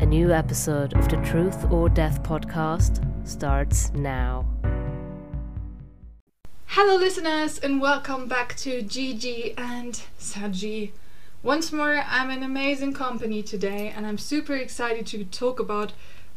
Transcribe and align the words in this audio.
A 0.00 0.06
new 0.06 0.32
episode 0.32 0.92
of 0.94 1.08
the 1.08 1.16
Truth 1.18 1.70
or 1.70 1.88
Dare 1.88 2.10
podcast 2.10 2.98
starts 3.26 3.92
now. 3.92 4.44
Hello, 6.66 6.96
listeners, 6.96 7.60
and 7.60 7.80
welcome 7.80 8.26
back 8.26 8.56
to 8.56 8.82
Gigi 8.82 9.54
and 9.56 10.02
Saji. 10.18 10.90
Once 11.44 11.70
more, 11.70 12.02
I'm 12.08 12.28
in 12.30 12.42
amazing 12.42 12.92
company 12.92 13.40
today, 13.40 13.94
and 13.96 14.04
I'm 14.04 14.18
super 14.18 14.56
excited 14.56 15.06
to 15.06 15.24
talk 15.26 15.60
about 15.60 15.92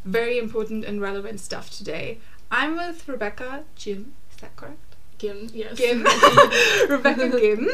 very 0.05 0.37
important 0.37 0.85
and 0.85 1.01
relevant 1.01 1.39
stuff 1.39 1.71
today. 1.71 2.19
I'm 2.51 2.77
with 2.77 3.07
Rebecca 3.07 3.63
Jim, 3.75 4.13
is 4.29 4.37
that 4.37 4.55
correct? 4.55 4.86
Gim, 5.17 5.49
yes. 5.53 5.77
Gim. 5.77 6.03
Rebecca 6.89 7.29
Gim. 7.39 7.69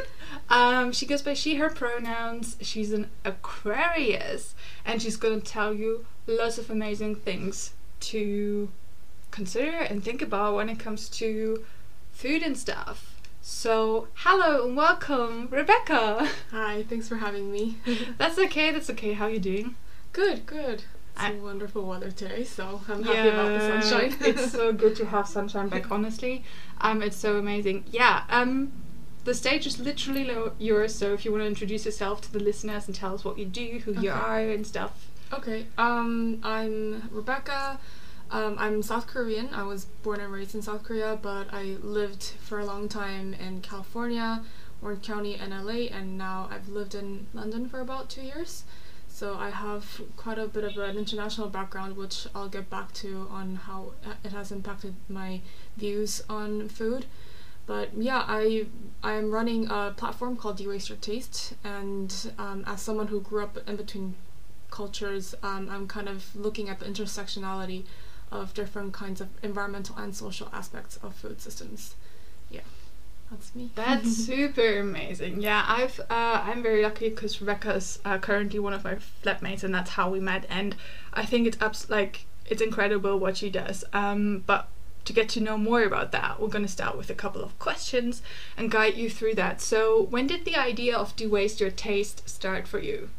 Um, 0.50 0.92
she 0.92 1.06
goes 1.06 1.22
by 1.22 1.34
she, 1.34 1.56
her 1.56 1.70
pronouns. 1.70 2.58
She's 2.62 2.92
an 2.94 3.10
Aquarius, 3.26 4.56
and 4.86 5.02
she's 5.02 5.18
going 5.18 5.42
to 5.42 5.46
tell 5.46 5.74
you 5.74 6.06
lots 6.28 6.58
of 6.58 6.70
amazing 6.70 7.16
things 7.16 7.74
to 8.02 8.70
consider 9.32 9.78
and 9.78 10.04
think 10.04 10.22
about 10.22 10.56
when 10.56 10.70
it 10.70 10.80
comes 10.80 11.10
to 11.10 11.64
food 12.12 12.44
and 12.44 12.58
stuff. 12.58 13.20
So, 13.42 14.08
hello 14.14 14.66
and 14.66 14.78
welcome, 14.78 15.50
Rebecca. 15.52 16.30
Hi, 16.52 16.84
thanks 16.84 17.10
for 17.10 17.18
having 17.18 17.52
me. 17.52 17.78
That's 18.18 18.40
okay. 18.40 18.72
That's 18.72 18.90
okay. 18.92 19.14
How 19.14 19.26
are 19.26 19.32
you 19.32 19.40
doing? 19.40 19.76
good, 20.14 20.46
good. 20.46 20.84
It's 21.16 21.22
I- 21.24 21.32
a 21.34 21.38
wonderful 21.42 21.84
weather 21.86 22.12
today, 22.12 22.44
so 22.44 22.82
I'm 22.90 23.04
happy 23.04 23.30
about 23.30 23.50
the 23.60 23.82
sunshine. 23.82 24.18
it's 24.22 24.52
so 24.52 24.74
good 24.74 24.96
to 24.98 25.06
have 25.06 25.28
sunshine 25.28 25.70
back. 25.70 25.92
Honestly, 25.92 26.44
um, 26.82 27.02
it's 27.02 27.18
so 27.18 27.38
amazing. 27.38 27.86
Yeah. 27.92 28.24
Um, 28.30 28.72
the 29.24 29.34
stage 29.34 29.66
is 29.68 29.80
literally 29.80 30.26
lo- 30.26 30.54
yours. 30.58 30.94
So 30.96 31.14
if 31.14 31.24
you 31.24 31.32
want 31.32 31.44
to 31.44 31.48
introduce 31.48 31.86
yourself 31.86 32.22
to 32.22 32.34
the 32.34 32.40
listeners 32.40 32.88
and 32.88 32.96
tell 32.96 33.14
us 33.14 33.24
what 33.24 33.38
you 33.38 33.46
do, 33.46 33.82
who 33.86 33.94
you 34.02 34.12
are, 34.12 34.40
and 34.40 34.66
stuff. 34.68 35.08
okay, 35.32 35.66
um, 35.78 36.40
I'm 36.44 37.08
Rebecca. 37.12 37.80
Um, 38.32 38.56
I'm 38.58 38.82
South 38.82 39.06
Korean. 39.06 39.50
I 39.54 39.62
was 39.64 39.86
born 40.02 40.20
and 40.20 40.34
raised 40.34 40.56
in 40.56 40.64
South 40.64 40.84
Korea, 40.84 41.18
but 41.22 41.54
I 41.54 41.78
lived 41.84 42.24
for 42.42 42.60
a 42.60 42.66
long 42.66 42.90
time 42.90 43.36
in 43.36 43.62
California, 43.62 44.44
Orange 44.82 45.06
County, 45.06 45.36
and 45.36 45.52
LA, 45.52 45.86
and 45.96 46.18
now 46.18 46.50
I've 46.52 46.68
lived 46.68 46.96
in 46.96 47.28
London 47.34 47.70
for 47.70 47.80
about 47.80 48.10
two 48.10 48.22
years. 48.24 48.64
So 49.14 49.38
I 49.38 49.52
have 49.52 50.02
quite 50.18 50.40
a 50.40 50.48
bit 50.48 50.64
of 50.64 50.76
an 50.76 50.98
international 50.98 51.48
background, 51.48 51.98
which 51.98 52.26
I'll 52.34 52.50
get 52.50 52.68
back 52.72 52.92
to 52.94 53.28
on 53.30 53.58
how 53.58 53.92
it 54.26 54.32
has 54.32 54.52
impacted 54.52 54.96
my 55.08 55.42
views 55.78 56.24
on 56.28 56.68
food. 56.68 57.06
But 57.68 57.94
yeah, 57.96 58.26
I 58.28 58.66
I 59.04 59.14
am 59.14 59.30
running 59.30 59.70
a 59.70 59.94
platform 59.96 60.36
called 60.36 60.58
De-Waste 60.58 60.90
Your 60.90 60.98
Taste, 60.98 61.54
and 61.64 62.34
um, 62.40 62.64
as 62.66 62.82
someone 62.82 63.08
who 63.08 63.22
grew 63.22 63.44
up 63.44 63.60
in 63.68 63.76
between 63.76 64.16
cultures, 64.72 65.36
um, 65.44 65.70
I'm 65.70 65.88
kind 65.88 66.10
of 66.10 66.36
looking 66.36 66.68
at 66.68 66.80
the 66.80 66.86
intersectionality 66.86 67.84
of 68.32 68.56
different 68.56 68.94
kinds 68.94 69.22
of 69.22 69.30
environmental 69.44 69.96
and 69.96 70.16
social 70.16 70.50
aspects 70.52 70.98
of 71.04 71.14
food 71.14 71.40
systems. 71.40 71.94
Yeah, 72.50 72.62
that's 73.30 73.56
me. 73.56 73.72
That's 73.76 74.12
super 74.26 74.80
amazing. 74.80 75.42
Yeah, 75.42 75.66
I've 75.68 76.00
uh, 76.02 76.44
I'm 76.46 76.62
very 76.62 76.84
lucky 76.84 77.10
because 77.10 77.42
Rebecca's 77.42 78.00
uh, 78.06 78.18
currently 78.18 78.60
one 78.60 78.74
of 78.74 78.84
my 78.84 78.96
flatmates, 79.24 79.64
and 79.64 79.74
that's 79.74 79.92
how 79.92 80.10
we 80.10 80.20
met. 80.20 80.46
And 80.50 80.76
I 81.14 81.26
think 81.26 81.48
it's 81.48 81.58
abs- 81.62 81.90
like 81.90 82.26
it's 82.46 82.62
incredible 82.62 83.18
what 83.20 83.38
she 83.38 83.50
does. 83.50 83.84
Um, 83.94 84.44
but 84.46 84.68
to 85.06 85.14
get 85.14 85.30
to 85.30 85.42
know 85.42 85.58
more 85.58 85.84
about 85.84 86.12
that, 86.12 86.40
we're 86.40 86.48
gonna 86.48 86.68
start 86.68 86.98
with 86.98 87.10
a 87.10 87.16
couple 87.16 87.44
of 87.44 87.58
questions 87.60 88.22
and 88.58 88.72
guide 88.72 88.96
you 88.96 89.10
through 89.10 89.36
that. 89.36 89.62
So, 89.62 90.02
when 90.10 90.28
did 90.28 90.46
the 90.46 90.56
idea 90.56 90.96
of 90.98 91.16
de 91.16 91.28
waste 91.28 91.60
your 91.60 91.72
taste 91.72 92.28
start 92.30 92.68
for 92.68 92.80
you? 92.80 93.10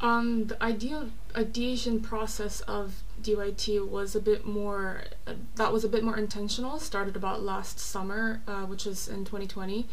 Um, 0.00 0.46
the 0.46 0.62
idea 0.62 1.10
ideation 1.36 2.00
process 2.00 2.60
of 2.62 3.02
DYT 3.22 3.88
was 3.88 4.14
a 4.14 4.20
bit 4.20 4.46
more 4.46 5.04
uh, 5.26 5.34
that 5.56 5.72
was 5.72 5.84
a 5.84 5.88
bit 5.88 6.02
more 6.02 6.16
intentional. 6.16 6.78
Started 6.78 7.16
about 7.16 7.42
last 7.42 7.78
summer, 7.78 8.42
uh, 8.46 8.62
which 8.62 8.84
was 8.84 9.08
in 9.08 9.24
2020, 9.24 9.86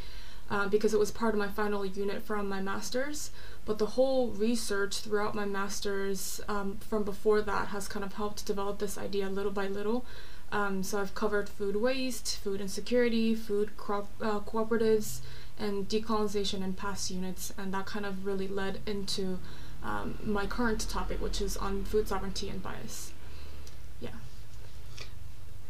uh, 0.49 0.67
because 0.67 0.93
it 0.93 0.99
was 0.99 1.11
part 1.11 1.33
of 1.33 1.39
my 1.39 1.47
final 1.47 1.85
unit 1.85 2.23
from 2.23 2.49
my 2.49 2.61
masters. 2.61 3.31
But 3.65 3.77
the 3.77 3.85
whole 3.85 4.29
research 4.31 4.99
throughout 4.99 5.35
my 5.35 5.45
masters 5.45 6.41
um, 6.47 6.77
from 6.77 7.03
before 7.03 7.41
that 7.41 7.67
has 7.67 7.87
kind 7.87 8.03
of 8.03 8.13
helped 8.13 8.45
develop 8.45 8.79
this 8.79 8.97
idea 8.97 9.29
little 9.29 9.51
by 9.51 9.67
little. 9.67 10.05
Um, 10.51 10.81
so 10.81 10.99
I've 10.99 11.13
covered 11.13 11.47
food 11.47 11.75
waste, 11.75 12.37
food 12.37 12.59
insecurity, 12.59 13.35
food 13.35 13.69
uh, 13.77 14.39
cooperatives, 14.39 15.19
and 15.59 15.87
decolonization 15.87 16.63
in 16.63 16.73
past 16.73 17.11
units, 17.11 17.53
and 17.57 17.73
that 17.73 17.85
kind 17.85 18.05
of 18.05 18.25
really 18.25 18.47
led 18.47 18.79
into 18.87 19.39
um, 19.83 20.17
my 20.23 20.45
current 20.45 20.89
topic, 20.89 21.21
which 21.21 21.41
is 21.41 21.55
on 21.57 21.83
food 21.83 22.07
sovereignty 22.07 22.49
and 22.49 22.63
bias. 22.63 23.13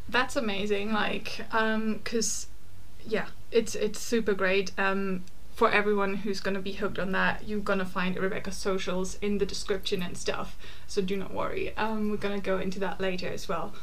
That's 0.09 0.36
amazing. 0.36 0.92
Like, 0.92 1.46
um, 1.52 2.00
cause 2.03 2.47
yeah, 3.06 3.28
it's 3.52 3.75
it's 3.75 4.00
super 4.00 4.34
great. 4.34 4.72
Um, 4.78 5.24
for 5.53 5.70
everyone 5.70 6.16
who's 6.16 6.40
gonna 6.40 6.62
be 6.62 6.74
hooked 6.74 6.97
on 6.97 7.12
that, 7.12 7.47
you're 7.47 7.59
gonna 7.59 7.86
find 7.86 8.18
Rebecca's 8.18 8.56
socials 8.58 9.19
in 9.22 9.38
the 9.38 9.46
description 9.46 10.02
and 10.02 10.18
stuff. 10.18 10.58
So 10.88 11.02
do 11.02 11.16
not 11.16 11.34
worry. 11.34 11.75
Um, 11.78 12.09
we're 12.09 12.18
gonna 12.18 12.40
go 12.40 12.58
into 12.58 12.80
that 12.80 13.00
later 13.00 13.28
as 13.28 13.48
well. 13.48 13.74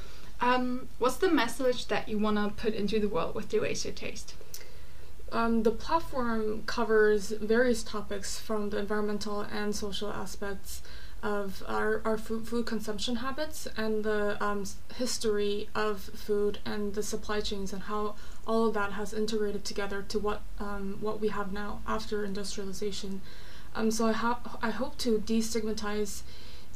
Um, 0.40 0.88
what's 0.98 1.16
the 1.16 1.30
message 1.30 1.86
that 1.86 2.08
you 2.08 2.18
wanna 2.18 2.52
put 2.56 2.74
into 2.74 2.98
the 2.98 3.08
world 3.08 3.34
with 3.34 3.50
the 3.50 3.60
Waste 3.60 3.84
Your 3.84 3.94
Taste? 3.94 4.34
Um, 5.30 5.62
the 5.62 5.70
platform 5.70 6.62
covers 6.66 7.30
various 7.30 7.82
topics 7.82 8.38
from 8.38 8.70
the 8.70 8.78
environmental 8.78 9.40
and 9.42 9.74
social 9.74 10.12
aspects 10.12 10.82
of 11.26 11.64
our, 11.66 12.00
our 12.04 12.16
food, 12.16 12.46
food 12.46 12.64
consumption 12.66 13.16
habits 13.16 13.66
and 13.76 14.04
the 14.04 14.42
um, 14.42 14.64
history 14.94 15.68
of 15.74 16.00
food 16.00 16.60
and 16.64 16.94
the 16.94 17.02
supply 17.02 17.40
chains 17.40 17.72
and 17.72 17.82
how 17.82 18.14
all 18.46 18.68
of 18.68 18.74
that 18.74 18.92
has 18.92 19.12
integrated 19.12 19.64
together 19.64 20.02
to 20.02 20.20
what 20.20 20.42
um, 20.60 20.98
what 21.00 21.20
we 21.20 21.26
have 21.28 21.52
now 21.52 21.80
after 21.84 22.24
industrialization. 22.24 23.20
Um, 23.74 23.90
so 23.90 24.06
I, 24.06 24.12
ha- 24.12 24.58
I 24.62 24.70
hope 24.70 24.96
to 24.98 25.18
destigmatize 25.18 26.22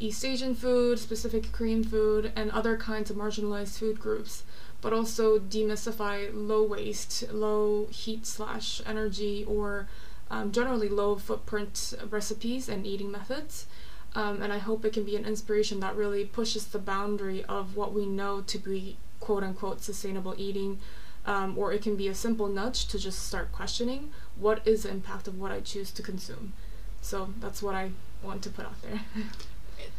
East 0.01 0.25
Asian 0.25 0.57
food, 0.57 0.99
specific 0.99 1.53
Korean 1.53 1.85
food, 1.85 2.33
and 2.35 2.51
other 2.51 2.77
kinds 2.77 3.09
of 3.09 3.17
marginalized 3.17 3.79
food 3.79 4.01
groups 4.01 4.43
but 4.81 4.93
also 4.93 5.39
demystify 5.39 6.31
low 6.33 6.63
waste, 6.63 7.31
low 7.33 7.87
heat 7.91 8.27
slash 8.27 8.81
energy, 8.87 9.45
or 9.47 9.87
um, 10.31 10.53
generally 10.53 10.89
low 10.89 11.17
footprint 11.17 11.93
recipes 12.09 12.67
and 12.69 12.87
eating 12.87 13.11
methods. 13.11 13.67
Um, 14.15 14.43
and 14.43 14.53
I 14.53 14.59
hope 14.59 14.85
it 14.85 14.93
can 14.93 15.05
be 15.05 15.17
an 15.17 15.25
inspiration 15.25 15.81
that 15.81 15.95
really 15.95 16.25
pushes 16.25 16.67
the 16.67 16.79
boundary 16.79 17.45
of 17.45 17.77
what 17.77 17.93
we 17.93 18.07
know 18.07 18.41
to 18.41 18.59
be 18.59 18.97
quote 19.21 19.45
unquote 19.45 19.83
sustainable 19.83 20.35
eating. 20.37 20.81
Um, 21.27 21.57
or 21.59 21.73
it 21.73 21.83
can 21.83 21.97
be 21.97 22.09
a 22.09 22.15
simple 22.15 22.49
nudge 22.49 22.87
to 22.87 22.99
just 22.99 23.27
start 23.27 23.53
questioning 23.53 24.11
what 24.37 24.67
is 24.67 24.85
the 24.85 24.91
impact 24.91 25.29
of 25.29 25.39
what 25.39 25.53
I 25.53 25.61
choose 25.61 25.91
to 25.93 26.03
consume. 26.03 26.55
So 27.03 27.35
that's 27.41 27.63
what 27.63 27.75
I 27.75 27.91
want 28.23 28.43
to 28.43 28.51
put 28.51 28.65
out 28.65 28.81
there. 28.83 29.01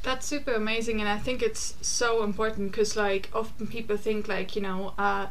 That's 0.03 0.27
super 0.27 0.53
amazing, 0.53 0.99
and 0.99 1.09
I 1.09 1.17
think 1.17 1.41
it's 1.41 1.75
so 1.81 2.23
important 2.23 2.71
because, 2.71 2.95
like, 2.95 3.29
often 3.33 3.65
people 3.65 3.97
think, 3.97 4.27
like, 4.27 4.55
you 4.55 4.61
know, 4.61 4.93
uh, 4.97 5.27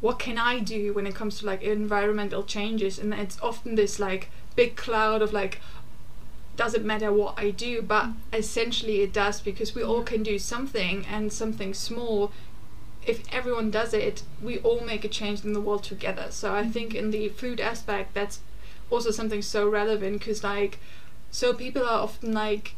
what 0.00 0.18
can 0.18 0.38
I 0.38 0.60
do 0.60 0.92
when 0.92 1.06
it 1.06 1.14
comes 1.14 1.38
to 1.38 1.46
like 1.46 1.62
environmental 1.62 2.42
changes, 2.42 2.98
and 2.98 3.14
it's 3.14 3.40
often 3.40 3.74
this 3.76 3.98
like 3.98 4.30
big 4.54 4.76
cloud 4.76 5.22
of 5.22 5.32
like, 5.32 5.60
doesn't 6.56 6.84
matter 6.84 7.12
what 7.12 7.38
I 7.38 7.50
do, 7.50 7.82
but 7.82 8.10
essentially 8.32 9.02
it 9.02 9.12
does 9.12 9.40
because 9.40 9.74
we 9.74 9.82
all 9.82 10.02
can 10.02 10.22
do 10.22 10.38
something 10.38 11.04
and 11.06 11.32
something 11.32 11.74
small. 11.74 12.32
If 13.06 13.22
everyone 13.32 13.70
does 13.70 13.94
it, 13.94 14.22
we 14.42 14.58
all 14.58 14.80
make 14.80 15.04
a 15.04 15.08
change 15.08 15.44
in 15.44 15.52
the 15.52 15.60
world 15.60 15.84
together. 15.84 16.26
So 16.30 16.54
I 16.54 16.64
think 16.64 16.94
in 16.94 17.10
the 17.10 17.28
food 17.28 17.60
aspect, 17.60 18.14
that's 18.14 18.40
also 18.90 19.10
something 19.10 19.42
so 19.42 19.68
relevant 19.68 20.18
because, 20.20 20.42
like, 20.42 20.78
so 21.30 21.52
people 21.52 21.82
are 21.82 22.00
often 22.00 22.32
like, 22.32 22.74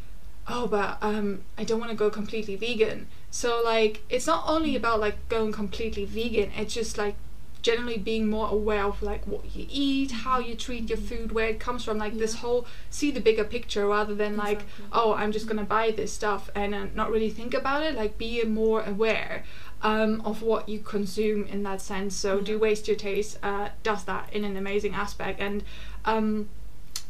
oh 0.48 0.66
but 0.66 0.96
um 1.02 1.42
i 1.56 1.64
don't 1.64 1.78
want 1.78 1.90
to 1.90 1.96
go 1.96 2.08
completely 2.10 2.56
vegan 2.56 3.06
so 3.30 3.60
like 3.64 4.02
it's 4.08 4.26
not 4.26 4.44
only 4.46 4.74
about 4.74 4.98
like 4.98 5.28
going 5.28 5.52
completely 5.52 6.04
vegan 6.04 6.50
it's 6.56 6.74
just 6.74 6.96
like 6.96 7.14
generally 7.62 7.98
being 7.98 8.28
more 8.28 8.48
aware 8.48 8.84
of 8.84 9.02
like 9.02 9.26
what 9.26 9.54
you 9.54 9.66
eat, 9.68 10.10
how 10.10 10.38
you 10.38 10.54
treat 10.54 10.88
your 10.88 10.98
food, 10.98 11.32
where 11.32 11.48
it 11.48 11.58
comes 11.60 11.84
from, 11.84 11.98
like 11.98 12.16
this 12.18 12.36
whole 12.36 12.66
see 12.90 13.10
the 13.10 13.20
bigger 13.20 13.44
picture 13.44 13.86
rather 13.86 14.14
than 14.14 14.36
like 14.36 14.62
oh 14.92 15.14
I'm 15.14 15.32
just 15.32 15.46
gonna 15.46 15.64
buy 15.64 15.90
this 15.90 16.12
stuff 16.12 16.50
and 16.54 16.74
uh, 16.74 16.86
not 16.94 17.10
really 17.10 17.30
think 17.30 17.54
about 17.54 17.82
it. 17.82 17.94
Like 17.94 18.18
be 18.18 18.44
more 18.44 18.82
aware 18.82 19.44
um, 19.82 20.20
of 20.24 20.42
what 20.42 20.68
you 20.68 20.80
consume 20.80 21.44
in 21.46 21.62
that 21.64 21.80
sense. 21.80 22.14
So 22.14 22.38
Yeah. 22.38 22.44
do 22.44 22.58
waste 22.58 22.88
your 22.88 22.96
taste 22.96 23.38
uh, 23.42 23.70
does 23.82 24.04
that 24.04 24.32
in 24.32 24.44
an 24.44 24.56
amazing 24.56 24.94
aspect 24.94 25.40
and. 25.40 25.64
Um, 26.04 26.48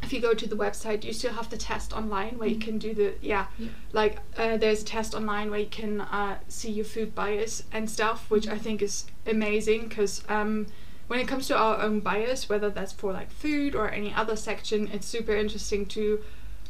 if 0.03 0.13
you 0.13 0.21
go 0.21 0.33
to 0.35 0.47
the 0.47 0.57
website, 0.57 1.05
you 1.05 1.13
still 1.13 1.33
have 1.33 1.51
the 1.51 1.57
test 1.57 1.93
online 1.93 2.39
where 2.39 2.49
you 2.49 2.57
Mhm. 2.57 2.61
can 2.61 2.79
do 2.79 2.95
the 2.95 3.15
yeah, 3.21 3.47
Yeah. 3.59 3.69
like 3.93 4.19
uh, 4.37 4.57
there's 4.57 4.83
a 4.83 4.85
test 4.85 5.15
online 5.15 5.51
where 5.51 5.61
you 5.61 5.67
can 5.67 6.01
uh, 6.01 6.39
see 6.49 6.71
your 6.71 6.85
food 6.85 7.15
bias 7.15 7.65
and 7.73 7.91
stuff, 7.91 8.31
which 8.31 8.47
I 8.49 8.57
Mhm. 8.59 8.61
think 8.61 8.83
is 8.83 9.07
amazing 9.27 9.89
because 9.89 10.23
um, 10.29 10.67
when 11.09 11.19
it 11.21 11.27
comes 11.27 11.47
to 11.49 11.57
our 11.57 11.81
own 11.83 12.01
bias, 12.01 12.49
whether 12.49 12.71
that's 12.71 12.93
for 12.93 13.13
like 13.13 13.31
food 13.31 13.75
or 13.75 13.91
any 13.91 14.13
other 14.15 14.37
section, 14.37 14.89
it's 14.93 15.07
super 15.07 15.35
interesting 15.35 15.85
to 15.87 16.23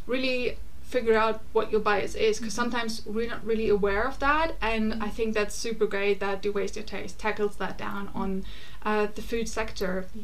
really 0.06 0.56
figure 0.80 1.18
out 1.18 1.42
what 1.52 1.70
your 1.70 1.80
bias 1.80 2.14
is 2.14 2.38
because 2.38 2.54
Mhm. 2.54 2.56
sometimes 2.56 3.04
we're 3.04 3.28
not 3.28 3.44
really 3.44 3.68
aware 3.68 4.04
of 4.08 4.18
that 4.20 4.56
and 4.62 4.94
i 5.04 5.08
think 5.10 5.34
that's 5.34 5.54
super 5.54 5.84
great 5.86 6.18
that 6.18 6.40
do 6.40 6.50
waste 6.50 6.76
your 6.76 6.82
taste 6.82 7.18
tackles 7.18 7.56
that 7.56 7.76
down 7.76 8.08
on 8.14 8.42
uh, 8.86 9.06
the 9.14 9.20
food 9.20 9.46
sector 9.46 10.06
Yeah. 10.14 10.22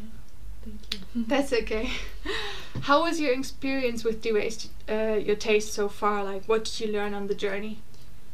Thank 0.65 0.95
you. 1.15 1.25
that's 1.27 1.53
okay. 1.53 1.91
How 2.83 3.03
was 3.03 3.21
your 3.21 3.33
experience 3.33 4.03
with 4.05 4.23
Do 4.23 4.35
Waste 4.35 4.71
uh, 4.89 5.19
Your 5.23 5.37
Taste 5.37 5.73
so 5.73 5.89
far? 5.89 6.25
Like, 6.25 6.45
what 6.47 6.65
did 6.65 6.81
you 6.81 6.93
learn 6.93 7.15
on 7.15 7.27
the 7.27 7.35
journey? 7.35 7.79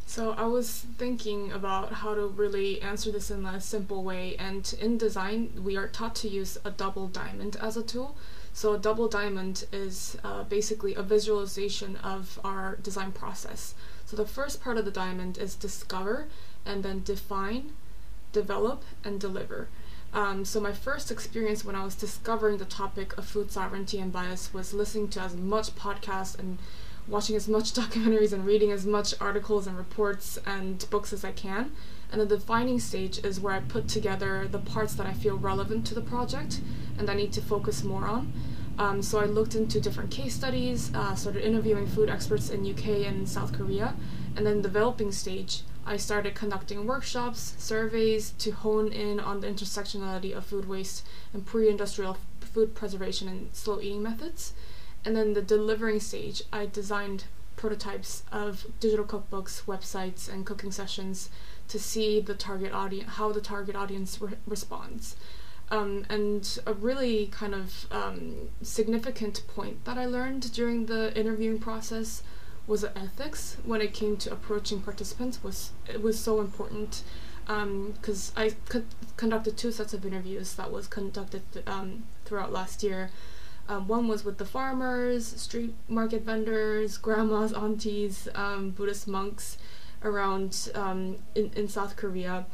So 0.07 0.33
I 0.33 0.47
was 0.47 0.87
thinking 0.99 1.53
about 1.53 1.93
how 1.93 2.15
to 2.15 2.27
really 2.27 2.83
answer 2.83 3.13
this 3.13 3.31
in 3.31 3.47
a 3.47 3.61
simple 3.61 4.03
way, 4.03 4.35
and 4.39 4.75
in 4.81 4.99
design 4.99 5.53
we 5.63 5.77
are 5.77 5.87
taught 5.87 6.17
to 6.17 6.29
use 6.29 6.59
a 6.65 6.71
double 6.73 7.07
diamond 7.07 7.57
as 7.61 7.77
a 7.77 7.83
tool. 7.83 8.17
So 8.53 8.75
a 8.75 8.79
double 8.79 9.07
diamond 9.07 9.67
is 9.73 10.17
uh, 10.25 10.43
basically 10.43 10.95
a 10.97 11.03
visualization 11.03 11.95
of 11.97 12.41
our 12.43 12.77
design 12.83 13.13
process. 13.13 13.75
So 14.05 14.17
the 14.17 14.27
first 14.27 14.61
part 14.61 14.79
of 14.79 14.85
the 14.85 14.91
diamond 14.91 15.39
is 15.39 15.55
discover, 15.55 16.27
and 16.67 16.83
then 16.83 17.03
define, 17.05 17.73
develop, 18.33 18.83
and 19.05 19.21
deliver. 19.21 19.69
Um, 20.13 20.45
so 20.45 20.61
my 20.61 20.73
first 20.73 21.11
experience 21.11 21.65
when 21.65 21.77
I 21.77 21.85
was 21.85 21.95
discovering 21.95 22.59
the 22.59 22.65
topic 22.65 23.17
of 23.17 23.25
food 23.25 23.53
sovereignty 23.53 23.99
and 23.99 24.13
bias 24.13 24.53
was 24.53 24.75
listening 24.75 25.09
to 25.11 25.21
as 25.21 25.37
much 25.37 25.75
podcasts 25.77 26.37
and 26.39 26.59
watching 27.07 27.37
as 27.37 27.49
much 27.49 27.73
documentaries 27.75 28.33
and 28.33 28.45
reading 28.45 28.73
as 28.73 28.85
much 28.85 29.15
articles 29.21 29.67
and 29.67 29.77
reports 29.77 30.39
and 30.47 30.89
books 30.91 31.13
as 31.13 31.25
I 31.25 31.33
can. 31.33 31.73
And 32.11 32.21
the 32.21 32.27
defining 32.27 32.81
stage 32.81 33.25
is 33.25 33.39
where 33.39 33.55
I 33.55 33.61
put 33.61 33.87
together 33.87 34.49
the 34.49 34.59
parts 34.59 34.95
that 34.95 35.07
I 35.07 35.13
feel 35.13 35.37
relevant 35.37 35.87
to 35.87 35.95
the 35.95 36.01
project 36.01 36.61
and 36.99 37.09
I 37.09 37.15
need 37.15 37.33
to 37.35 37.41
focus 37.41 37.85
more 37.85 38.07
on. 38.07 38.33
Um, 38.79 39.03
so 39.03 39.21
I 39.21 39.27
looked 39.27 39.55
into 39.55 39.81
different 39.81 40.11
case 40.11 40.35
studies, 40.35 40.91
uh, 40.95 41.15
started 41.15 41.47
interviewing 41.47 41.87
food 41.87 42.09
experts 42.09 42.51
in 42.51 42.69
UK 42.69 43.07
and 43.07 43.29
South 43.29 43.53
Korea, 43.53 43.95
and 44.37 44.47
then 44.47 44.63
developing 44.63 45.13
stage, 45.13 45.63
I 45.91 45.97
started 45.97 46.37
conducting 46.37 46.87
workshops, 46.87 47.57
surveys 47.59 48.31
to 48.39 48.53
hone 48.53 48.93
in 48.93 49.19
on 49.19 49.41
the 49.41 49.49
intersectionality 49.49 50.33
of 50.33 50.47
food 50.47 50.69
waste 50.69 51.05
and 51.35 51.45
pre-industrial 51.45 52.17
food 52.41 52.77
preservation 52.77 53.27
and 53.27 53.49
slow 53.53 53.81
eating 53.81 54.01
methods. 54.01 54.53
And 55.05 55.17
then 55.17 55.33
the 55.33 55.43
delivering 55.43 55.99
stage, 55.99 56.45
I 56.53 56.67
designed 56.67 57.25
prototypes 57.57 58.23
of 58.31 58.67
digital 58.79 59.05
cookbooks, 59.05 59.65
websites, 59.65 60.33
and 60.33 60.47
cooking 60.47 60.71
sessions 60.71 61.29
to 61.67 61.81
see 61.81 62.21
the 62.21 62.35
target 62.35 62.73
audience, 62.73 63.15
how 63.15 63.33
the 63.33 63.41
target 63.41 63.75
audience 63.75 64.21
re- 64.21 64.39
responds. 64.47 65.17
Um, 65.73 66.07
and 66.09 66.61
a 66.69 66.73
really 66.73 67.27
kind 67.33 67.55
of 67.55 67.87
um, 67.91 68.51
significant 68.63 69.43
point 69.49 69.85
that 69.87 69.99
I 69.99 70.07
learned 70.07 70.53
during 70.53 70.87
the 70.87 71.13
interviewing 71.19 71.59
process 71.59 72.23
was 72.67 72.85
ethics 72.85 73.57
when 73.65 73.81
it 73.81 73.93
came 73.93 74.17
to 74.17 74.33
approaching 74.33 74.81
participants 74.81 75.43
was 75.43 75.71
it 75.89 76.03
was 76.03 76.19
so 76.19 76.41
important 76.41 77.03
because 77.47 78.33
I 78.37 78.55
co- 78.69 78.85
conducted 79.17 79.57
two 79.57 79.73
sets 79.73 79.93
of 79.93 80.07
interviews 80.07 80.55
that 80.55 80.71
was 80.71 80.87
conducted 80.87 81.43
um, 81.67 82.05
throughout 82.25 82.53
last 82.53 82.83
year. 82.83 83.11
Um, 83.69 83.87
one 83.89 84.09
was 84.09 84.25
with 84.25 84.39
the 84.39 84.45
farmers, 84.45 85.27
street 85.27 85.75
market 85.89 86.23
vendors, 86.23 86.97
grandmas, 86.97 87.53
aunties, 87.53 88.29
um, 88.35 88.71
Buddhist 88.71 89.09
monks 89.09 89.59
around 90.03 90.71
um, 90.75 91.17
in, 91.35 91.51
in 91.55 91.69
South 91.69 91.97
Korea. 91.97 92.47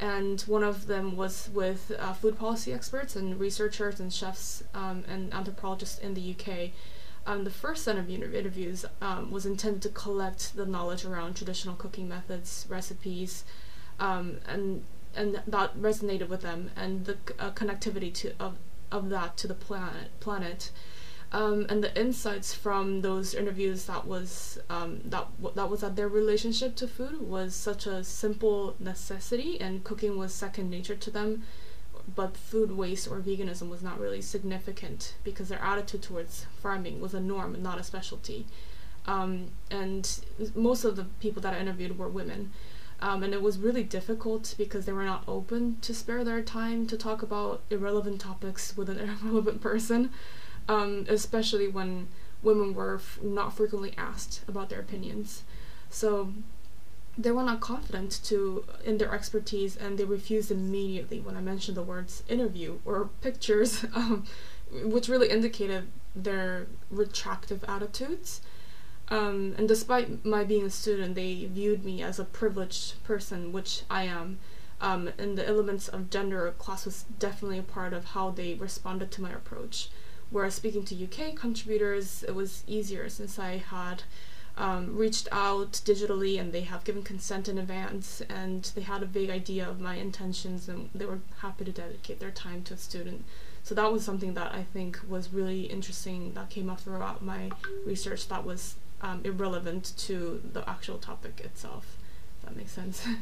And 0.00 0.40
one 0.42 0.62
of 0.62 0.86
them 0.86 1.16
was 1.16 1.50
with 1.52 1.92
uh, 1.98 2.12
food 2.12 2.38
policy 2.38 2.72
experts 2.72 3.16
and 3.16 3.40
researchers 3.40 3.98
and 3.98 4.12
chefs 4.12 4.62
um, 4.74 5.04
and 5.08 5.32
anthropologists 5.34 5.98
in 5.98 6.14
the 6.14 6.34
UK. 6.34 6.70
Um, 7.28 7.44
the 7.44 7.50
first 7.50 7.84
set 7.84 7.98
of 7.98 8.08
interviews 8.08 8.86
um, 9.02 9.30
was 9.30 9.44
intended 9.44 9.82
to 9.82 9.90
collect 9.90 10.56
the 10.56 10.64
knowledge 10.64 11.04
around 11.04 11.34
traditional 11.34 11.74
cooking 11.74 12.08
methods, 12.08 12.66
recipes, 12.70 13.44
um, 14.00 14.38
and 14.46 14.82
and 15.14 15.42
that 15.46 15.78
resonated 15.78 16.28
with 16.30 16.40
them, 16.40 16.70
and 16.74 17.04
the 17.04 17.18
uh, 17.38 17.50
connectivity 17.50 18.12
to 18.14 18.32
of 18.40 18.56
of 18.90 19.10
that 19.10 19.36
to 19.36 19.46
the 19.46 19.54
planet 19.54 20.08
planet. 20.20 20.70
Um, 21.30 21.66
and 21.68 21.84
the 21.84 21.94
insights 22.00 22.54
from 22.54 23.02
those 23.02 23.34
interviews 23.34 23.84
that 23.84 24.06
was 24.06 24.58
um, 24.70 25.02
that 25.04 25.26
that 25.54 25.68
was 25.68 25.82
that 25.82 25.96
their 25.96 26.08
relationship 26.08 26.76
to 26.76 26.88
food 26.88 27.20
was 27.20 27.54
such 27.54 27.86
a 27.86 28.02
simple 28.04 28.74
necessity, 28.78 29.60
and 29.60 29.84
cooking 29.84 30.16
was 30.16 30.32
second 30.32 30.70
nature 30.70 30.96
to 30.96 31.10
them. 31.10 31.42
But 32.14 32.36
food 32.36 32.72
waste 32.72 33.08
or 33.08 33.20
veganism 33.20 33.68
was 33.68 33.82
not 33.82 34.00
really 34.00 34.22
significant 34.22 35.14
because 35.24 35.48
their 35.48 35.62
attitude 35.62 36.02
towards 36.02 36.46
farming 36.62 37.00
was 37.00 37.14
a 37.14 37.20
norm 37.20 37.54
and 37.54 37.62
not 37.62 37.78
a 37.78 37.84
specialty. 37.84 38.46
Um, 39.06 39.50
and 39.70 40.20
most 40.54 40.84
of 40.84 40.96
the 40.96 41.04
people 41.20 41.42
that 41.42 41.54
I 41.54 41.58
interviewed 41.58 41.98
were 41.98 42.08
women. 42.08 42.52
Um, 43.00 43.22
and 43.22 43.32
it 43.32 43.42
was 43.42 43.58
really 43.58 43.84
difficult 43.84 44.54
because 44.58 44.84
they 44.84 44.92
were 44.92 45.04
not 45.04 45.22
open 45.28 45.78
to 45.82 45.94
spare 45.94 46.24
their 46.24 46.42
time 46.42 46.86
to 46.88 46.96
talk 46.96 47.22
about 47.22 47.62
irrelevant 47.70 48.20
topics 48.20 48.76
with 48.76 48.88
an 48.88 48.98
irrelevant 49.22 49.60
person, 49.60 50.10
um, 50.68 51.06
especially 51.08 51.68
when 51.68 52.08
women 52.42 52.74
were 52.74 52.96
f- 52.96 53.18
not 53.22 53.56
frequently 53.56 53.94
asked 53.96 54.42
about 54.48 54.68
their 54.68 54.80
opinions. 54.80 55.42
So 55.90 56.32
they 57.18 57.32
were 57.32 57.42
not 57.42 57.60
confident 57.60 58.20
to 58.24 58.64
in 58.84 58.98
their 58.98 59.12
expertise, 59.12 59.76
and 59.76 59.98
they 59.98 60.04
refused 60.04 60.52
immediately 60.52 61.18
when 61.18 61.36
I 61.36 61.40
mentioned 61.40 61.76
the 61.76 61.82
words 61.82 62.22
interview 62.28 62.78
or 62.84 63.10
pictures, 63.20 63.84
um, 63.94 64.24
which 64.84 65.08
really 65.08 65.28
indicated 65.28 65.88
their 66.14 66.68
retractive 66.90 67.64
attitudes. 67.66 68.40
Um, 69.08 69.54
and 69.58 69.66
despite 69.66 70.24
my 70.24 70.44
being 70.44 70.66
a 70.66 70.70
student, 70.70 71.16
they 71.16 71.46
viewed 71.46 71.84
me 71.84 72.02
as 72.02 72.18
a 72.18 72.24
privileged 72.24 73.02
person, 73.02 73.52
which 73.52 73.82
I 73.90 74.04
am. 74.04 74.38
Um, 74.80 75.10
and 75.18 75.36
the 75.36 75.48
elements 75.48 75.88
of 75.88 76.10
gender 76.10 76.54
class 76.58 76.84
was 76.84 77.04
definitely 77.18 77.58
a 77.58 77.64
part 77.64 77.92
of 77.92 78.04
how 78.06 78.30
they 78.30 78.54
responded 78.54 79.10
to 79.12 79.22
my 79.22 79.32
approach. 79.32 79.90
Whereas 80.30 80.54
speaking 80.54 80.84
to 80.84 81.04
UK 81.04 81.34
contributors, 81.34 82.22
it 82.22 82.34
was 82.34 82.62
easier 82.66 83.08
since 83.08 83.38
I 83.38 83.56
had 83.56 84.04
um, 84.58 84.96
reached 84.96 85.28
out 85.32 85.72
digitally 85.72 86.38
and 86.38 86.52
they 86.52 86.62
have 86.62 86.84
given 86.84 87.02
consent 87.02 87.48
in 87.48 87.58
advance 87.58 88.20
and 88.28 88.70
they 88.74 88.82
had 88.82 89.02
a 89.02 89.06
vague 89.06 89.30
idea 89.30 89.68
of 89.68 89.80
my 89.80 89.94
intentions 89.94 90.68
and 90.68 90.90
they 90.94 91.06
were 91.06 91.20
happy 91.38 91.64
to 91.64 91.72
dedicate 91.72 92.20
their 92.20 92.30
time 92.30 92.62
to 92.64 92.74
a 92.74 92.76
student. 92.76 93.24
So 93.62 93.74
that 93.74 93.92
was 93.92 94.04
something 94.04 94.34
that 94.34 94.52
I 94.54 94.62
think 94.62 94.98
was 95.08 95.32
really 95.32 95.62
interesting 95.62 96.32
that 96.34 96.50
came 96.50 96.68
up 96.68 96.80
throughout 96.80 97.22
my 97.22 97.50
research 97.86 98.28
that 98.28 98.44
was 98.44 98.76
um, 99.00 99.20
irrelevant 99.24 99.92
to 99.98 100.42
the 100.52 100.68
actual 100.68 100.98
topic 100.98 101.40
itself. 101.44 101.96
If 102.38 102.48
that 102.48 102.56
makes 102.56 102.72
sense. 102.72 103.06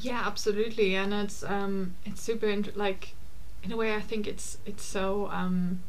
Yeah, 0.00 0.22
absolutely, 0.26 0.94
and 0.96 1.14
it's 1.14 1.42
um, 1.44 1.94
it's 2.04 2.20
super 2.20 2.46
int- 2.46 2.76
like, 2.76 3.14
in 3.62 3.72
a 3.72 3.76
way, 3.76 3.94
I 3.94 4.00
think 4.00 4.26
it's 4.26 4.58
it's 4.66 4.84
so 4.84 5.30
um, 5.30 5.80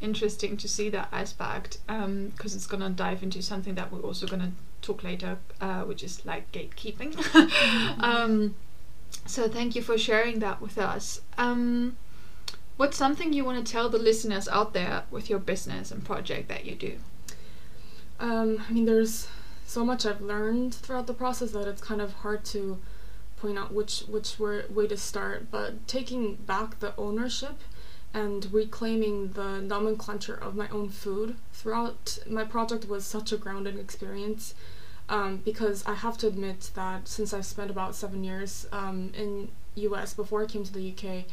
interesting 0.00 0.56
to 0.56 0.68
see 0.68 0.88
that 0.90 1.08
aspect 1.12 1.78
because 1.86 2.54
it's 2.54 2.66
gonna 2.66 2.90
dive 2.90 3.22
into 3.22 3.42
something 3.42 3.74
that 3.74 3.92
we're 3.92 4.00
also 4.00 4.26
gonna 4.26 4.52
talk 4.82 5.02
later, 5.02 5.38
uh, 5.60 5.82
which 5.82 6.02
is 6.02 6.24
like 6.24 6.50
gatekeeping. 6.52 7.14
um, 8.02 8.54
so 9.26 9.48
thank 9.48 9.74
you 9.74 9.82
for 9.82 9.98
sharing 9.98 10.38
that 10.40 10.60
with 10.60 10.78
us. 10.78 11.20
Um, 11.36 11.96
what's 12.76 12.96
something 12.96 13.32
you 13.32 13.44
want 13.44 13.64
to 13.64 13.72
tell 13.72 13.88
the 13.88 13.98
listeners 13.98 14.48
out 14.48 14.72
there 14.72 15.04
with 15.10 15.28
your 15.28 15.38
business 15.38 15.90
and 15.90 16.04
project 16.04 16.48
that 16.48 16.64
you 16.64 16.74
do? 16.74 16.98
Um, 18.18 18.64
I 18.68 18.72
mean, 18.72 18.84
there's 18.84 19.28
so 19.66 19.84
much 19.84 20.04
I've 20.04 20.20
learned 20.20 20.74
throughout 20.74 21.06
the 21.06 21.14
process 21.14 21.52
that 21.52 21.66
it's 21.68 21.82
kind 21.82 22.00
of 22.00 22.12
hard 22.14 22.44
to 22.46 22.78
point 23.36 23.58
out 23.58 23.72
which 23.72 24.00
which 24.08 24.38
way 24.38 24.86
to 24.86 24.96
start. 24.96 25.50
But 25.50 25.86
taking 25.86 26.34
back 26.34 26.80
the 26.80 26.94
ownership 26.96 27.60
and 28.12 28.52
reclaiming 28.52 29.32
the 29.32 29.60
nomenclature 29.60 30.34
of 30.34 30.54
my 30.56 30.68
own 30.70 30.88
food 30.88 31.36
throughout 31.52 32.18
my 32.28 32.44
project 32.44 32.88
was 32.88 33.04
such 33.04 33.32
a 33.32 33.36
grounding 33.36 33.78
experience. 33.78 34.54
um, 35.08 35.38
because 35.44 35.84
I 35.86 35.94
have 35.94 36.16
to 36.18 36.28
admit 36.28 36.70
that 36.74 37.08
since 37.08 37.34
I've 37.34 37.44
spent 37.46 37.70
about 37.70 37.94
seven 37.96 38.22
years 38.24 38.66
um, 38.72 39.12
in 39.14 39.48
US 39.74 40.14
before 40.14 40.42
I 40.42 40.46
came 40.46 40.64
to 40.64 40.72
the 40.72 40.90
UK, 40.92 41.24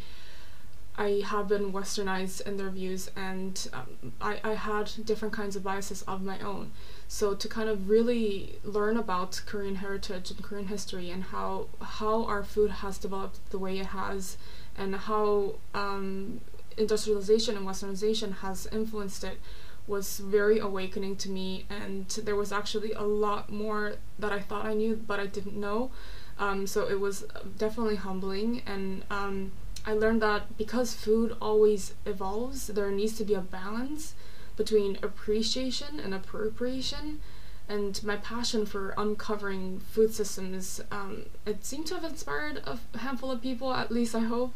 I 0.97 1.21
have 1.23 1.47
been 1.47 1.71
westernized 1.71 2.41
in 2.47 2.57
their 2.57 2.71
views 2.71 3.11
and 3.15 3.67
um, 3.71 4.13
I, 4.19 4.39
I 4.43 4.53
had 4.55 4.89
different 5.05 5.31
kinds 5.35 5.55
of 5.55 5.63
biases 5.63 6.01
of 6.03 6.23
my 6.23 6.39
own. 6.39 6.71
So 7.07 7.35
to 7.35 7.47
kind 7.47 7.69
of 7.69 7.87
really 7.87 8.57
learn 8.63 8.97
about 8.97 9.41
Korean 9.45 9.75
heritage 9.75 10.31
and 10.31 10.41
Korean 10.43 10.67
history 10.67 11.11
and 11.11 11.25
how 11.25 11.67
how 11.79 12.25
our 12.25 12.43
food 12.43 12.71
has 12.71 12.97
developed 12.97 13.37
the 13.51 13.59
way 13.59 13.77
it 13.77 13.87
has 13.87 14.37
and 14.75 14.95
how 14.95 15.55
um, 15.75 16.41
industrialization 16.77 17.57
and 17.57 17.67
westernization 17.67 18.37
has 18.37 18.67
influenced 18.71 19.23
it 19.23 19.39
was 19.87 20.19
very 20.19 20.59
awakening 20.59 21.15
to 21.15 21.29
me 21.29 21.65
and 21.69 22.07
there 22.23 22.35
was 22.35 22.51
actually 22.51 22.91
a 22.91 23.01
lot 23.01 23.49
more 23.49 23.93
that 24.19 24.33
I 24.33 24.39
thought 24.39 24.65
I 24.65 24.73
knew 24.73 24.95
but 24.95 25.19
I 25.19 25.25
didn't 25.25 25.55
know. 25.55 25.91
Um, 26.39 26.67
so 26.67 26.87
it 26.87 26.99
was 26.99 27.25
definitely 27.57 27.95
humbling 27.95 28.61
and 28.67 29.03
um, 29.09 29.53
I 29.87 29.93
learned 29.93 30.21
that 30.21 30.57
because 30.57 30.93
food 30.93 31.37
always 31.41 31.93
evolves, 32.05 32.67
there 32.67 32.91
needs 32.91 33.17
to 33.17 33.23
be 33.23 33.33
a 33.33 33.39
balance 33.39 34.15
between 34.57 34.97
appreciation 35.01 36.01
and 36.01 36.13
appropriation. 36.13 37.21
And 37.69 38.01
my 38.03 38.17
passion 38.17 38.65
for 38.65 38.93
uncovering 38.97 39.79
food 39.79 40.13
systems, 40.13 40.81
um, 40.91 41.27
it 41.45 41.63
seemed 41.65 41.87
to 41.87 41.95
have 41.95 42.03
inspired 42.03 42.61
a 42.65 42.97
handful 42.97 43.31
of 43.31 43.41
people, 43.41 43.73
at 43.73 43.91
least 43.91 44.13
I 44.13 44.21
hope, 44.21 44.55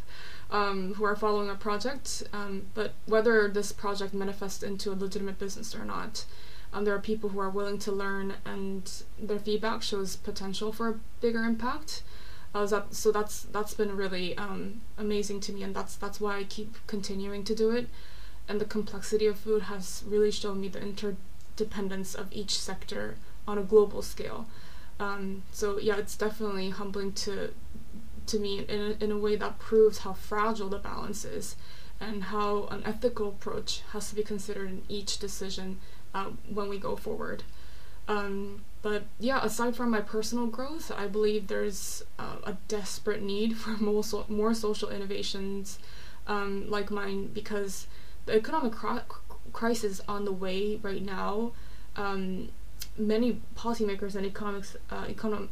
um, 0.52 0.96
who 0.96 1.04
are 1.04 1.16
following 1.16 1.50
a 1.50 1.56
project. 1.56 2.24
Um, 2.34 2.68
but 2.74 2.94
whether 3.06 3.48
this 3.48 3.72
project 3.72 4.14
manifests 4.14 4.64
into 4.64 4.92
a 4.92 4.96
legitimate 4.96 5.40
business 5.40 5.74
or 5.76 5.86
not, 5.86 6.26
um, 6.74 6.86
there 6.86 6.96
are 6.96 7.00
people 7.00 7.30
who 7.30 7.40
are 7.40 7.50
willing 7.50 7.80
to 7.80 7.92
learn, 7.92 8.36
and 8.46 8.90
their 9.20 9.40
feedback 9.40 9.82
shows 9.82 10.16
potential 10.16 10.72
for 10.72 10.90
a 10.90 11.00
bigger 11.20 11.44
impact. 11.44 12.04
Uh, 12.54 12.66
that, 12.66 12.94
so 12.94 13.12
that's 13.12 13.44
that's 13.44 13.74
been 13.74 13.96
really 13.96 14.38
um, 14.38 14.82
amazing 14.98 15.40
to 15.40 15.54
me, 15.54 15.64
and 15.64 15.76
that's 15.76 15.96
that's 15.96 16.20
why 16.20 16.38
I 16.38 16.44
keep 16.44 16.76
continuing 16.88 17.44
to 17.46 17.56
do 17.56 17.72
it 17.72 17.88
and 18.52 18.60
the 18.60 18.66
complexity 18.66 19.28
of 19.28 19.40
food 19.40 19.64
has 19.64 20.04
really 20.06 20.30
shown 20.30 20.60
me 20.60 20.68
the 20.68 20.82
interdependence 20.82 22.14
of 22.14 22.28
each 22.32 22.60
sector 22.60 23.16
on 23.48 23.58
a 23.58 23.64
global 23.64 24.02
scale. 24.02 24.46
Um, 25.00 25.44
so 25.52 25.80
yeah, 25.80 25.98
it's 25.98 26.18
definitely 26.18 26.70
humbling 26.70 27.14
to 27.14 27.54
to 28.32 28.40
me 28.40 28.66
in 28.68 28.80
a, 28.82 29.04
in 29.04 29.12
a 29.12 29.18
way 29.18 29.36
that 29.36 29.60
proves 29.60 30.00
how 30.00 30.14
fragile 30.14 30.70
the 30.70 30.78
balance 30.78 31.24
is 31.26 31.56
and 32.00 32.24
how 32.26 32.66
an 32.72 32.82
ethical 32.86 33.30
approach 33.30 33.82
has 33.92 34.10
to 34.10 34.16
be 34.16 34.24
considered 34.24 34.70
in 34.70 34.82
each 34.90 35.20
decision 35.20 35.80
uh, 36.14 36.30
when 36.52 36.68
we 36.68 36.78
go 36.78 36.96
forward. 36.96 37.44
Um, 38.08 38.64
but 38.82 39.04
yeah, 39.20 39.40
aside 39.44 39.76
from 39.76 39.92
my 39.92 40.02
personal 40.02 40.48
growth, 40.48 40.92
I 40.96 41.08
believe 41.08 41.48
there's 41.48 42.04
uh, 42.18 42.38
a 42.44 42.58
desperate 42.68 43.22
need 43.22 43.58
for 43.58 43.70
more, 43.80 44.04
so- 44.04 44.26
more 44.28 44.54
social 44.54 44.90
innovations 44.90 45.78
um, 46.28 46.70
like 46.70 46.90
mine 46.92 47.28
because 47.28 47.88
the 48.26 48.34
economic 48.36 48.74
cri- 48.74 49.02
crisis 49.54 50.02
on 50.08 50.26
the 50.26 50.32
way 50.32 50.80
right 50.82 51.04
now, 51.04 51.52
um, 51.96 52.50
many 52.98 53.42
policymakers 53.56 54.16
and 54.16 54.26
economics 54.26 54.76
uh, 54.90 55.06
econom- 55.06 55.50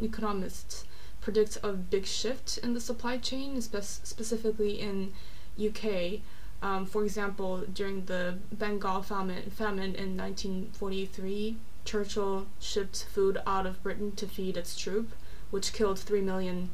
economists 0.00 0.84
predict 1.24 1.56
a 1.62 1.72
big 1.72 2.04
shift 2.04 2.58
in 2.58 2.74
the 2.74 2.80
supply 2.80 3.16
chain, 3.16 3.60
spe- 3.62 4.04
specifically 4.04 4.78
in 4.78 5.14
UK. 5.58 6.20
Um, 6.62 6.84
for 6.84 7.02
example, 7.02 7.62
during 7.72 8.04
the 8.04 8.36
Bengal 8.52 9.02
famine, 9.02 9.50
famine 9.50 9.94
in 9.94 10.16
1943, 10.18 11.56
Churchill 11.86 12.46
shipped 12.60 13.06
food 13.10 13.38
out 13.46 13.66
of 13.66 13.82
Britain 13.82 14.12
to 14.16 14.26
feed 14.26 14.58
its 14.58 14.78
troop, 14.78 15.12
which 15.50 15.72
killed 15.72 15.98
3 15.98 16.20
million 16.20 16.68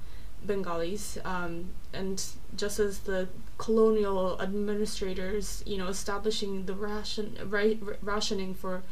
Bengalis. 0.45 1.17
Um, 1.25 1.71
and 1.93 2.21
just 2.57 2.81
as 2.81 3.01
the 3.01 3.29
colonial 3.57 4.41
administrators, 4.41 5.63
you 5.65 5.79
know, 5.79 5.87
establishing 5.87 6.67
the 6.67 6.75
ration 6.75 7.37
ra- 7.47 7.95
rationing 8.03 8.55
for 8.55 8.83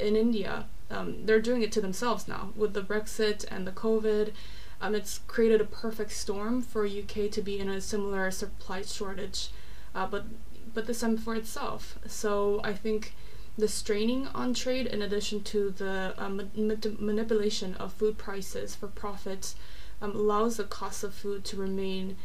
in 0.00 0.16
India, 0.16 0.66
um, 0.90 1.26
they're 1.26 1.40
doing 1.40 1.62
it 1.62 1.72
to 1.72 1.82
themselves 1.82 2.26
now 2.26 2.50
with 2.56 2.72
the 2.72 2.82
Brexit 2.82 3.44
and 3.50 3.66
the 3.66 3.72
COVID. 3.72 4.32
Um, 4.80 4.94
it's 4.94 5.20
created 5.26 5.60
a 5.60 5.64
perfect 5.64 6.12
storm 6.12 6.62
for 6.62 6.86
UK 6.86 7.30
to 7.30 7.42
be 7.42 7.58
in 7.58 7.68
a 7.68 7.80
similar 7.80 8.30
supply 8.30 8.82
shortage, 8.82 9.48
uh, 9.94 10.06
but 10.06 10.26
but 10.74 10.86
this 10.86 11.00
time 11.00 11.16
for 11.16 11.34
itself. 11.34 11.98
So 12.06 12.60
I 12.62 12.74
think 12.74 13.14
the 13.56 13.68
straining 13.68 14.28
on 14.28 14.52
trade, 14.52 14.86
in 14.86 15.00
addition 15.00 15.42
to 15.44 15.70
the 15.70 16.14
um, 16.18 16.50
manipulation 16.54 17.74
of 17.74 17.92
food 17.94 18.18
prices 18.18 18.74
for 18.74 18.86
profits, 18.86 19.56
um, 20.02 20.14
allows 20.14 20.58
the 20.58 20.64
cost 20.64 21.02
of 21.02 21.14
food 21.14 21.44
to 21.46 21.56
remain 21.56 22.16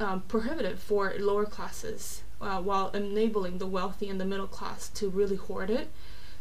um, 0.00 0.22
prohibitive 0.22 0.80
for 0.80 1.12
lower 1.18 1.44
classes 1.44 2.22
uh, 2.40 2.60
while 2.60 2.90
enabling 2.90 3.58
the 3.58 3.66
wealthy 3.66 4.08
and 4.08 4.20
the 4.20 4.24
middle 4.24 4.46
class 4.46 4.88
to 4.88 5.08
really 5.08 5.36
hoard 5.36 5.70
it. 5.70 5.90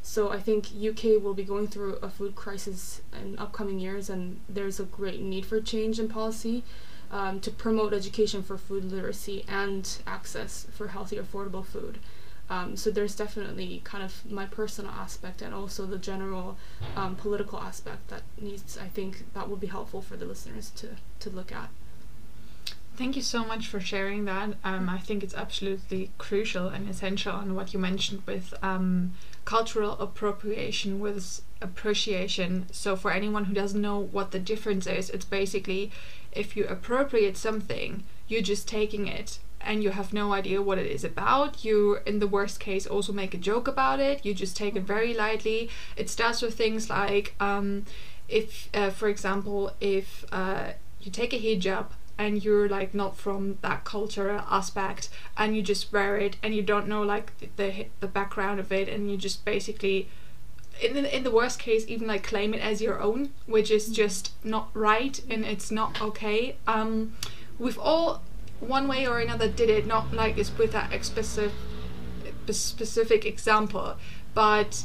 So 0.08 0.32
I 0.32 0.40
think 0.40 0.68
UK 0.74 1.22
will 1.22 1.34
be 1.34 1.44
going 1.44 1.68
through 1.68 1.96
a 1.96 2.10
food 2.10 2.34
crisis 2.34 3.02
in 3.22 3.38
upcoming 3.38 3.78
years, 3.78 4.10
and 4.10 4.40
there's 4.48 4.80
a 4.80 4.86
great 4.86 5.20
need 5.22 5.46
for 5.46 5.60
change 5.60 6.00
in 6.00 6.08
policy 6.08 6.64
um, 7.12 7.42
to 7.42 7.52
promote 7.52 7.92
education 7.94 8.42
for 8.42 8.58
food 8.58 8.86
literacy 8.86 9.44
and 9.50 9.86
access 10.08 10.66
for 10.72 10.88
healthy, 10.88 11.18
affordable 11.18 11.64
food. 11.64 12.00
Um, 12.50 12.78
so 12.78 12.90
there's 12.90 13.18
definitely 13.18 13.82
kind 13.84 14.02
of 14.02 14.32
my 14.32 14.46
personal 14.46 14.92
aspect 14.92 15.42
and 15.42 15.54
also 15.54 15.86
the 15.86 15.98
general 15.98 16.58
um, 16.96 17.18
political 17.18 17.60
aspect 17.60 18.08
that 18.08 18.22
needs. 18.40 18.78
I 18.78 18.88
think 18.88 19.26
that 19.34 19.50
will 19.50 19.58
be 19.58 19.68
helpful 19.68 20.02
for 20.02 20.16
the 20.16 20.26
listeners 20.26 20.70
to 20.78 20.96
to 21.20 21.30
look 21.30 21.52
at. 21.52 21.70
Thank 22.98 23.16
you 23.16 23.22
so 23.22 23.46
much 23.46 23.68
for 23.68 23.80
sharing 23.80 24.26
that. 24.26 24.56
Um, 24.64 24.90
I 24.90 24.98
think 24.98 25.22
it's 25.22 25.36
absolutely 25.36 26.10
crucial 26.18 26.68
and 26.68 26.90
essential 26.90 27.32
on 27.32 27.54
what 27.54 27.72
you 27.72 27.78
mentioned 27.78 28.24
with 28.26 28.56
um, 28.64 29.14
cultural 29.46 29.92
appropriation 30.00 31.00
with 31.00 31.42
appreciation. 31.62 32.66
So, 32.72 32.96
for 32.96 33.12
anyone 33.12 33.46
who 33.46 33.54
doesn't 33.54 33.80
know 33.80 34.00
what 34.00 34.32
the 34.32 34.40
difference 34.40 34.88
is, 34.88 35.12
it's 35.12 35.26
basically 35.26 35.92
if 36.32 36.58
you 36.58 36.66
appropriate 36.66 37.38
something, 37.38 38.04
you're 38.28 38.42
just 38.42 38.68
taking 38.68 39.08
it 39.08 39.38
and 39.62 39.84
you 39.84 39.92
have 39.92 40.12
no 40.12 40.34
idea 40.34 40.64
what 40.64 40.80
it 40.80 40.88
is 40.88 41.04
about. 41.04 41.64
You, 41.64 42.00
in 42.08 42.18
the 42.18 42.28
worst 42.28 42.60
case, 42.60 42.88
also 42.88 43.14
make 43.14 43.36
a 43.36 43.38
joke 43.38 43.68
about 43.68 44.00
it. 44.00 44.26
You 44.26 44.34
just 44.34 44.58
take 44.58 44.76
it 44.76 44.84
very 44.84 45.14
lightly. 45.14 45.70
It 45.96 46.10
starts 46.10 46.42
with 46.42 46.58
things 46.58 46.90
like 46.90 47.36
um, 47.40 47.86
if, 48.28 48.70
uh, 48.74 48.90
for 48.90 49.08
example, 49.08 49.74
if 49.80 50.26
uh, 50.32 50.72
you 51.00 51.12
take 51.12 51.32
a 51.32 51.38
hijab 51.40 51.90
and 52.18 52.44
you're 52.44 52.68
like 52.68 52.94
not 52.94 53.16
from 53.16 53.58
that 53.62 53.84
cultural 53.84 54.42
aspect 54.50 55.10
and 55.38 55.56
you 55.56 55.62
just 55.62 55.92
wear 55.94 56.18
it 56.18 56.36
and 56.42 56.56
you 56.56 56.62
don't 56.62 56.88
know 56.88 57.02
like 57.02 57.32
the 57.58 57.86
the 58.00 58.08
background 58.08 58.60
of 58.60 58.72
it 58.72 58.90
and 58.90 59.12
you 59.12 59.18
just 59.18 59.46
basically 59.46 60.10
in 60.82 60.94
the, 60.94 61.16
in 61.16 61.24
the 61.24 61.32
worst 61.32 61.60
case 61.60 61.86
even 61.88 62.08
like 62.08 62.24
claim 62.24 62.54
it 62.54 62.62
as 62.62 62.82
your 62.82 63.00
own 63.02 63.32
which 63.46 63.72
is 63.72 63.90
just 63.90 64.32
not 64.44 64.70
right 64.74 65.22
and 65.30 65.46
it's 65.46 65.72
not 65.72 66.02
okay. 66.02 66.56
Um 66.68 67.16
we've 67.60 67.80
all 67.80 68.22
one 68.60 68.88
way 68.88 69.08
or 69.08 69.20
another 69.20 69.48
did 69.48 69.70
it 69.70 69.86
not 69.86 70.14
like 70.14 70.38
it's 70.38 70.56
with 70.58 70.72
that 70.72 70.92
specific 71.04 71.54
specific 72.50 73.26
example 73.26 73.96
but 74.34 74.84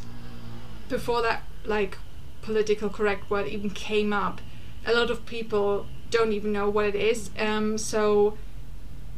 before 0.89 1.23
that 1.23 1.43
like 1.65 1.97
political 2.43 2.89
correct 2.89 3.31
word 3.31 3.47
even 3.47 3.71
came 3.71 4.13
up 4.13 4.41
a 4.85 4.93
lot 4.93 5.11
of 5.11 5.25
people 5.27 5.87
don't 6.13 6.33
even 6.33 6.53
know 6.53 6.71
what 6.71 6.85
it 6.85 6.95
is. 6.95 7.31
Um, 7.37 7.77
so, 7.77 8.39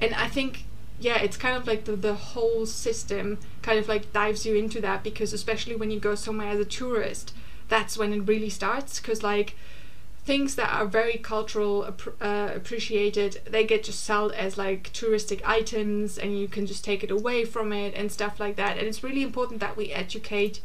and 0.00 0.14
I 0.14 0.28
think 0.28 0.64
yeah, 0.98 1.18
it's 1.18 1.36
kind 1.36 1.56
of 1.56 1.66
like 1.66 1.84
the 1.84 1.96
the 1.96 2.14
whole 2.14 2.64
system 2.64 3.38
kind 3.60 3.78
of 3.78 3.88
like 3.88 4.12
dives 4.12 4.46
you 4.46 4.54
into 4.54 4.80
that 4.80 5.04
because 5.04 5.34
especially 5.34 5.76
when 5.76 5.90
you 5.90 6.00
go 6.00 6.14
somewhere 6.14 6.48
as 6.48 6.60
a 6.60 6.64
tourist, 6.64 7.34
that's 7.68 7.98
when 7.98 8.12
it 8.12 8.20
really 8.20 8.48
starts. 8.48 9.00
Because 9.00 9.22
like 9.22 9.56
things 10.24 10.54
that 10.54 10.72
are 10.72 10.86
very 10.86 11.18
cultural 11.18 11.84
uh, 12.20 12.48
appreciated 12.54 13.42
they 13.44 13.62
get 13.62 13.84
just 13.84 14.02
sold 14.02 14.32
as 14.32 14.56
like 14.56 14.90
touristic 14.94 15.42
items 15.44 16.16
and 16.16 16.38
you 16.38 16.48
can 16.48 16.64
just 16.64 16.82
take 16.82 17.04
it 17.04 17.10
away 17.10 17.44
from 17.44 17.74
it 17.74 17.92
and 17.94 18.10
stuff 18.10 18.40
like 18.40 18.56
that 18.56 18.78
and 18.78 18.86
it's 18.86 19.04
really 19.04 19.22
important 19.22 19.60
that 19.60 19.76
we 19.76 19.92
educate 19.92 20.62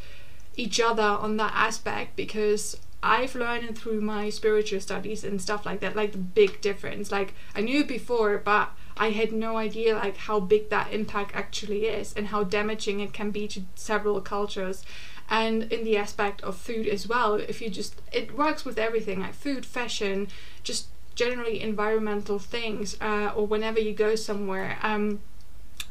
each 0.56 0.80
other 0.80 1.04
on 1.04 1.36
that 1.36 1.52
aspect 1.54 2.16
because 2.16 2.78
I've 3.02 3.36
learned 3.36 3.78
through 3.78 4.02
my 4.02 4.30
spiritual 4.30 4.82
studies 4.82 5.24
and 5.24 5.42
stuff 5.42 5.66
like 5.66 5.80
that, 5.80 5.96
like 5.96 6.12
the 6.12 6.18
big 6.18 6.60
difference. 6.62 7.12
Like 7.12 7.34
I 7.56 7.62
knew 7.62 7.86
before, 7.86 8.38
but 8.38 8.72
I 8.98 9.12
had 9.12 9.32
no 9.32 9.56
idea 9.58 9.96
like 9.96 10.18
how 10.18 10.42
big 10.42 10.70
that 10.70 10.92
impact 10.92 11.34
actually 11.34 11.86
is 11.86 12.14
and 12.14 12.28
how 12.28 12.44
damaging 12.44 13.00
it 13.00 13.14
can 13.14 13.32
be 13.32 13.48
to 13.50 13.62
several 13.76 14.20
cultures. 14.20 14.84
And 15.30 15.72
in 15.72 15.84
the 15.84 15.96
aspect 15.96 16.42
of 16.42 16.58
food 16.58 16.88
as 16.88 17.08
well, 17.08 17.36
if 17.36 17.62
you 17.62 17.70
just 17.70 18.02
it 18.12 18.36
works 18.36 18.66
with 18.66 18.78
everything 18.78 19.22
like 19.22 19.34
food, 19.34 19.66
fashion, 19.66 20.28
just 20.64 20.88
generally 21.16 21.62
environmental 21.62 22.40
things, 22.40 22.98
uh, 23.00 23.32
or 23.36 23.46
whenever 23.48 23.80
you 23.80 23.94
go 23.94 24.16
somewhere. 24.16 24.78
Um, 24.82 25.20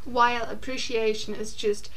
while 0.05 0.45
appreciation 0.45 1.35
is 1.35 1.55
just 1.55 1.91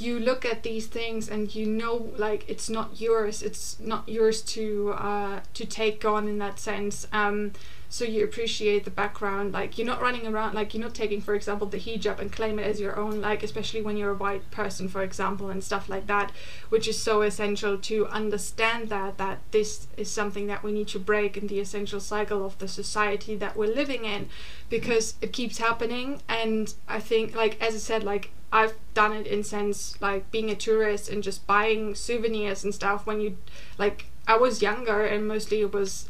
you 0.00 0.18
look 0.18 0.44
at 0.44 0.62
these 0.62 0.86
things 0.86 1.28
and 1.28 1.54
you 1.54 1.66
know 1.66 2.10
like 2.16 2.44
it's 2.48 2.70
not 2.70 3.00
yours 3.00 3.42
it's 3.42 3.78
not 3.80 4.08
yours 4.08 4.42
to 4.42 4.92
uh, 4.96 5.40
to 5.54 5.64
take 5.66 6.04
on 6.04 6.28
in 6.28 6.38
that 6.38 6.58
sense. 6.58 7.06
Um, 7.12 7.52
so 7.92 8.04
you 8.04 8.22
appreciate 8.22 8.84
the 8.84 8.90
background 8.90 9.52
like 9.52 9.76
you're 9.76 9.86
not 9.86 10.00
running 10.00 10.24
around 10.24 10.54
like 10.54 10.72
you're 10.72 10.82
not 10.82 10.94
taking 10.94 11.20
for 11.20 11.34
example 11.34 11.66
the 11.66 11.76
hijab 11.76 12.20
and 12.20 12.30
claim 12.30 12.56
it 12.58 12.62
as 12.62 12.80
your 12.80 12.96
own 12.96 13.20
like 13.20 13.42
especially 13.42 13.82
when 13.82 13.96
you're 13.96 14.12
a 14.12 14.14
white 14.14 14.48
person 14.52 14.88
for 14.88 15.02
example 15.02 15.50
and 15.50 15.62
stuff 15.64 15.88
like 15.88 16.06
that 16.06 16.30
which 16.68 16.86
is 16.86 16.96
so 16.96 17.22
essential 17.22 17.76
to 17.76 18.06
understand 18.06 18.88
that 18.88 19.18
that 19.18 19.40
this 19.50 19.88
is 19.96 20.08
something 20.08 20.46
that 20.46 20.62
we 20.62 20.70
need 20.70 20.86
to 20.86 21.00
break 21.00 21.36
in 21.36 21.48
the 21.48 21.58
essential 21.58 21.98
cycle 21.98 22.46
of 22.46 22.56
the 22.58 22.68
society 22.68 23.34
that 23.34 23.56
we're 23.56 23.74
living 23.74 24.04
in 24.04 24.28
because 24.68 25.14
it 25.20 25.32
keeps 25.32 25.58
happening. 25.58 26.22
And 26.28 26.72
i 26.88 27.00
think 27.00 27.34
like 27.34 27.60
as 27.60 27.74
i 27.74 27.78
said 27.78 28.04
like 28.04 28.30
I've 28.52 28.74
done 28.94 29.12
it 29.12 29.26
in 29.26 29.44
sense 29.44 30.00
like 30.00 30.30
being 30.30 30.50
a 30.50 30.56
tourist 30.56 31.08
and 31.08 31.22
just 31.22 31.46
buying 31.46 31.94
souvenirs 31.94 32.64
and 32.64 32.74
stuff 32.74 33.06
when 33.06 33.20
you 33.20 33.36
like 33.78 34.06
I 34.26 34.36
was 34.36 34.62
younger 34.62 35.04
and 35.04 35.26
mostly 35.26 35.60
it 35.60 35.72
was 35.72 36.09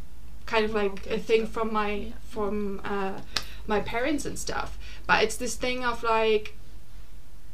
kind 0.51 0.65
of 0.65 0.75
like 0.75 1.07
a 1.07 1.19
thing 1.19 1.47
from 1.47 1.73
my 1.73 2.13
from 2.25 2.81
uh, 2.85 3.21
my 3.69 3.81
parents 3.81 4.27
and 4.27 4.37
stuff. 4.37 4.77
But 5.07 5.23
it's 5.23 5.37
this 5.37 5.55
thing 5.55 5.85
of 5.85 6.03
like 6.03 6.57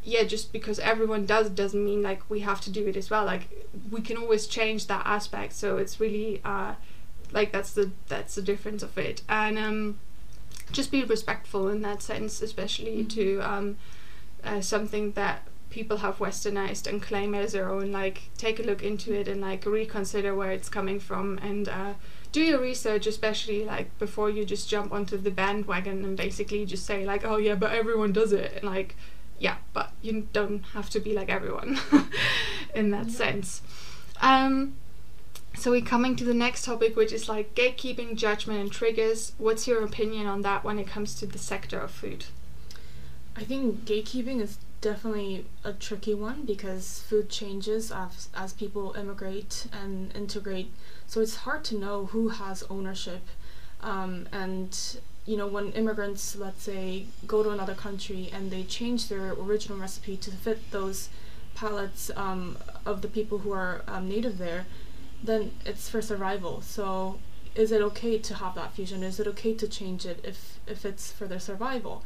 yeah 0.03 0.23
just 0.23 0.53
because 0.53 0.79
everyone 0.79 1.27
does 1.27 1.51
doesn't 1.51 1.85
mean 1.85 2.03
like 2.03 2.23
we 2.31 2.41
have 2.41 2.61
to 2.63 2.71
do 2.71 2.87
it 2.87 2.97
as 2.97 3.11
well. 3.11 3.27
Like 3.27 3.69
we 3.91 4.01
can 4.01 4.17
always 4.17 4.47
change 4.47 4.87
that 4.87 5.05
aspect. 5.05 5.53
So 5.53 5.77
it's 5.77 6.01
really 6.01 6.41
uh 6.43 6.75
like 7.33 7.53
that's 7.53 7.73
the 7.73 7.91
that's 8.09 8.35
the 8.35 8.43
difference 8.43 8.83
of 8.83 8.97
it. 8.97 9.23
And 9.29 9.59
um 9.59 9.99
just 10.73 10.91
be 10.91 11.05
respectful 11.05 11.69
in 11.69 11.83
that 11.83 12.03
sense 12.03 12.43
especially 12.43 13.05
mm-hmm. 13.05 13.09
to 13.09 13.41
um 13.41 13.77
uh, 14.43 14.61
something 14.61 15.13
that 15.13 15.47
people 15.71 15.99
have 15.99 16.19
westernized 16.19 16.87
and 16.87 17.03
claim 17.03 17.35
it 17.35 17.41
as 17.41 17.53
their 17.53 17.69
own 17.69 17.93
like 17.93 18.23
take 18.39 18.59
a 18.59 18.63
look 18.63 18.83
into 18.83 19.13
it 19.13 19.29
and 19.29 19.41
like 19.41 19.67
reconsider 19.67 20.35
where 20.35 20.53
it's 20.53 20.69
coming 20.69 20.99
from 21.01 21.39
and 21.39 21.69
uh, 21.69 21.93
do 22.33 22.41
your 22.41 22.61
research 22.61 23.07
especially 23.07 23.65
like 23.65 23.99
before 23.99 24.31
you 24.31 24.45
just 24.45 24.69
jump 24.69 24.93
onto 24.93 25.17
the 25.17 25.31
bandwagon 25.31 26.05
and 26.05 26.17
basically 26.17 26.65
just 26.65 26.87
say 26.87 27.05
like 27.05 27.25
oh 27.25 27.37
yeah 27.37 27.55
but 27.55 27.73
everyone 27.73 28.13
does 28.13 28.33
it. 28.33 28.53
And 28.57 28.65
like 28.65 28.97
yeah 29.39 29.57
but 29.73 29.93
you 30.03 30.29
don't 30.33 30.63
have 30.73 30.89
to 30.91 31.01
be 31.01 31.13
like 31.13 31.29
everyone 31.29 31.79
in 32.75 32.91
that 32.91 33.07
yeah. 33.09 33.13
sense. 33.13 33.63
Um 34.21 34.77
so 35.57 35.71
we're 35.71 35.81
coming 35.81 36.15
to 36.17 36.25
the 36.25 36.35
next 36.35 36.65
topic 36.65 36.95
which 36.95 37.13
is 37.13 37.29
like 37.29 37.55
gatekeeping 37.55 38.17
judgment 38.17 38.61
and 38.61 38.71
triggers. 38.71 39.33
What's 39.39 39.67
your 39.67 39.83
opinion 39.83 40.27
on 40.27 40.43
that 40.43 40.63
when 40.63 40.79
it 40.79 40.87
comes 40.87 41.15
to 41.17 41.27
the 41.27 41.39
sector 41.39 41.81
of 41.81 41.91
food? 41.91 42.27
I 43.35 43.45
think 43.45 43.85
gatekeeping 43.85 44.41
is 44.41 44.59
definitely 44.87 45.45
a 45.65 45.73
tricky 45.73 46.15
one 46.15 46.45
because 46.45 47.03
food 47.09 47.29
changes 47.29 47.91
as, 47.91 48.29
as 48.37 48.53
people 48.53 48.95
immigrate 48.97 49.67
and 49.73 50.15
integrate. 50.15 50.71
So 51.09 51.21
it's 51.21 51.39
hard 51.47 51.65
to 51.65 51.75
know 51.77 52.07
who 52.07 52.29
has 52.29 52.63
ownership. 52.71 53.23
Um, 53.81 54.29
and, 54.31 54.71
you 55.27 55.37
know, 55.37 55.49
when 55.49 55.73
immigrants, 55.73 56.37
let's 56.37 56.63
say, 56.63 57.07
go 57.27 57.43
to 57.43 57.51
another 57.51 57.75
country 57.75 58.31
and 58.33 58.53
they 58.53 58.63
change 58.63 59.09
their 59.09 59.33
original 59.33 59.77
recipe 59.77 60.17
to 60.19 60.31
fit 60.31 60.61
those 60.71 61.09
palates 61.57 62.13
um, 62.15 62.57
of 62.85 63.03
the 63.03 63.09
people 63.09 63.39
who 63.39 63.51
are 63.51 63.83
um, 63.89 64.09
native 64.09 64.39
there, 64.39 64.67
then 65.21 65.51
it's 65.65 65.89
for 65.89 66.01
survival. 66.01 66.63
So 66.63 67.19
is 67.57 67.73
it 67.73 67.83
okay 67.91 68.19
to 68.19 68.35
have 68.35 68.55
that 68.55 68.75
fusion? 68.75 69.03
Is 69.03 69.19
it 69.19 69.27
okay 69.27 69.53
to 69.55 69.67
change 69.67 70.07
it 70.07 70.21
if, 70.23 70.61
if 70.69 70.85
it's 70.85 71.11
for 71.11 71.27
their 71.27 71.41
survival? 71.41 72.05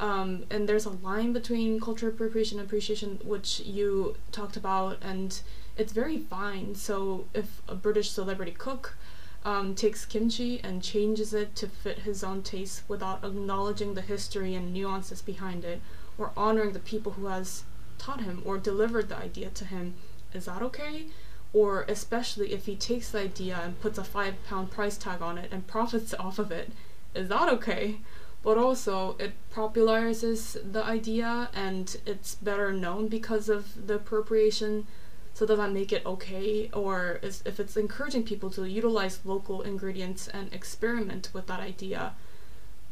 Um, 0.00 0.44
and 0.50 0.66
there's 0.66 0.86
a 0.86 0.90
line 0.90 1.34
between 1.34 1.78
culture 1.78 2.08
appropriation 2.08 2.58
and 2.58 2.66
appreciation, 2.66 3.20
which 3.22 3.60
you 3.60 4.16
talked 4.32 4.56
about, 4.56 4.96
and 5.02 5.38
it's 5.76 5.92
very 5.92 6.18
fine. 6.18 6.74
So 6.74 7.26
if 7.34 7.60
a 7.68 7.74
British 7.74 8.10
celebrity 8.10 8.52
cook 8.52 8.96
um, 9.44 9.74
takes 9.74 10.06
kimchi 10.06 10.58
and 10.64 10.82
changes 10.82 11.34
it 11.34 11.54
to 11.56 11.68
fit 11.68 12.00
his 12.00 12.24
own 12.24 12.42
taste 12.42 12.82
without 12.88 13.22
acknowledging 13.22 13.92
the 13.92 14.00
history 14.00 14.54
and 14.54 14.72
nuances 14.72 15.20
behind 15.20 15.66
it, 15.66 15.82
or 16.16 16.32
honoring 16.34 16.72
the 16.72 16.78
people 16.78 17.12
who 17.12 17.26
has 17.26 17.64
taught 17.98 18.22
him 18.22 18.42
or 18.46 18.56
delivered 18.56 19.10
the 19.10 19.16
idea 19.16 19.50
to 19.50 19.66
him, 19.66 19.94
is 20.32 20.46
that 20.46 20.62
okay? 20.62 21.06
Or 21.52 21.84
especially 21.88 22.52
if 22.52 22.64
he 22.64 22.74
takes 22.74 23.10
the 23.10 23.20
idea 23.20 23.60
and 23.62 23.80
puts 23.80 23.98
a 23.98 24.04
five 24.04 24.42
pound 24.48 24.70
price 24.70 24.96
tag 24.96 25.20
on 25.20 25.36
it 25.36 25.52
and 25.52 25.66
profits 25.66 26.14
off 26.18 26.38
of 26.38 26.50
it, 26.50 26.72
is 27.14 27.28
that 27.28 27.52
okay? 27.52 27.98
But 28.42 28.56
also 28.56 29.16
it 29.18 29.32
popularizes 29.54 30.56
the 30.72 30.82
idea 30.84 31.50
and 31.52 31.96
it's 32.06 32.34
better 32.36 32.72
known 32.72 33.08
because 33.08 33.48
of 33.48 33.86
the 33.86 33.94
appropriation. 33.94 34.86
So 35.34 35.46
does 35.46 35.58
that 35.58 35.72
make 35.72 35.92
it 35.92 36.04
okay? 36.04 36.70
Or 36.72 37.20
is, 37.22 37.42
if 37.44 37.60
it's 37.60 37.76
encouraging 37.76 38.24
people 38.24 38.50
to 38.50 38.68
utilize 38.68 39.20
local 39.24 39.62
ingredients 39.62 40.28
and 40.28 40.52
experiment 40.52 41.30
with 41.32 41.46
that 41.46 41.60
idea 41.60 42.12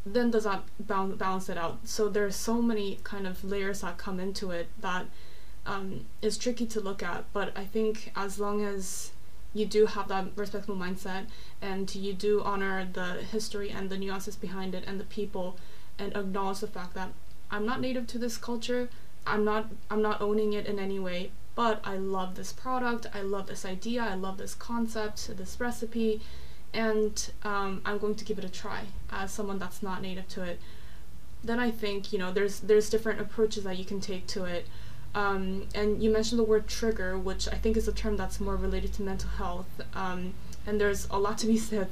then 0.06 0.30
does 0.30 0.44
that 0.44 0.62
balance 0.78 1.50
it 1.50 1.58
out? 1.58 1.80
So 1.84 2.08
there's 2.08 2.34
so 2.34 2.62
many 2.62 2.98
kind 3.04 3.26
of 3.26 3.44
layers 3.44 3.82
that 3.82 3.98
come 3.98 4.18
into 4.18 4.50
it 4.52 4.68
that 4.80 5.06
um, 5.68 6.06
is 6.22 6.38
tricky 6.38 6.66
to 6.66 6.80
look 6.80 7.02
at 7.02 7.24
but 7.32 7.56
i 7.56 7.64
think 7.64 8.10
as 8.16 8.40
long 8.40 8.64
as 8.64 9.12
you 9.58 9.66
do 9.66 9.86
have 9.86 10.08
that 10.08 10.26
respectful 10.36 10.76
mindset 10.76 11.26
and 11.60 11.92
you 11.94 12.12
do 12.12 12.42
honor 12.42 12.88
the 12.92 13.22
history 13.22 13.70
and 13.70 13.90
the 13.90 13.98
nuances 13.98 14.36
behind 14.36 14.74
it 14.74 14.84
and 14.86 14.98
the 15.00 15.04
people 15.04 15.56
and 15.98 16.16
acknowledge 16.16 16.60
the 16.60 16.66
fact 16.66 16.94
that 16.94 17.10
I'm 17.50 17.66
not 17.66 17.80
native 17.80 18.06
to 18.08 18.18
this 18.18 18.36
culture. 18.36 18.88
I'm 19.26 19.44
not 19.44 19.70
I'm 19.90 20.02
not 20.02 20.20
owning 20.20 20.52
it 20.52 20.66
in 20.66 20.78
any 20.78 20.98
way, 20.98 21.30
but 21.54 21.80
I 21.84 21.96
love 21.96 22.34
this 22.34 22.52
product. 22.52 23.06
I 23.12 23.22
love 23.22 23.46
this 23.46 23.64
idea. 23.64 24.02
I 24.02 24.14
love 24.14 24.38
this 24.38 24.54
concept, 24.54 25.36
this 25.36 25.58
recipe, 25.58 26.20
and 26.72 27.30
um, 27.42 27.82
I'm 27.84 27.98
going 27.98 28.14
to 28.16 28.24
give 28.24 28.38
it 28.38 28.44
a 28.44 28.48
try 28.48 28.84
as 29.10 29.32
someone 29.32 29.58
that's 29.58 29.82
not 29.82 30.02
native 30.02 30.28
to 30.28 30.42
it. 30.42 30.60
Then 31.42 31.58
I 31.58 31.70
think 31.70 32.12
you 32.12 32.18
know 32.18 32.32
there's 32.32 32.60
there's 32.60 32.90
different 32.90 33.20
approaches 33.20 33.64
that 33.64 33.78
you 33.78 33.84
can 33.84 34.00
take 34.00 34.26
to 34.28 34.44
it. 34.44 34.66
Um, 35.14 35.68
and 35.74 36.02
you 36.02 36.10
mentioned 36.10 36.38
the 36.38 36.44
word 36.44 36.68
trigger, 36.68 37.18
which 37.18 37.48
I 37.48 37.54
think 37.54 37.76
is 37.76 37.88
a 37.88 37.92
term 37.92 38.16
that's 38.16 38.40
more 38.40 38.56
related 38.56 38.92
to 38.94 39.02
mental 39.02 39.30
health. 39.30 39.80
Um, 39.94 40.34
and 40.66 40.80
there's 40.80 41.08
a 41.10 41.18
lot 41.18 41.38
to 41.38 41.46
be 41.46 41.56
said 41.70 41.88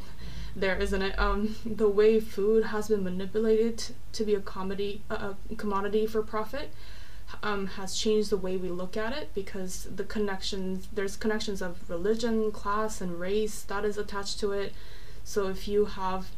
there, 0.54 0.76
isn't 0.76 1.02
it? 1.02 1.18
Um, 1.18 1.56
the 1.64 1.88
way 1.88 2.20
food 2.20 2.66
has 2.66 2.88
been 2.88 3.04
manipulated 3.04 3.82
to 4.12 4.24
be 4.24 4.34
a 4.34 4.40
comedy, 4.40 5.02
uh, 5.10 5.34
a 5.50 5.54
commodity 5.56 6.06
for 6.06 6.22
profit, 6.22 6.72
um, 7.42 7.66
has 7.66 7.96
changed 7.96 8.30
the 8.30 8.36
way 8.36 8.56
we 8.56 8.68
look 8.68 8.96
at 8.96 9.12
it 9.12 9.30
because 9.34 9.88
the 9.94 10.04
connections, 10.04 10.88
there's 10.92 11.16
connections 11.16 11.60
of 11.60 11.88
religion, 11.90 12.50
class, 12.52 13.00
and 13.00 13.20
race 13.20 13.62
that 13.62 13.84
is 13.84 13.98
attached 13.98 14.38
to 14.40 14.52
it. 14.52 14.72
So 15.24 15.48
if 15.48 15.66
you 15.66 15.86
have 15.86 16.28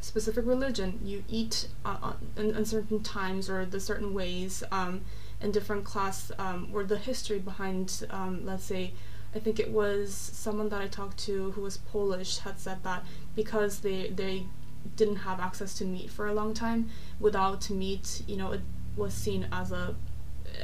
specific 0.00 0.44
religion, 0.46 1.00
you 1.02 1.24
eat 1.28 1.68
uh, 1.84 2.12
in, 2.36 2.54
in, 2.54 2.64
certain 2.64 3.02
times 3.02 3.48
or 3.48 3.64
the 3.64 3.80
certain 3.80 4.12
ways. 4.12 4.62
Um, 4.70 5.02
in 5.42 5.50
different 5.50 5.84
class 5.84 6.30
um, 6.38 6.68
or 6.72 6.84
the 6.84 6.98
history 6.98 7.38
behind, 7.38 8.06
um, 8.10 8.44
let's 8.46 8.64
say, 8.64 8.92
I 9.34 9.38
think 9.38 9.58
it 9.58 9.70
was 9.70 10.14
someone 10.14 10.68
that 10.68 10.80
I 10.80 10.88
talked 10.88 11.18
to 11.20 11.52
who 11.52 11.62
was 11.62 11.78
Polish 11.78 12.38
had 12.38 12.58
said 12.58 12.82
that 12.84 13.04
because 13.34 13.80
they 13.80 14.10
they 14.10 14.46
didn't 14.96 15.16
have 15.16 15.40
access 15.40 15.74
to 15.74 15.84
meat 15.84 16.10
for 16.10 16.26
a 16.26 16.34
long 16.34 16.54
time, 16.54 16.90
without 17.20 17.70
meat, 17.70 18.22
you 18.26 18.36
know, 18.36 18.52
it 18.52 18.60
was 18.96 19.14
seen 19.14 19.46
as 19.52 19.72
a 19.72 19.94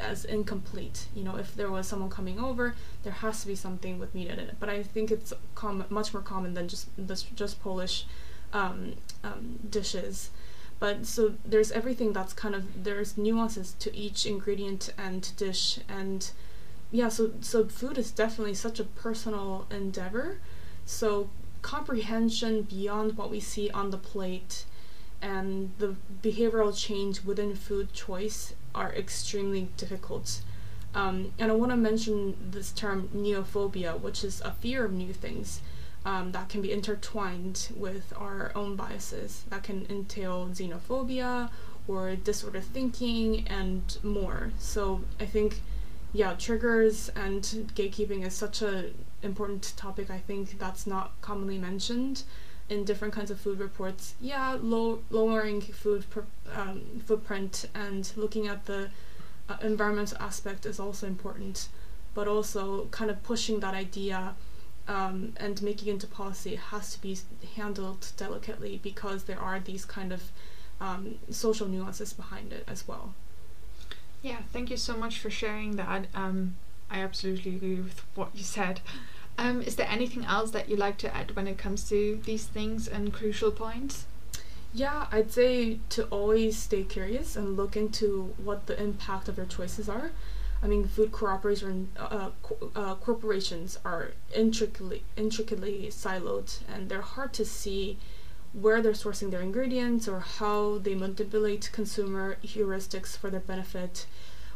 as 0.00 0.24
incomplete. 0.24 1.06
You 1.14 1.24
know, 1.24 1.36
if 1.36 1.54
there 1.54 1.70
was 1.70 1.86
someone 1.86 2.10
coming 2.10 2.38
over, 2.38 2.74
there 3.04 3.12
has 3.12 3.40
to 3.42 3.46
be 3.46 3.54
something 3.54 3.98
with 3.98 4.14
meat 4.14 4.28
in 4.28 4.38
it. 4.38 4.56
But 4.60 4.68
I 4.68 4.82
think 4.82 5.10
it's 5.10 5.32
com- 5.54 5.84
much 5.88 6.12
more 6.12 6.22
common 6.22 6.54
than 6.54 6.68
just 6.68 6.88
just 7.34 7.60
Polish 7.62 8.04
um, 8.52 8.94
um, 9.24 9.58
dishes 9.68 10.30
but 10.80 11.06
so 11.06 11.34
there's 11.44 11.72
everything 11.72 12.12
that's 12.12 12.32
kind 12.32 12.54
of 12.54 12.84
there's 12.84 13.18
nuances 13.18 13.74
to 13.80 13.94
each 13.96 14.24
ingredient 14.24 14.92
and 14.96 15.36
dish 15.36 15.80
and 15.88 16.30
yeah 16.90 17.08
so 17.08 17.32
so 17.40 17.64
food 17.66 17.98
is 17.98 18.10
definitely 18.10 18.54
such 18.54 18.78
a 18.80 18.84
personal 18.84 19.66
endeavor. 19.70 20.38
So 20.86 21.30
comprehension 21.60 22.62
beyond 22.62 23.16
what 23.16 23.30
we 23.30 23.40
see 23.40 23.68
on 23.70 23.90
the 23.90 23.98
plate 23.98 24.64
and 25.20 25.72
the 25.78 25.96
behavioral 26.22 26.76
change 26.76 27.24
within 27.24 27.54
food 27.56 27.92
choice 27.92 28.54
are 28.74 28.92
extremely 28.94 29.68
difficult. 29.76 30.42
Um, 30.94 31.32
and 31.38 31.52
i 31.52 31.54
want 31.54 31.70
to 31.70 31.76
mention 31.76 32.34
this 32.50 32.72
term 32.72 33.10
neophobia 33.14 34.00
which 34.00 34.24
is 34.24 34.40
a 34.40 34.52
fear 34.52 34.86
of 34.86 34.92
new 34.92 35.12
things 35.12 35.60
um, 36.08 36.32
that 36.32 36.48
can 36.48 36.62
be 36.62 36.72
intertwined 36.72 37.68
with 37.76 38.14
our 38.16 38.50
own 38.54 38.76
biases. 38.76 39.44
That 39.50 39.62
can 39.62 39.86
entail 39.90 40.48
xenophobia 40.48 41.50
or 41.86 42.16
disordered 42.16 42.64
thinking 42.64 43.46
and 43.46 43.82
more. 44.02 44.50
So 44.58 45.02
I 45.20 45.26
think, 45.26 45.60
yeah, 46.14 46.32
triggers 46.32 47.10
and 47.10 47.42
gatekeeping 47.74 48.24
is 48.26 48.32
such 48.32 48.62
an 48.62 48.94
important 49.22 49.74
topic. 49.76 50.08
I 50.10 50.16
think 50.18 50.58
that's 50.58 50.86
not 50.86 51.12
commonly 51.20 51.58
mentioned 51.58 52.22
in 52.70 52.84
different 52.84 53.12
kinds 53.12 53.30
of 53.30 53.38
food 53.38 53.58
reports. 53.58 54.14
Yeah, 54.18 54.56
low, 54.62 55.00
lowering 55.10 55.60
food 55.60 56.06
um, 56.54 57.02
footprint 57.04 57.68
and 57.74 58.10
looking 58.16 58.48
at 58.48 58.64
the 58.64 58.88
uh, 59.46 59.58
environmental 59.60 60.16
aspect 60.22 60.64
is 60.64 60.80
also 60.80 61.06
important, 61.06 61.68
but 62.14 62.26
also 62.26 62.86
kind 62.86 63.10
of 63.10 63.22
pushing 63.22 63.60
that 63.60 63.74
idea 63.74 64.34
um, 64.88 65.34
and 65.36 65.62
making 65.62 65.88
into 65.88 66.06
policy 66.06 66.56
has 66.56 66.94
to 66.94 67.02
be 67.02 67.16
handled 67.56 68.08
delicately 68.16 68.80
because 68.82 69.24
there 69.24 69.38
are 69.38 69.60
these 69.60 69.84
kind 69.84 70.12
of 70.12 70.32
um, 70.80 71.16
social 71.30 71.68
nuances 71.68 72.12
behind 72.12 72.52
it 72.52 72.64
as 72.66 72.88
well. 72.88 73.14
Yeah, 74.22 74.38
thank 74.52 74.70
you 74.70 74.76
so 74.76 74.96
much 74.96 75.18
for 75.18 75.30
sharing 75.30 75.76
that. 75.76 76.06
Um, 76.14 76.56
I 76.90 77.00
absolutely 77.00 77.56
agree 77.56 77.76
with 77.76 78.02
what 78.14 78.30
you 78.34 78.42
said. 78.42 78.80
Um, 79.36 79.62
is 79.62 79.76
there 79.76 79.86
anything 79.88 80.24
else 80.24 80.50
that 80.50 80.68
you'd 80.68 80.80
like 80.80 80.98
to 80.98 81.14
add 81.14 81.36
when 81.36 81.46
it 81.46 81.58
comes 81.58 81.88
to 81.90 82.20
these 82.24 82.46
things 82.46 82.88
and 82.88 83.12
crucial 83.12 83.52
points? 83.52 84.06
Yeah, 84.74 85.06
I'd 85.12 85.30
say 85.32 85.78
to 85.90 86.04
always 86.06 86.58
stay 86.58 86.82
curious 86.82 87.36
and 87.36 87.56
look 87.56 87.76
into 87.76 88.34
what 88.42 88.66
the 88.66 88.80
impact 88.82 89.28
of 89.28 89.36
your 89.36 89.46
choices 89.46 89.88
are. 89.88 90.10
I 90.62 90.66
mean, 90.66 90.88
food 90.88 91.12
cooperation 91.12 91.88
uh, 91.96 92.30
uh, 92.74 92.94
corporations 92.96 93.78
are 93.84 94.12
intricately 94.34 95.04
intricately 95.16 95.88
siloed, 95.90 96.60
and 96.72 96.88
they're 96.88 97.00
hard 97.00 97.32
to 97.34 97.44
see 97.44 97.98
where 98.52 98.80
they're 98.82 98.92
sourcing 98.92 99.30
their 99.30 99.42
ingredients 99.42 100.08
or 100.08 100.20
how 100.20 100.78
they 100.78 100.94
manipulate 100.94 101.70
consumer 101.72 102.38
heuristics 102.44 103.16
for 103.16 103.30
their 103.30 103.40
benefit 103.40 104.06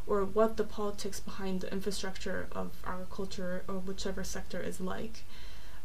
or 0.06 0.24
what 0.24 0.56
the 0.56 0.64
politics 0.64 1.20
behind 1.20 1.60
the 1.60 1.72
infrastructure 1.72 2.48
of 2.52 2.70
agriculture 2.84 3.62
or 3.68 3.74
whichever 3.74 4.24
sector 4.24 4.60
is 4.60 4.80
like. 4.80 5.24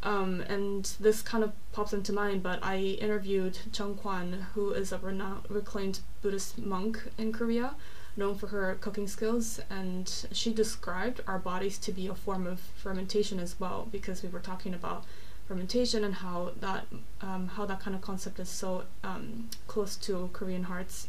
Um, 0.03 0.41
and 0.41 0.86
this 0.99 1.21
kind 1.21 1.43
of 1.43 1.51
pops 1.73 1.93
into 1.93 2.13
mind, 2.13 2.43
but 2.43 2.60
I 2.63 2.77
interviewed 3.01 3.60
Jeong 3.71 3.97
Kwan, 3.97 4.47
who 4.53 4.71
is 4.71 4.91
a 4.91 4.99
renowned, 4.99 5.45
reclaimed 5.49 5.99
Buddhist 6.21 6.58
monk 6.58 7.03
in 7.17 7.32
Korea, 7.32 7.75
known 8.17 8.36
for 8.36 8.47
her 8.47 8.75
cooking 8.82 9.08
skills, 9.08 9.60
and 9.69 10.25
she 10.32 10.53
described 10.53 11.21
our 11.27 11.39
bodies 11.39 11.77
to 11.77 11.91
be 11.91 12.08
a 12.08 12.15
form 12.15 12.47
of 12.47 12.60
fermentation 12.60 13.39
as 13.39 13.60
well, 13.60 13.88
because 13.91 14.23
we 14.23 14.30
were 14.30 14.39
talking 14.39 14.73
about 14.73 15.06
fermentation 15.47 16.03
and 16.03 16.15
how 16.15 16.51
that 16.60 16.86
um, 17.21 17.47
how 17.56 17.65
that 17.65 17.80
kind 17.80 17.95
of 17.95 18.01
concept 18.01 18.39
is 18.39 18.49
so 18.49 18.84
um, 19.03 19.49
close 19.67 19.95
to 19.95 20.30
Korean 20.34 20.63
hearts. 20.63 21.08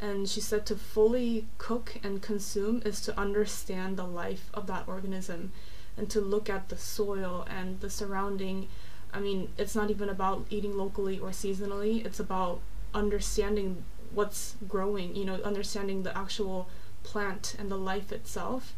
And 0.00 0.28
she 0.28 0.40
said 0.40 0.66
to 0.66 0.76
fully 0.76 1.46
cook 1.58 1.96
and 2.02 2.20
consume 2.20 2.82
is 2.84 3.00
to 3.02 3.18
understand 3.18 3.96
the 3.96 4.04
life 4.04 4.50
of 4.52 4.66
that 4.66 4.88
organism 4.88 5.52
and 5.96 6.10
to 6.10 6.20
look 6.20 6.50
at 6.50 6.68
the 6.68 6.76
soil 6.76 7.46
and 7.48 7.80
the 7.80 7.90
surrounding. 7.90 8.68
I 9.12 9.20
mean, 9.20 9.50
it's 9.58 9.76
not 9.76 9.90
even 9.90 10.08
about 10.08 10.46
eating 10.50 10.76
locally 10.76 11.18
or 11.18 11.30
seasonally, 11.30 12.04
it's 12.04 12.18
about 12.18 12.60
understanding 12.94 13.84
what's 14.14 14.56
growing, 14.68 15.14
you 15.16 15.24
know, 15.24 15.34
understanding 15.44 16.02
the 16.02 16.16
actual 16.16 16.68
plant 17.02 17.54
and 17.58 17.70
the 17.70 17.76
life 17.76 18.12
itself. 18.12 18.74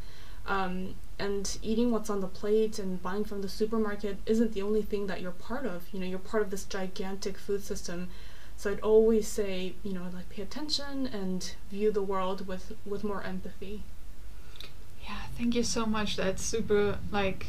Um, 0.47 0.95
and 1.19 1.57
eating 1.63 1.91
what's 1.91 2.11
on 2.11 2.21
the 2.21 2.27
plate 2.27 2.79
and 2.79 3.01
buying 3.03 3.25
from 3.25 3.41
the 3.41 3.49
supermarket 3.49 4.19
isn't 4.27 4.53
the 4.53 4.63
only 4.63 4.83
thing 4.83 5.07
that 5.07 5.21
you're 5.21 5.31
part 5.31 5.65
of. 5.65 5.85
You 5.93 6.01
know, 6.01 6.07
you're 6.07 6.19
part 6.19 6.43
of 6.43 6.51
this 6.51 6.65
gigantic 6.65 7.39
food 7.39 7.63
system 7.63 8.09
so 8.57 8.71
I'd 8.71 8.81
always 8.81 9.27
say, 9.27 9.75
you 9.83 9.93
know, 9.93 10.07
like 10.13 10.29
pay 10.31 10.43
attention 10.43 11.07
and 11.07 11.55
view 11.71 11.91
the 11.91 12.03
world 12.03 12.47
with 12.47 12.73
with 12.87 13.05
more 13.05 13.23
empathy. 13.23 13.83
Yeah, 15.05 15.19
thank 15.37 15.55
you 15.55 15.63
so 15.63 15.87
much. 15.87 16.17
That's 16.17 16.43
super 16.43 16.99
like 17.11 17.47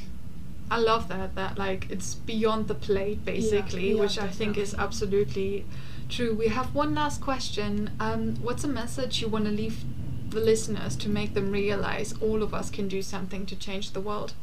I 0.69 0.77
love 0.77 1.07
that 1.09 1.35
that 1.35 1.57
like 1.57 1.87
it's 1.89 2.15
beyond 2.15 2.67
the 2.67 2.75
plate 2.75 3.23
basically, 3.23 3.89
yeah, 3.89 3.95
yeah, 3.95 4.01
which 4.01 4.17
I 4.17 4.27
think 4.27 4.57
is 4.57 4.73
absolutely 4.73 5.65
true. 6.09 6.33
We 6.33 6.47
have 6.47 6.73
one 6.73 6.95
last 6.95 7.21
question. 7.21 7.91
Um, 7.99 8.35
what's 8.41 8.63
a 8.63 8.67
message 8.67 9.21
you 9.21 9.27
want 9.27 9.45
to 9.45 9.51
leave 9.51 9.83
the 10.29 10.39
listeners 10.39 10.95
to 10.97 11.09
make 11.09 11.33
them 11.33 11.51
realize 11.51 12.13
all 12.21 12.41
of 12.41 12.53
us 12.53 12.69
can 12.69 12.87
do 12.87 13.01
something 13.01 13.45
to 13.45 13.55
change 13.55 13.91
the 13.91 14.01
world? 14.01 14.33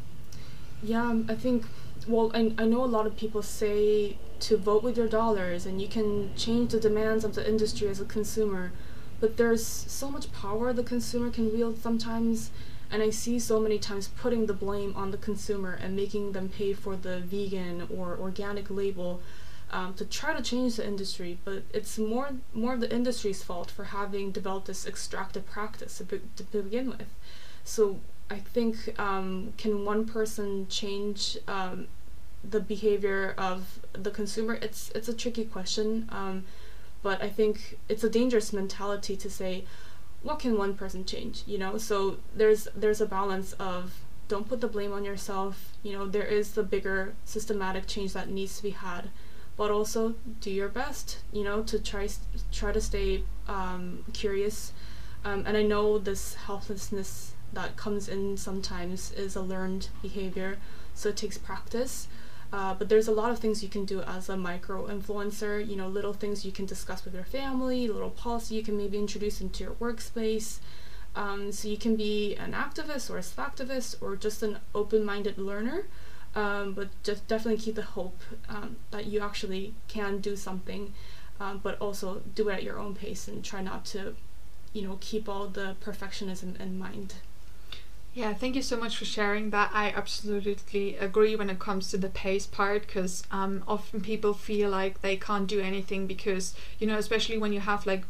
Yeah, 0.83 1.03
um, 1.03 1.27
I 1.29 1.35
think 1.35 1.65
well, 2.07 2.31
I, 2.35 2.53
I 2.59 2.65
know 2.65 2.85
a 2.85 2.87
lot 2.87 3.07
of 3.07 3.17
people 3.17 3.43
say 3.43 4.17
to 4.41 4.57
vote 4.57 4.83
with 4.83 4.97
your 4.97 5.09
dollars 5.09 5.67
and 5.67 5.81
you 5.81 5.89
can 5.89 6.35
change 6.37 6.73
the 6.73 6.81
demands 6.81 7.25
of 7.25 7.35
the 7.35 7.49
industry 7.49 7.89
as 7.89 8.01
a 8.01 8.05
consumer, 8.05 8.73
but 9.21 9.37
there's 9.37 9.65
so 9.65 10.11
much 10.11 10.33
power 10.33 10.73
the 10.73 10.83
consumer 10.83 11.31
can 11.31 11.53
wield 11.53 11.79
sometimes. 11.81 12.51
And 12.93 13.03
I 13.03 13.11
see 13.11 13.39
so 13.41 13.59
many 13.59 13.79
times 13.79 14.09
putting 14.09 14.47
the 14.47 14.53
blame 14.53 14.93
on 14.95 15.11
the 15.11 15.17
consumer 15.17 15.73
and 15.83 15.97
making 15.97 16.33
them 16.33 16.51
pay 16.51 16.75
for 16.75 16.95
the 16.95 17.21
vegan 17.21 17.89
or 17.97 18.19
organic 18.19 18.71
label 18.71 19.23
um, 19.71 19.95
to 19.95 20.05
try 20.05 20.37
to 20.37 20.43
change 20.43 20.77
the 20.77 20.87
industry. 20.87 21.39
But 21.45 21.63
it's 21.73 21.97
more 21.97 22.33
more 22.53 22.75
of 22.75 22.81
the 22.81 22.95
industry's 22.95 23.43
fault 23.43 23.71
for 23.71 23.85
having 23.85 24.31
developed 24.31 24.67
this 24.67 24.87
extractive 24.87 25.47
practice 25.47 25.99
to, 25.99 26.05
be, 26.05 26.21
to 26.37 26.45
begin 26.45 26.91
with. 26.91 27.09
So 27.65 28.01
I 28.31 28.39
think 28.55 28.99
um, 28.99 29.55
can 29.57 29.85
one 29.85 30.05
person 30.05 30.67
change 30.69 31.39
um, 31.49 31.87
the 32.45 32.61
behavior 32.61 33.35
of 33.39 33.79
the 33.93 34.11
consumer? 34.11 34.55
It's 34.55 34.91
it's 34.95 35.09
a 35.09 35.15
tricky 35.15 35.45
question, 35.45 36.09
um, 36.11 36.45
but 37.03 37.23
I 37.23 37.29
think 37.29 37.79
it's 37.89 38.05
a 38.05 38.11
dangerous 38.11 38.53
mentality 38.53 39.17
to 39.17 39.31
say, 39.31 39.65
what 40.23 40.39
can 40.39 40.57
one 40.57 40.75
person 40.75 41.05
change? 41.05 41.43
You 41.47 41.59
know, 41.59 41.79
so 41.79 42.19
there's 42.35 42.69
there's 42.75 43.01
a 43.01 43.07
balance 43.07 43.53
of 43.55 44.01
don't 44.29 44.49
put 44.49 44.61
the 44.61 44.69
blame 44.69 44.93
on 44.93 45.05
yourself. 45.05 45.73
You 45.83 45.93
know, 45.93 46.07
there 46.07 46.25
is 46.25 46.53
the 46.53 46.63
bigger 46.63 47.15
systematic 47.25 47.87
change 47.87 48.13
that 48.15 48.31
needs 48.31 48.57
to 48.57 48.63
be 48.63 48.71
had, 48.71 49.11
but 49.57 49.71
also 49.71 50.15
do 50.41 50.51
your 50.51 50.69
best. 50.69 51.19
You 51.33 51.45
know, 51.45 51.63
to 51.65 51.79
try 51.79 52.09
try 52.53 52.73
to 52.73 52.81
stay 52.81 53.25
um, 53.49 54.05
curious. 54.13 54.73
Um, 55.25 55.45
and 55.47 55.57
I 55.57 55.63
know 55.63 55.99
this 55.99 56.35
helplessness 56.35 57.35
that 57.53 57.77
comes 57.77 58.09
in 58.09 58.37
sometimes 58.37 59.13
is 59.13 59.37
a 59.37 59.43
learned 59.43 59.89
behavior, 60.01 60.59
so 60.95 61.11
it 61.11 61.17
takes 61.17 61.39
practice. 61.39 62.09
Uh, 62.53 62.75
but 62.75 62.89
there's 62.89 63.09
a 63.09 63.13
lot 63.13 63.31
of 63.31 63.39
things 63.39 63.63
you 63.63 63.69
can 63.69 63.85
do 63.87 64.03
as 64.03 64.29
a 64.29 64.37
micro 64.37 64.87
influencer, 64.87 65.67
you 65.67 65.75
know, 65.75 65.89
little 65.89 66.13
things 66.13 66.45
you 66.45 66.53
can 66.53 66.67
discuss 66.67 67.05
with 67.05 67.15
your 67.15 67.25
family, 67.25 67.89
little 67.89 68.11
policy 68.11 68.55
you 68.55 68.63
can 68.63 68.77
maybe 68.77 68.99
introduce 68.99 69.41
into 69.41 69.65
your 69.65 69.73
workspace. 69.75 70.59
Um, 71.17 71.53
so 71.53 71.69
you 71.69 71.77
can 71.77 71.97
be 71.97 72.35
an 72.37 72.53
activist 72.53 73.11
or 73.11 73.19
a 73.19 73.23
activist 73.23 73.97
or 74.03 74.17
just 74.17 74.43
an 74.43 74.59
open 74.75 75.05
minded 75.05 75.39
learner. 75.39 75.87
Um, 76.35 76.73
but 76.73 76.89
just 77.03 77.29
definitely 77.29 77.61
keep 77.61 77.75
the 77.75 77.83
hope 77.83 78.19
um, 78.49 78.77
that 78.91 79.05
you 79.05 79.21
actually 79.21 79.75
can 79.87 80.19
do 80.19 80.35
something, 80.35 80.95
um, 81.39 81.61
but 81.63 81.79
also 81.79 82.23
do 82.35 82.49
it 82.49 82.55
at 82.55 82.63
your 82.63 82.79
own 82.79 82.95
pace 82.95 83.29
and 83.29 83.45
try 83.45 83.61
not 83.61 83.85
to, 83.87 84.15
you 84.73 84.81
know, 84.83 84.97
keep 85.01 85.29
all 85.29 85.47
the 85.47 85.77
perfectionism 85.85 86.59
in 86.59 86.79
mind. 86.79 87.15
Yeah, 88.15 88.35
thank 88.35 88.57
you 88.57 88.63
so 88.63 88.77
much 88.77 88.99
for 88.99 89.07
sharing 89.07 89.51
that. 89.51 89.71
I 89.73 89.89
absolutely 89.89 90.97
agree 90.97 91.35
when 91.35 91.49
it 91.49 91.59
comes 91.59 91.91
to 91.91 91.97
the 91.97 92.11
pace 92.11 92.47
part 92.47 92.87
because 92.87 93.23
um, 93.31 93.65
often 93.67 94.03
people 94.03 94.35
feel 94.35 94.69
like 94.69 95.01
they 95.01 95.17
can't 95.17 95.47
do 95.47 95.61
anything 95.61 96.07
because, 96.07 96.55
you 96.79 96.87
know, 96.87 96.99
especially 96.99 97.39
when 97.39 97.55
you 97.55 97.61
have 97.61 97.87
like 97.87 98.05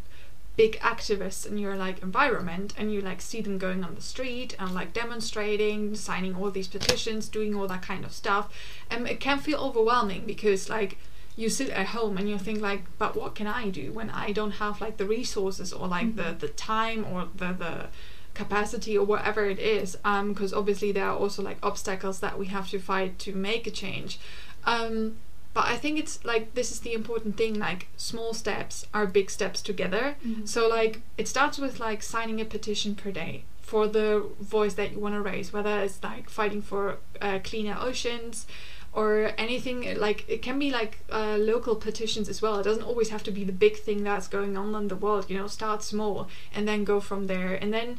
big 0.57 0.79
activists 0.81 1.47
in 1.47 1.57
your 1.57 1.77
like 1.77 2.03
environment 2.03 2.75
and 2.77 2.93
you 2.93 3.01
like 3.01 3.21
see 3.21 3.41
them 3.41 3.59
going 3.59 3.85
on 3.85 3.95
the 3.95 4.03
street 4.03 4.57
and 4.59 4.75
like 4.75 4.93
demonstrating, 4.93 5.95
signing 5.95 6.35
all 6.35 6.51
these 6.51 6.69
petitions, 6.69 7.29
doing 7.29 7.55
all 7.55 7.69
that 7.69 7.83
kind 7.83 8.05
of 8.05 8.13
stuff. 8.13 8.53
And 8.91 9.07
it 9.07 9.21
can 9.21 9.39
feel 9.39 9.61
overwhelming 9.61 10.25
because 10.27 10.69
like 10.69 10.99
you 11.37 11.49
sit 11.49 11.71
at 11.71 11.87
home 11.87 12.19
and 12.19 12.29
you 12.29 12.39
think 12.39 12.61
like, 12.61 12.83
but 12.99 13.15
what 13.15 13.37
can 13.37 13.47
I 13.47 13.69
do 13.69 13.93
when 13.93 14.11
I 14.11 14.33
don't 14.33 14.53
have 14.53 14.81
like 14.81 14.97
the 14.97 15.07
resources 15.07 15.73
or 15.73 15.87
like 15.87 16.09
mm-hmm. 16.09 16.39
the 16.41 16.47
the 16.47 16.53
time 16.53 17.07
or 17.09 17.29
the 17.37 17.53
the 17.53 17.87
capacity 18.35 18.97
or 18.97 19.05
whatever 19.05 19.47
it 19.47 19.59
is 19.59 19.97
because 19.97 20.53
um, 20.53 20.59
obviously 20.59 20.93
there 20.93 21.07
are 21.07 21.17
also 21.17 21.43
like 21.43 21.59
obstacles 21.63 22.21
that 22.21 22.39
we 22.39 22.47
have 22.47 22.69
to 22.71 22.79
fight 22.79 23.19
to 23.21 23.35
make 23.35 23.67
a 23.67 23.71
change. 23.71 24.19
Um, 24.65 25.17
but 25.55 25.67
i 25.67 25.77
think 25.77 25.99
it's 25.99 26.25
like 26.25 26.55
this 26.55 26.73
is 26.73 26.81
the 26.81 26.95
important 26.95 27.37
thing 27.37 27.59
like 27.59 27.89
small 27.97 28.33
steps 28.33 28.87
are 28.95 29.07
big 29.07 29.31
steps 29.31 29.61
together. 29.61 30.17
Mm-hmm. 30.27 30.47
so 30.47 30.67
like 30.67 31.03
it 31.19 31.29
starts 31.29 31.59
with 31.59 31.79
like 31.79 32.03
signing 32.03 32.41
a 32.41 32.45
petition 32.45 32.95
per 32.95 33.11
day 33.11 33.45
for 33.61 33.87
the 33.87 34.27
voice 34.41 34.75
that 34.75 34.93
you 34.93 34.99
want 34.99 35.15
to 35.15 35.21
raise 35.21 35.53
whether 35.53 35.81
it's 35.81 36.03
like 36.03 36.31
fighting 36.31 36.63
for 36.63 36.97
uh, 37.21 37.39
cleaner 37.45 37.77
oceans 37.79 38.47
or 38.93 39.33
anything 39.39 39.99
like 39.99 40.25
it 40.29 40.43
can 40.43 40.59
be 40.59 40.71
like 40.71 40.99
uh, 41.11 41.37
local 41.39 41.75
petitions 41.75 42.29
as 42.29 42.43
well. 42.43 42.59
It 42.59 42.65
doesn't 42.65 42.83
always 42.83 43.09
have 43.09 43.23
to 43.25 43.31
be 43.31 43.43
the 43.43 43.53
big 43.53 43.79
thing 43.79 44.05
that's 44.05 44.29
going 44.29 44.57
on 44.57 44.75
in 44.75 44.89
the 44.89 44.97
world 44.97 45.31
you 45.31 45.39
know 45.39 45.47
start 45.47 45.83
small 45.83 46.29
and 46.55 46.69
then 46.69 46.85
go 46.85 47.01
from 47.01 47.27
there. 47.27 47.55
And 47.55 47.73
then 47.73 47.99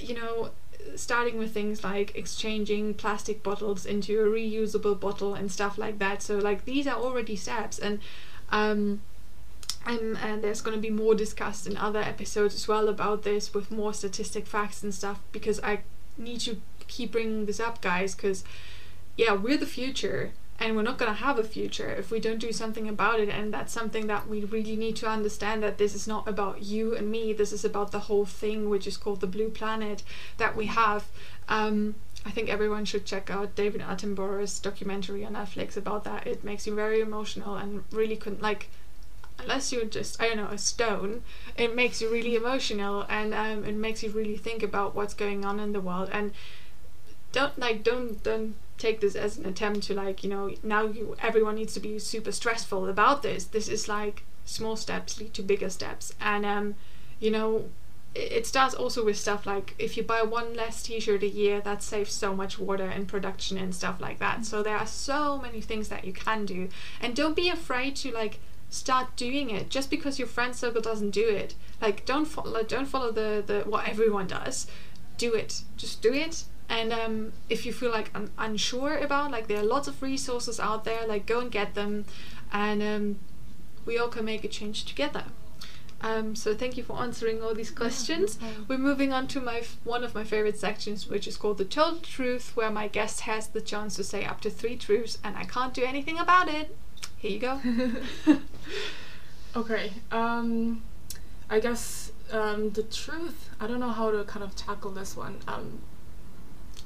you 0.00 0.14
know, 0.14 0.50
starting 0.94 1.38
with 1.38 1.52
things 1.52 1.82
like 1.82 2.14
exchanging 2.16 2.94
plastic 2.94 3.42
bottles 3.42 3.86
into 3.86 4.20
a 4.20 4.26
reusable 4.26 4.98
bottle 4.98 5.34
and 5.34 5.50
stuff 5.50 5.78
like 5.78 5.98
that. 5.98 6.22
So 6.22 6.38
like 6.38 6.64
these 6.64 6.86
are 6.86 6.96
already 6.96 7.36
steps 7.36 7.78
and 7.78 8.00
um 8.50 9.00
and, 9.84 10.18
and 10.18 10.42
there's 10.42 10.60
going 10.60 10.76
to 10.76 10.80
be 10.80 10.90
more 10.90 11.14
discussed 11.14 11.66
in 11.66 11.76
other 11.76 12.00
episodes 12.00 12.56
as 12.56 12.66
well 12.66 12.88
about 12.88 13.22
this 13.22 13.54
with 13.54 13.70
more 13.70 13.94
statistic 13.94 14.44
facts 14.46 14.82
and 14.82 14.92
stuff 14.92 15.20
because 15.30 15.60
I 15.62 15.80
need 16.18 16.40
to 16.40 16.60
keep 16.88 17.12
bringing 17.12 17.46
this 17.46 17.60
up 17.60 17.80
guys 17.80 18.14
because 18.14 18.42
yeah 19.16 19.32
we're 19.32 19.56
the 19.56 19.66
future 19.66 20.32
and 20.58 20.74
we're 20.74 20.82
not 20.82 20.98
going 20.98 21.10
to 21.10 21.18
have 21.18 21.38
a 21.38 21.44
future 21.44 21.88
if 21.88 22.10
we 22.10 22.18
don't 22.18 22.38
do 22.38 22.52
something 22.52 22.88
about 22.88 23.20
it 23.20 23.28
and 23.28 23.52
that's 23.52 23.72
something 23.72 24.06
that 24.06 24.26
we 24.26 24.44
really 24.44 24.76
need 24.76 24.96
to 24.96 25.08
understand 25.08 25.62
that 25.62 25.78
this 25.78 25.94
is 25.94 26.08
not 26.08 26.26
about 26.26 26.62
you 26.62 26.96
and 26.96 27.10
me. 27.10 27.32
This 27.32 27.52
is 27.52 27.64
about 27.64 27.92
the 27.92 28.00
whole 28.00 28.24
thing 28.24 28.68
which 28.68 28.86
is 28.86 28.96
called 28.96 29.20
the 29.20 29.26
blue 29.26 29.50
planet 29.50 30.02
that 30.38 30.56
we 30.56 30.66
have. 30.66 31.04
Um, 31.48 31.96
I 32.24 32.30
think 32.30 32.48
everyone 32.48 32.84
should 32.84 33.04
check 33.04 33.30
out 33.30 33.54
David 33.54 33.82
Attenborough's 33.82 34.58
documentary 34.58 35.24
on 35.24 35.34
Netflix 35.34 35.76
about 35.76 36.04
that. 36.04 36.26
It 36.26 36.42
makes 36.42 36.66
you 36.66 36.74
very 36.74 37.00
emotional 37.00 37.56
and 37.56 37.84
really 37.92 38.16
couldn't 38.16 38.42
like 38.42 38.68
unless 39.38 39.70
you're 39.70 39.84
just 39.84 40.20
I 40.20 40.28
don't 40.28 40.38
know 40.38 40.46
a 40.46 40.58
stone, 40.58 41.22
it 41.56 41.74
makes 41.74 42.00
you 42.00 42.10
really 42.10 42.34
emotional 42.34 43.06
and 43.08 43.34
um, 43.34 43.64
it 43.64 43.74
makes 43.74 44.02
you 44.02 44.10
really 44.10 44.36
think 44.36 44.62
about 44.62 44.94
what's 44.94 45.14
going 45.14 45.44
on 45.44 45.60
in 45.60 45.72
the 45.72 45.80
world. 45.80 46.08
And 46.12 46.32
don't 47.32 47.58
like 47.58 47.84
don't 47.84 48.22
don't 48.22 48.56
take 48.78 49.00
this 49.00 49.14
as 49.14 49.38
an 49.38 49.46
attempt 49.46 49.82
to 49.84 49.94
like 49.94 50.22
you 50.22 50.30
know 50.30 50.50
now 50.62 50.84
you 50.84 51.16
everyone 51.22 51.54
needs 51.54 51.74
to 51.74 51.80
be 51.80 51.98
super 51.98 52.32
stressful 52.32 52.88
about 52.88 53.22
this. 53.22 53.44
This 53.44 53.68
is 53.68 53.88
like 53.88 54.24
small 54.44 54.76
steps 54.76 55.18
lead 55.20 55.34
to 55.34 55.42
bigger 55.42 55.70
steps. 55.70 56.14
And 56.20 56.44
um 56.44 56.74
you 57.20 57.30
know 57.30 57.68
it 58.14 58.46
starts 58.46 58.74
also 58.74 59.04
with 59.04 59.18
stuff 59.18 59.44
like 59.44 59.74
if 59.78 59.96
you 59.96 60.02
buy 60.02 60.22
one 60.22 60.54
less 60.54 60.82
t-shirt 60.82 61.22
a 61.22 61.28
year 61.28 61.60
that 61.60 61.82
saves 61.82 62.14
so 62.14 62.34
much 62.34 62.58
water 62.58 62.86
and 62.86 63.06
production 63.06 63.58
and 63.58 63.74
stuff 63.74 64.00
like 64.00 64.18
that. 64.18 64.46
So 64.46 64.62
there 64.62 64.76
are 64.76 64.86
so 64.86 65.38
many 65.38 65.60
things 65.60 65.88
that 65.88 66.04
you 66.04 66.14
can 66.14 66.46
do. 66.46 66.70
And 67.00 67.14
don't 67.14 67.36
be 67.36 67.50
afraid 67.50 67.94
to 67.96 68.10
like 68.12 68.40
start 68.70 69.14
doing 69.16 69.50
it. 69.50 69.68
Just 69.68 69.90
because 69.90 70.18
your 70.18 70.28
friend 70.28 70.56
circle 70.56 70.80
doesn't 70.80 71.10
do 71.10 71.28
it 71.28 71.54
like 71.80 72.06
don't 72.06 72.24
follow 72.24 72.62
don't 72.62 72.86
follow 72.86 73.10
the 73.10 73.42
the 73.46 73.60
what 73.68 73.88
everyone 73.88 74.26
does. 74.26 74.66
Do 75.18 75.34
it. 75.34 75.62
Just 75.76 76.02
do 76.02 76.12
it 76.12 76.44
and 76.68 76.92
um, 76.92 77.32
if 77.48 77.64
you 77.64 77.72
feel 77.72 77.90
like 77.90 78.10
un- 78.14 78.30
unsure 78.38 78.96
about 78.98 79.30
like 79.30 79.46
there 79.46 79.58
are 79.58 79.64
lots 79.64 79.88
of 79.88 80.02
resources 80.02 80.58
out 80.58 80.84
there 80.84 81.06
like 81.06 81.26
go 81.26 81.40
and 81.40 81.50
get 81.50 81.74
them 81.74 82.04
and 82.52 82.82
um, 82.82 83.18
we 83.84 83.98
all 83.98 84.08
can 84.08 84.24
make 84.24 84.44
a 84.44 84.48
change 84.48 84.84
together 84.84 85.24
um, 86.02 86.36
so 86.36 86.54
thank 86.54 86.76
you 86.76 86.82
for 86.82 86.98
answering 87.00 87.42
all 87.42 87.54
these 87.54 87.70
questions. 87.70 88.38
Yeah, 88.40 88.48
We're 88.68 88.76
moving 88.76 89.14
on 89.14 89.26
to 89.28 89.40
my 89.40 89.60
f- 89.60 89.78
one 89.82 90.04
of 90.04 90.14
my 90.14 90.24
favorite 90.24 90.58
sections, 90.58 91.08
which 91.08 91.26
is 91.26 91.38
called 91.38 91.56
the 91.56 91.64
total 91.64 92.00
truth, 92.00 92.54
where 92.54 92.70
my 92.70 92.86
guest 92.86 93.20
has 93.22 93.48
the 93.48 93.62
chance 93.62 93.96
to 93.96 94.04
say 94.04 94.22
up 94.22 94.42
to 94.42 94.50
three 94.50 94.76
truths, 94.76 95.16
and 95.24 95.38
I 95.38 95.44
can't 95.44 95.72
do 95.72 95.82
anything 95.84 96.18
about 96.18 96.48
it. 96.48 96.76
Here 97.16 97.30
you 97.30 97.38
go. 97.38 97.60
Okay. 99.56 99.90
Um, 100.12 100.82
I 101.48 101.60
guess 101.60 102.12
um, 102.30 102.70
the 102.70 102.82
truth. 102.82 103.48
I 103.58 103.66
don't 103.66 103.80
know 103.80 103.90
how 103.90 104.10
to 104.10 104.22
kind 104.24 104.44
of 104.44 104.54
tackle 104.54 104.90
this 104.90 105.16
one. 105.16 105.38
Um, 105.48 105.80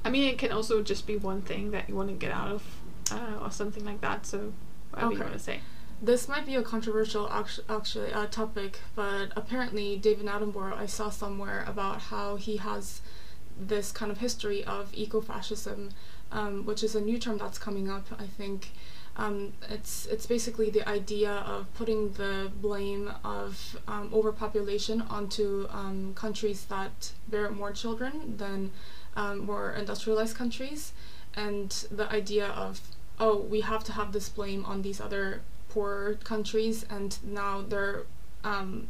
I 0.03 0.09
mean, 0.09 0.27
it 0.27 0.37
can 0.37 0.51
also 0.51 0.81
just 0.81 1.05
be 1.05 1.17
one 1.17 1.41
thing 1.41 1.71
that 1.71 1.87
you 1.87 1.95
want 1.95 2.09
to 2.09 2.15
get 2.15 2.31
out 2.31 2.49
of, 2.49 2.63
uh, 3.11 3.43
or 3.43 3.51
something 3.51 3.85
like 3.85 4.01
that. 4.01 4.25
So 4.25 4.53
whatever 4.91 5.11
you 5.11 5.17
Okay. 5.17 5.23
want 5.25 5.33
to 5.37 5.43
say. 5.43 5.59
This 6.01 6.27
might 6.27 6.45
be 6.47 6.55
a 6.55 6.63
controversial 6.63 7.29
actu- 7.31 7.61
actually 7.69 8.11
uh, 8.11 8.25
topic, 8.25 8.79
but 8.95 9.27
apparently 9.35 9.95
David 9.97 10.25
Attenborough, 10.25 10.75
I 10.75 10.87
saw 10.87 11.09
somewhere 11.11 11.63
about 11.67 12.01
how 12.01 12.37
he 12.37 12.57
has 12.57 13.01
this 13.59 13.91
kind 13.91 14.11
of 14.11 14.17
history 14.17 14.63
of 14.63 14.91
ecofascism, 14.93 15.91
um, 16.31 16.65
which 16.65 16.83
is 16.83 16.95
a 16.95 17.01
new 17.01 17.19
term 17.19 17.37
that's 17.37 17.59
coming 17.59 17.87
up. 17.87 18.07
I 18.17 18.25
think 18.25 18.71
um, 19.17 19.53
it's 19.69 20.07
it's 20.07 20.25
basically 20.25 20.71
the 20.71 20.87
idea 20.89 21.31
of 21.31 21.71
putting 21.75 22.13
the 22.13 22.51
blame 22.61 23.11
of 23.23 23.77
um, 23.87 24.09
overpopulation 24.11 25.01
onto 25.03 25.67
um, 25.69 26.13
countries 26.15 26.65
that 26.65 27.11
bear 27.27 27.51
more 27.51 27.71
children 27.73 28.37
than 28.37 28.71
um, 29.15 29.39
more 29.39 29.71
industrialized 29.71 30.35
countries, 30.35 30.93
and 31.35 31.69
the 31.91 32.11
idea 32.11 32.47
of 32.47 32.81
oh 33.19 33.37
we 33.37 33.61
have 33.61 33.83
to 33.85 33.93
have 33.93 34.11
this 34.11 34.29
blame 34.29 34.65
on 34.65 34.81
these 34.81 34.99
other 34.99 35.41
poor 35.69 36.15
countries 36.23 36.85
and 36.89 37.17
now 37.23 37.61
they're 37.61 38.03
um, 38.43 38.87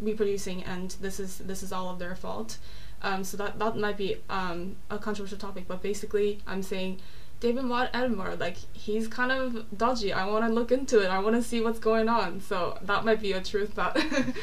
reproducing 0.00 0.62
and 0.64 0.92
this 1.02 1.20
is 1.20 1.38
this 1.38 1.62
is 1.62 1.72
all 1.72 1.90
of 1.90 1.98
their 1.98 2.14
fault. 2.14 2.58
Um, 3.02 3.24
so 3.24 3.36
that 3.38 3.58
that 3.58 3.76
might 3.76 3.96
be 3.96 4.16
um, 4.28 4.76
a 4.90 4.98
controversial 4.98 5.38
topic 5.38 5.64
but 5.66 5.82
basically 5.82 6.40
i'm 6.46 6.62
saying 6.62 7.00
David 7.40 7.64
Attenborough 7.64 8.38
like 8.38 8.58
he's 8.74 9.08
kind 9.08 9.32
of 9.32 9.64
dodgy. 9.76 10.12
I 10.12 10.26
want 10.26 10.46
to 10.46 10.52
look 10.52 10.70
into 10.70 11.00
it. 11.00 11.08
I 11.08 11.18
want 11.20 11.36
to 11.36 11.42
see 11.42 11.62
what's 11.62 11.78
going 11.78 12.06
on. 12.06 12.42
So 12.42 12.78
that 12.82 13.06
might 13.06 13.22
be 13.22 13.32
a 13.32 13.40
truth 13.40 13.74
that 13.76 13.96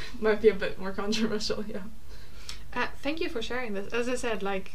might 0.20 0.42
be 0.42 0.50
a 0.50 0.56
bit 0.56 0.80
more 0.80 0.92
controversial 0.92 1.64
yeah. 1.68 1.84
Uh, 2.74 2.88
thank 3.02 3.22
you 3.22 3.30
for 3.30 3.42
sharing 3.42 3.76
this. 3.76 3.94
As 3.94 4.10
I 4.10 4.16
said, 4.16 4.42
like 4.42 4.74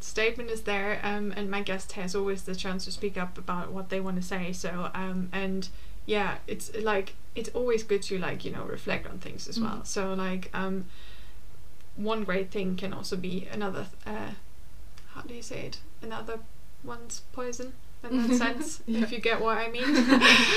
statement 0.00 0.50
is 0.50 0.62
there, 0.62 1.00
um, 1.02 1.32
and 1.36 1.50
my 1.50 1.62
guest 1.62 1.92
has 1.92 2.14
always 2.14 2.42
the 2.42 2.54
chance 2.54 2.84
to 2.84 2.92
speak 2.92 3.16
up 3.16 3.38
about 3.38 3.72
what 3.72 3.88
they 3.88 4.00
want 4.00 4.16
to 4.16 4.22
say. 4.22 4.52
So, 4.52 4.90
um, 4.94 5.28
and 5.32 5.68
yeah, 6.06 6.38
it's 6.46 6.74
like 6.76 7.14
it's 7.34 7.48
always 7.50 7.82
good 7.82 8.02
to 8.02 8.18
like 8.18 8.44
you 8.44 8.50
know 8.52 8.64
reflect 8.64 9.06
on 9.06 9.18
things 9.18 9.48
as 9.48 9.58
well. 9.60 9.78
Mhm. 9.82 9.86
So 9.86 10.14
like 10.14 10.50
um, 10.54 10.86
one 11.96 12.24
great 12.24 12.50
thing 12.50 12.76
can 12.76 12.92
also 12.92 13.16
be 13.16 13.48
another. 13.50 13.86
Uh, 14.06 14.32
how 15.14 15.22
do 15.22 15.34
you 15.34 15.42
say 15.42 15.66
it? 15.66 15.78
Another 16.02 16.38
one's 16.84 17.22
poison 17.32 17.72
in 18.08 18.28
that 18.28 18.36
sense, 18.38 18.82
Yeah. 18.86 19.02
if 19.02 19.10
you 19.12 19.18
get 19.18 19.40
what 19.40 19.56
I 19.58 19.68
mean. 19.68 19.84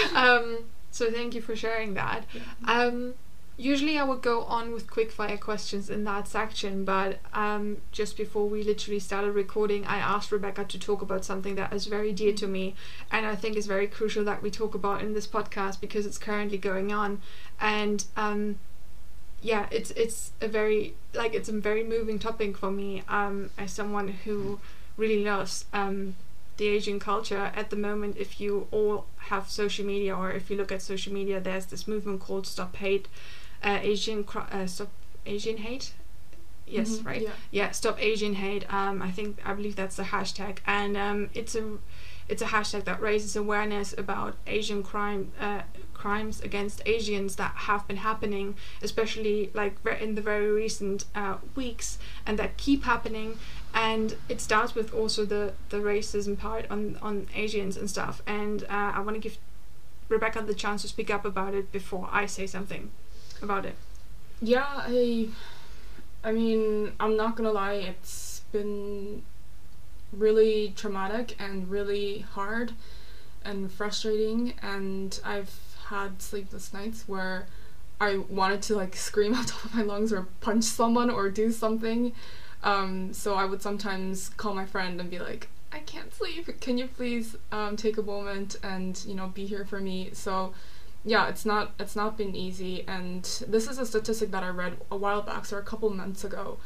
um, 0.15 0.65
so 0.91 1.09
thank 1.11 1.33
you 1.33 1.41
for 1.41 1.55
sharing 1.55 1.93
that. 1.93 2.25
Um, 2.65 3.13
usually 3.59 3.97
I 3.97 4.03
would 4.05 4.21
go 4.21 4.43
on 4.43 4.71
with 4.71 4.87
quickfire 4.87 5.37
questions 5.37 5.89
in 5.89 6.05
that 6.05 6.29
section, 6.29 6.85
but 6.85 7.19
um, 7.33 7.81
just 7.91 8.15
before 8.15 8.47
we 8.47 8.63
literally 8.63 8.99
started 8.99 9.33
recording, 9.33 9.85
I 9.85 9.97
asked 9.97 10.31
Rebecca 10.31 10.63
to 10.63 10.79
talk 10.79 11.01
about 11.01 11.25
something 11.25 11.55
that 11.55 11.73
is 11.73 11.85
very 11.85 12.13
dear 12.13 12.33
to 12.35 12.47
me, 12.47 12.75
and 13.11 13.25
I 13.25 13.35
think 13.35 13.57
is 13.57 13.67
very 13.67 13.85
crucial 13.85 14.23
that 14.23 14.41
we 14.41 14.49
talk 14.49 14.75
about 14.75 15.01
in 15.01 15.13
this 15.13 15.27
podcast 15.27 15.81
because 15.81 16.05
it's 16.05 16.17
currently 16.17 16.57
going 16.57 16.93
on, 16.93 17.21
and 17.59 18.05
um, 18.15 18.59
yeah, 19.41 19.67
it's 19.71 19.91
it's 19.91 20.31
a 20.39 20.47
very 20.47 20.93
like 21.13 21.33
it's 21.33 21.49
a 21.49 21.53
very 21.59 21.83
moving 21.83 22.17
topic 22.17 22.57
for 22.57 22.71
me 22.71 23.03
um, 23.09 23.49
as 23.57 23.73
someone 23.73 24.07
who 24.23 24.61
really 24.95 25.21
loves 25.21 25.65
um, 25.73 26.15
the 26.55 26.67
Asian 26.67 26.97
culture 26.97 27.51
at 27.55 27.71
the 27.71 27.75
moment. 27.75 28.15
If 28.17 28.39
you 28.39 28.67
all 28.71 29.05
have 29.17 29.49
social 29.49 29.85
media 29.85 30.15
or 30.15 30.31
if 30.31 30.49
you 30.49 30.55
look 30.55 30.71
at 30.71 30.81
social 30.81 31.11
media, 31.11 31.41
there's 31.41 31.65
this 31.65 31.89
movement 31.89 32.21
called 32.21 32.47
Stop 32.47 32.77
Hate, 32.77 33.07
uh, 33.63 33.79
Asian 33.81 34.25
uh, 34.35 34.65
Stop 34.67 34.89
Asian 35.25 35.57
Hate. 35.57 35.93
Yes, 36.67 36.97
Mhm, 36.99 37.05
right. 37.05 37.21
yeah 37.21 37.29
Yeah, 37.51 37.71
Stop 37.71 38.01
Asian 38.01 38.35
Hate. 38.35 38.71
Um, 38.71 39.01
I 39.01 39.11
think 39.11 39.39
I 39.43 39.53
believe 39.53 39.75
that's 39.75 39.95
the 39.95 40.03
hashtag, 40.03 40.59
and 40.65 40.95
um, 40.95 41.29
it's 41.33 41.55
a 41.55 41.77
it's 42.27 42.43
a 42.43 42.45
hashtag 42.45 42.83
that 42.85 43.01
raises 43.01 43.35
awareness 43.35 43.91
about 43.97 44.35
Asian 44.45 44.83
crime 44.83 45.31
uh, 45.39 45.61
crimes 45.95 46.39
against 46.41 46.81
Asians 46.85 47.35
that 47.37 47.53
have 47.67 47.87
been 47.87 47.97
happening, 47.97 48.55
especially 48.83 49.49
like 49.53 49.75
in 49.99 50.13
the 50.15 50.21
very 50.21 50.49
recent 50.51 51.05
uh, 51.15 51.37
weeks, 51.55 51.97
and 52.25 52.37
that 52.39 52.55
keep 52.57 52.83
happening. 52.83 53.39
And 53.73 54.15
it 54.29 54.39
starts 54.39 54.75
with 54.75 54.93
also 54.93 55.25
the 55.25 55.53
the 55.69 55.77
racism 55.77 56.37
part 56.37 56.65
on 56.69 56.97
on 57.01 57.27
Asians 57.35 57.77
and 57.77 57.89
stuff. 57.89 58.21
And 58.27 58.63
uh, 58.63 58.91
I 58.95 58.99
want 58.99 59.15
to 59.15 59.19
give 59.19 59.37
Rebecca 60.07 60.41
the 60.43 60.53
chance 60.53 60.83
to 60.83 60.87
speak 60.87 61.09
up 61.09 61.25
about 61.25 61.53
it 61.55 61.71
before 61.71 62.07
I 62.11 62.27
say 62.27 62.45
something 62.47 62.91
about 63.41 63.65
it. 63.65 63.75
Yeah, 64.41 64.65
I 64.67 65.29
I 66.23 66.31
mean, 66.31 66.93
I'm 66.99 67.15
not 67.15 67.35
gonna 67.35 67.51
lie, 67.51 67.73
it's 67.73 68.41
been 68.51 69.23
really 70.11 70.73
traumatic 70.75 71.35
and 71.39 71.69
really 71.69 72.19
hard 72.19 72.73
and 73.45 73.71
frustrating 73.71 74.53
and 74.61 75.19
I've 75.23 75.55
had 75.87 76.21
sleepless 76.21 76.73
nights 76.73 77.03
where 77.07 77.47
I 78.01 78.17
wanted 78.17 78.61
to 78.63 78.75
like 78.75 78.95
scream 79.09 79.33
out 79.33 79.47
top 79.47 79.65
of 79.65 79.75
my 79.75 79.83
lungs 79.83 80.11
or 80.11 80.27
punch 80.41 80.63
someone 80.63 81.09
or 81.09 81.29
do 81.29 81.51
something. 81.51 82.13
Um, 82.63 83.13
so 83.13 83.35
I 83.35 83.45
would 83.45 83.61
sometimes 83.61 84.29
call 84.29 84.53
my 84.53 84.65
friend 84.65 84.99
and 84.99 85.09
be 85.09 85.19
like, 85.19 85.47
I 85.71 85.79
can't 85.79 86.13
sleep. 86.13 86.59
Can 86.59 86.77
you 86.77 86.87
please 86.87 87.35
um, 87.51 87.77
take 87.77 87.97
a 87.97 88.01
moment 88.01 88.57
and 88.63 89.01
you 89.05 89.15
know 89.15 89.27
be 89.27 89.45
here 89.45 89.65
for 89.65 89.79
me? 89.79 90.09
So 90.13 90.53
yeah, 91.03 91.27
it's 91.27 91.45
not 91.45 91.71
it's 91.79 91.95
not 91.95 92.17
been 92.17 92.35
easy, 92.35 92.83
and 92.87 93.23
this 93.47 93.67
is 93.67 93.77
a 93.77 93.85
statistic 93.85 94.31
that 94.31 94.43
I 94.43 94.49
read 94.49 94.77
a 94.91 94.97
while 94.97 95.21
back, 95.21 95.45
so 95.45 95.57
a 95.57 95.61
couple 95.61 95.89
months 95.89 96.23
ago. 96.23 96.57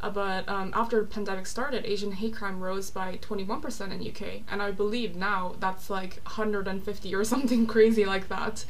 Uh, 0.00 0.10
but 0.10 0.48
um, 0.48 0.72
after 0.74 1.00
the 1.00 1.06
pandemic 1.06 1.46
started, 1.46 1.86
Asian 1.86 2.12
hate 2.12 2.34
crime 2.34 2.58
rose 2.60 2.90
by 2.90 3.18
21% 3.18 3.92
in 3.92 4.08
UK, 4.08 4.42
and 4.50 4.60
I 4.60 4.72
believe 4.72 5.14
now 5.14 5.54
that's 5.60 5.88
like 5.90 6.20
150 6.24 7.14
or 7.14 7.24
something 7.34 7.66
crazy 7.66 8.04
like 8.04 8.28
that. 8.28 8.64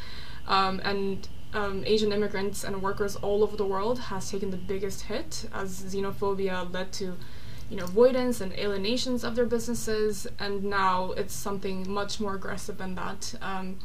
Um, 0.46 0.80
and 0.84 1.26
um, 1.54 1.84
Asian 1.86 2.12
immigrants 2.12 2.64
and 2.64 2.82
workers 2.82 3.16
all 3.16 3.42
over 3.42 3.56
the 3.56 3.64
world 3.64 3.98
has 3.98 4.30
taken 4.30 4.50
the 4.50 4.56
biggest 4.56 5.02
hit 5.02 5.48
as 5.52 5.82
xenophobia 5.82 6.70
led 6.72 6.92
to 6.92 7.16
you 7.70 7.76
know 7.76 7.84
avoidance 7.84 8.40
and 8.40 8.52
alienations 8.58 9.24
of 9.24 9.34
their 9.34 9.46
businesses, 9.46 10.26
and 10.38 10.64
now 10.64 11.12
it's 11.12 11.32
something 11.32 11.90
much 11.90 12.20
more 12.20 12.34
aggressive 12.34 12.76
than 12.76 12.94
that. 12.96 13.34
Um, 13.40 13.78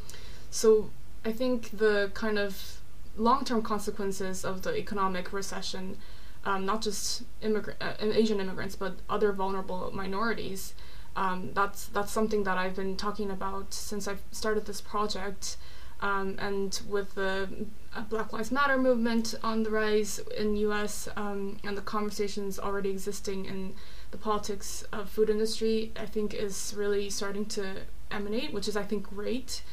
so 0.49 0.89
I 1.27 1.33
think 1.33 1.77
the 1.77 2.09
kind 2.13 2.39
of 2.39 2.79
long-term 3.17 3.61
consequences 3.61 4.45
of 4.45 4.61
the 4.61 4.77
economic 4.77 5.33
recession, 5.33 5.97
um, 6.45 6.65
not 6.65 6.81
just 6.81 7.23
uh, 7.43 7.93
Asian 7.99 8.39
immigrants, 8.39 8.77
but 8.77 8.93
other 9.09 9.33
vulnerable 9.33 9.91
minorities, 9.93 10.73
um, 11.17 11.51
that's 11.53 11.87
that's 11.87 12.13
something 12.13 12.43
that 12.45 12.57
I've 12.57 12.77
been 12.77 12.95
talking 12.95 13.29
about 13.29 13.73
since 13.73 14.07
I've 14.07 14.21
started 14.31 14.65
this 14.67 14.79
project. 14.79 15.57
Um, 15.99 16.37
and 16.39 16.79
with 16.87 17.15
the 17.15 17.49
uh, 17.93 18.01
Black 18.03 18.31
Lives 18.31 18.51
Matter 18.51 18.77
movement 18.77 19.35
on 19.43 19.63
the 19.63 19.71
rise 19.71 20.19
in 20.37 20.55
U.S. 20.67 21.09
Um, 21.17 21.57
and 21.65 21.75
the 21.75 21.81
conversations 21.81 22.57
already 22.57 22.91
existing 22.91 23.47
in 23.47 23.73
the 24.11 24.17
politics 24.17 24.85
of 24.93 25.09
food 25.09 25.29
industry, 25.29 25.91
I 25.99 26.05
think 26.05 26.33
is 26.33 26.73
really 26.77 27.09
starting 27.09 27.45
to 27.57 27.81
emanate, 28.11 28.53
which 28.53 28.69
is 28.69 28.77
I 28.77 28.83
think 28.83 29.09
great. 29.09 29.63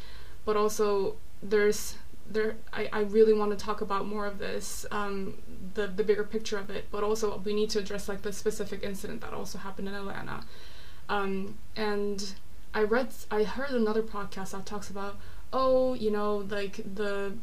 But 0.46 0.56
also 0.56 1.16
there's 1.44 1.96
there 2.28 2.56
I, 2.72 2.88
I 2.92 3.00
really 3.00 3.34
want 3.34 3.56
to 3.56 3.64
talk 3.64 3.82
about 3.82 4.06
more 4.06 4.26
of 4.26 4.38
this 4.38 4.86
um, 4.90 5.34
the 5.74 5.86
the 5.86 6.02
bigger 6.02 6.24
picture 6.24 6.58
of 6.58 6.70
it 6.70 6.86
but 6.90 7.04
also 7.04 7.38
we 7.44 7.54
need 7.54 7.70
to 7.70 7.78
address 7.78 8.08
like 8.08 8.22
the 8.22 8.32
specific 8.32 8.82
incident 8.82 9.20
that 9.20 9.34
also 9.34 9.58
happened 9.58 9.88
in 9.88 9.94
Atlanta. 9.94 10.44
Um, 11.08 11.58
and 11.76 12.34
I 12.72 12.82
read 12.82 13.08
I 13.30 13.44
heard 13.44 13.70
another 13.70 14.02
podcast 14.02 14.52
that 14.52 14.64
talks 14.64 14.88
about 14.88 15.16
oh 15.52 15.94
you 15.94 16.10
know 16.10 16.38
like 16.48 16.80
the 16.94 17.34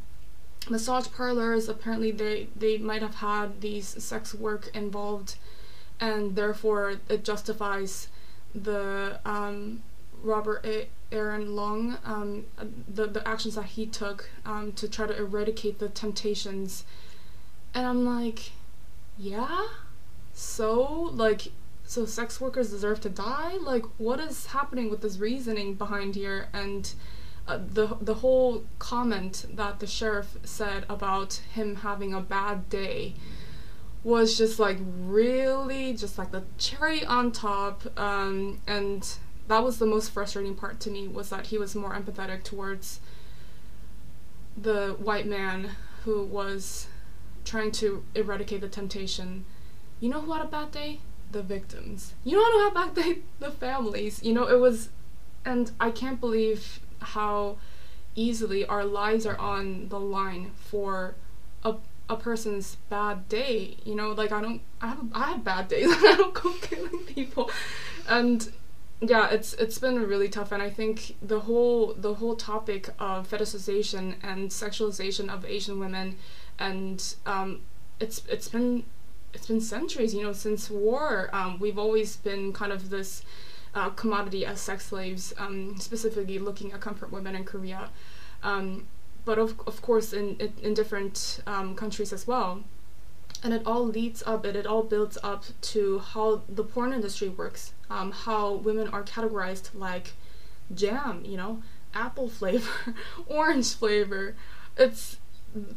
massage 0.70 1.08
parlors 1.12 1.70
apparently 1.70 2.12
they 2.12 2.48
they 2.56 2.78
might 2.78 3.02
have 3.02 3.16
had 3.16 3.62
these 3.62 3.88
sex 4.04 4.34
work 4.34 4.70
involved 4.74 5.36
and 6.00 6.36
therefore 6.36 6.96
it 7.08 7.24
justifies 7.24 8.08
the 8.54 9.20
um, 9.26 9.82
Robert 10.24 10.66
A- 10.66 10.90
Aaron 11.12 11.56
Long, 11.56 11.97
um, 12.06 12.45
the 12.88 13.08
the 13.08 13.28
actions 13.28 13.56
that 13.56 13.65
he 13.65 13.86
took 13.86 14.30
um, 14.45 14.71
to 14.74 14.88
try 14.88 15.08
to 15.08 15.17
eradicate 15.17 15.80
the 15.80 15.89
temptations, 15.89 16.86
and 17.74 17.86
I'm 17.86 18.06
like, 18.06 18.52
yeah, 19.17 19.67
so 20.34 21.12
like, 21.13 21.52
so 21.86 22.06
sex 22.06 22.39
workers 22.39 22.69
deserve 22.71 23.02
to 23.02 23.10
die? 23.10 23.58
Like, 23.58 23.86
what 23.97 24.19
is 24.19 24.47
happening 24.47 24.89
with 24.89 25.02
this 25.02 25.17
reasoning 25.17 25.76
behind 25.76 26.15
here? 26.15 26.47
And 26.54 26.93
uh, 27.47 27.60
the 27.74 27.97
the 28.00 28.15
whole 28.15 28.63
comment 28.80 29.45
that 29.54 29.80
the 29.80 29.88
sheriff 29.88 30.38
said 30.43 30.86
about 30.89 31.41
him 31.54 31.78
having 31.78 32.13
a 32.13 32.21
bad 32.21 32.69
day 32.69 33.15
was 34.04 34.38
just 34.38 34.60
like 34.60 34.78
really 35.02 35.93
just 35.93 36.17
like 36.17 36.32
the 36.32 36.43
cherry 36.58 37.06
on 37.06 37.32
top 37.32 37.86
um, 38.00 38.60
and 38.67 39.17
that 39.52 39.66
was 39.66 39.80
the 39.80 39.86
most 39.86 40.12
frustrating 40.12 40.56
part 40.56 40.80
to 40.80 40.90
me 40.90 41.10
was 41.10 41.30
that 41.30 41.48
he 41.48 41.58
was 41.58 41.76
more 41.76 41.94
empathetic 41.94 42.42
towards 42.42 43.02
the 44.56 44.96
white 44.98 45.28
man 45.28 45.72
who 46.06 46.24
was 46.24 46.88
trying 47.44 47.70
to 47.70 48.02
eradicate 48.16 48.62
the 48.62 48.70
temptation. 48.70 49.44
You 50.00 50.08
know 50.08 50.22
who 50.22 50.32
had 50.32 50.42
a 50.42 50.48
bad 50.48 50.72
day? 50.72 51.00
The 51.34 51.44
victims. 51.44 52.14
You 52.24 52.38
know 52.38 52.50
who 52.50 52.60
had 52.60 52.72
a 52.72 52.94
bad 52.94 52.96
day? 52.96 53.20
The 53.40 53.52
families. 53.52 54.24
You 54.24 54.32
know, 54.32 54.48
it 54.48 54.58
was 54.58 54.88
and 55.44 55.72
I 55.82 55.92
can't 55.92 56.22
believe 56.22 56.80
how 57.00 57.58
easily 58.16 58.66
our 58.66 58.86
lives 58.86 59.26
are 59.26 59.38
on 59.38 59.90
the 59.90 60.00
line 60.00 60.52
for 60.56 61.16
a 61.66 61.76
a 62.10 62.16
person's 62.16 62.78
bad 62.90 63.28
day. 63.28 63.76
You 63.84 63.96
know, 63.96 64.12
like 64.12 64.32
I 64.32 64.42
don't 64.42 64.62
I 64.82 64.88
have 64.88 65.06
I 65.14 65.32
have 65.32 65.44
bad 65.44 65.68
days. 65.68 65.90
I 65.92 66.16
don't 66.16 66.34
go 66.34 66.54
killing 66.62 67.00
people. 67.00 67.52
And 68.08 68.50
yeah 69.02 69.30
it's 69.32 69.54
it's 69.54 69.80
been 69.80 69.96
really 70.08 70.30
tough 70.30 70.52
and 70.52 70.62
i 70.62 70.70
think 70.70 71.16
the 71.22 71.42
whole 71.42 71.94
the 71.98 72.16
whole 72.16 72.36
topic 72.36 72.90
of 73.00 73.28
fetishization 73.28 74.16
and 74.22 74.52
sexualization 74.52 75.28
of 75.28 75.44
asian 75.46 75.80
women 75.80 76.16
and 76.60 77.16
um, 77.26 77.62
it's 78.00 78.22
it's 78.30 78.48
been 78.48 78.84
it's 79.34 79.48
been 79.48 79.60
centuries 79.60 80.14
you 80.14 80.22
know 80.22 80.34
since 80.34 80.70
war 80.70 81.30
um, 81.34 81.58
we've 81.60 81.80
always 81.80 82.18
been 82.18 82.54
kind 82.54 82.72
of 82.72 82.90
this 82.90 83.24
uh, 83.74 83.90
commodity 83.92 84.46
as 84.46 84.60
sex 84.60 84.88
slaves 84.88 85.34
um, 85.38 85.76
specifically 85.80 86.38
looking 86.38 86.72
at 86.72 86.82
comfort 86.82 87.12
women 87.12 87.36
in 87.36 87.44
korea. 87.44 87.90
Um, 88.44 88.88
but 89.24 89.38
of, 89.38 89.60
of 89.68 89.82
course 89.82 90.14
in, 90.14 90.36
in, 90.38 90.54
in 90.62 90.74
different 90.74 91.42
um, 91.48 91.76
countries 91.76 92.12
as 92.12 92.28
well 92.28 92.64
and 93.43 93.54
it 93.54 93.63
all 93.65 93.86
leads 93.86 94.21
up 94.25 94.45
and 94.45 94.56
it 94.56 94.67
all 94.67 94.84
builds 94.84 95.17
up 95.23 95.45
to 95.62 95.99
how 95.99 96.41
the 96.47 96.63
porn 96.63 96.93
industry 96.93 97.30
works 97.30 97.73
um, 97.89 98.12
how 98.12 98.54
women 98.54 98.88
are 98.89 99.04
categorized 99.04 99.69
like 99.73 100.13
jam 100.73 101.23
you 101.25 101.38
know 101.38 101.62
apple 101.93 102.30
flavor 102.39 102.95
orange 103.27 103.73
flavor. 103.73 104.36
It's 104.77 105.17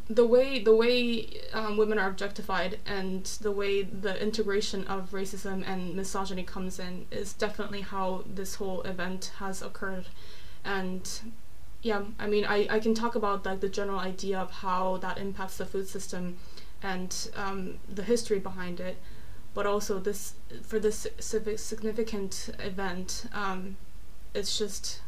the 0.09 0.25
way 0.25 0.59
the 0.59 0.73
way 0.73 1.27
um, 1.53 1.75
women 1.75 1.99
are 1.99 2.07
objectified 2.07 2.79
and 2.85 3.25
the 3.41 3.51
way 3.51 3.81
the 3.83 4.21
integration 4.21 4.85
of 4.87 5.11
racism 5.11 5.67
and 5.67 5.95
misogyny 5.95 6.43
comes 6.43 6.79
in 6.79 7.05
is 7.11 7.33
definitely 7.33 7.81
how 7.81 8.23
this 8.25 8.55
whole 8.55 8.81
event 8.83 9.33
has 9.39 9.61
occurred. 9.61 10.05
And 10.63 11.09
yeah 11.81 12.01
i 12.19 12.25
mean 12.25 12.45
i, 12.45 12.67
I 12.67 12.79
can 12.79 12.95
talk 12.95 13.13
about 13.13 13.45
like 13.45 13.59
the 13.59 13.69
general 13.69 13.99
idea 13.99 14.39
of 14.39 14.49
how 14.49 14.97
that 14.97 15.19
impacts 15.19 15.57
the 15.57 15.67
food 15.67 15.87
system 15.87 16.35
and 16.85 17.29
um, 17.35 17.79
the 17.91 18.03
history 18.03 18.37
behind 18.37 18.79
it, 18.79 18.97
but 19.55 19.65
also 19.65 19.99
this 19.99 20.35
for 20.61 20.79
this 20.79 21.07
significant 21.17 22.49
event. 22.59 23.25
Um, 23.33 23.77
it's 24.35 24.57
just, 24.59 25.01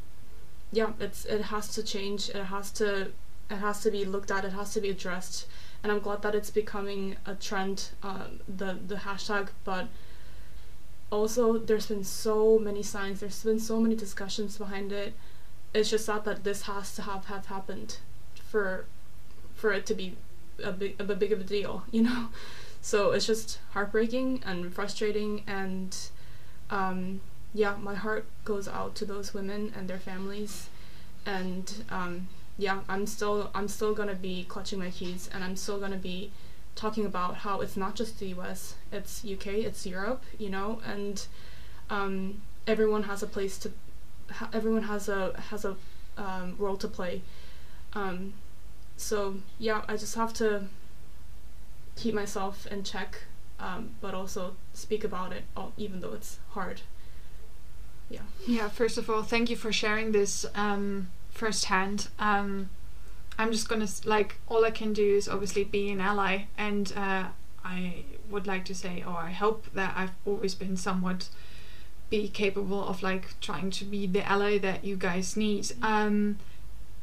yeah, 0.71 0.93
it's 0.99 1.25
it 1.25 1.43
has 1.53 1.67
to 1.75 1.83
change. 1.83 2.29
It 2.29 2.45
has 2.45 2.71
to 2.71 3.11
it 3.51 3.59
has 3.67 3.81
to 3.81 3.91
be 3.91 4.05
looked 4.05 4.31
at. 4.31 4.43
It 4.43 4.53
has 4.53 4.73
to 4.73 4.81
be 4.81 4.89
addressed. 4.89 5.47
And 5.83 5.91
I'm 5.91 5.99
glad 5.99 6.23
that 6.23 6.33
it's 6.33 6.49
becoming 6.49 7.17
a 7.27 7.35
trend. 7.35 7.89
Um, 8.01 8.39
the 8.47 8.79
the 8.87 8.95
hashtag, 9.07 9.49
but 9.63 9.87
also 11.11 11.59
there's 11.59 11.85
been 11.85 12.03
so 12.03 12.57
many 12.57 12.81
signs. 12.81 13.19
There's 13.19 13.43
been 13.43 13.59
so 13.59 13.79
many 13.79 13.95
discussions 13.95 14.57
behind 14.57 14.91
it. 14.91 15.13
It's 15.75 15.91
just 15.91 16.05
sad 16.05 16.25
that 16.25 16.43
this 16.43 16.63
has 16.63 16.95
to 16.95 17.03
have 17.03 17.25
have 17.25 17.45
happened 17.45 17.97
for 18.49 18.85
for 19.53 19.71
it 19.73 19.85
to 19.85 19.93
be 19.93 20.15
a 20.63 20.71
big 20.71 20.95
a 20.99 21.03
big 21.03 21.31
of 21.31 21.41
a 21.41 21.43
deal, 21.43 21.83
you 21.91 22.03
know. 22.03 22.27
So 22.81 23.11
it's 23.11 23.25
just 23.25 23.59
heartbreaking 23.71 24.43
and 24.45 24.73
frustrating, 24.73 25.43
and 25.47 25.95
um, 26.69 27.21
yeah, 27.53 27.75
my 27.81 27.95
heart 27.95 28.25
goes 28.45 28.67
out 28.67 28.95
to 28.95 29.05
those 29.05 29.33
women 29.33 29.73
and 29.75 29.89
their 29.89 29.99
families, 29.99 30.69
and 31.25 31.83
um, 31.89 32.27
yeah, 32.57 32.81
I'm 32.87 33.07
still 33.07 33.49
I'm 33.53 33.67
still 33.67 33.93
gonna 33.93 34.15
be 34.15 34.45
clutching 34.47 34.79
my 34.79 34.89
keys, 34.89 35.29
and 35.33 35.43
I'm 35.43 35.55
still 35.55 35.79
gonna 35.79 35.97
be 35.97 36.31
talking 36.75 37.05
about 37.05 37.37
how 37.37 37.59
it's 37.61 37.75
not 37.75 37.95
just 37.95 38.19
the 38.19 38.27
U.S., 38.27 38.75
it's 38.91 39.25
UK, 39.25 39.47
it's 39.47 39.85
Europe, 39.85 40.23
you 40.37 40.47
know, 40.47 40.79
and 40.85 41.25
um, 41.89 42.41
everyone 42.67 43.03
has 43.03 43.23
a 43.23 43.27
place 43.27 43.57
to, 43.57 43.71
ha- 44.31 44.49
everyone 44.53 44.83
has 44.83 45.09
a 45.09 45.39
has 45.49 45.65
a 45.65 45.75
um, 46.17 46.55
role 46.57 46.77
to 46.77 46.87
play. 46.87 47.21
Um, 47.93 48.33
so 48.97 49.37
yeah, 49.59 49.83
I 49.87 49.95
just 49.95 50.15
have 50.15 50.33
to 50.35 50.63
keep 51.95 52.13
myself 52.13 52.65
in 52.67 52.83
check, 52.83 53.23
um, 53.59 53.91
but 54.01 54.13
also 54.13 54.55
speak 54.73 55.03
about 55.03 55.31
it, 55.31 55.43
all, 55.55 55.71
even 55.77 56.01
though 56.01 56.13
it's 56.13 56.39
hard. 56.51 56.81
Yeah. 58.09 58.21
Yeah. 58.45 58.69
First 58.69 58.97
of 58.97 59.09
all, 59.09 59.21
thank 59.21 59.49
you 59.49 59.55
for 59.55 59.71
sharing 59.71 60.11
this 60.11 60.45
um, 60.55 61.09
firsthand. 61.29 62.09
Um, 62.19 62.69
I'm 63.37 63.51
just 63.51 63.69
gonna 63.69 63.87
like 64.05 64.39
all 64.47 64.65
I 64.65 64.71
can 64.71 64.93
do 64.93 65.15
is 65.15 65.29
obviously 65.29 65.63
be 65.63 65.89
an 65.91 66.01
ally, 66.01 66.45
and 66.57 66.91
uh, 66.95 67.25
I 67.63 68.03
would 68.29 68.47
like 68.47 68.65
to 68.65 68.75
say, 68.75 69.03
or 69.05 69.17
I 69.17 69.31
hope 69.31 69.65
that 69.73 69.93
I've 69.95 70.15
always 70.25 70.55
been 70.55 70.75
somewhat 70.75 71.29
be 72.09 72.29
capable 72.29 72.87
of 72.87 73.03
like 73.03 73.39
trying 73.41 73.69
to 73.69 73.85
be 73.85 74.07
the 74.07 74.25
ally 74.25 74.57
that 74.57 74.83
you 74.83 74.95
guys 74.95 75.35
need. 75.35 75.71
Um, 75.81 76.39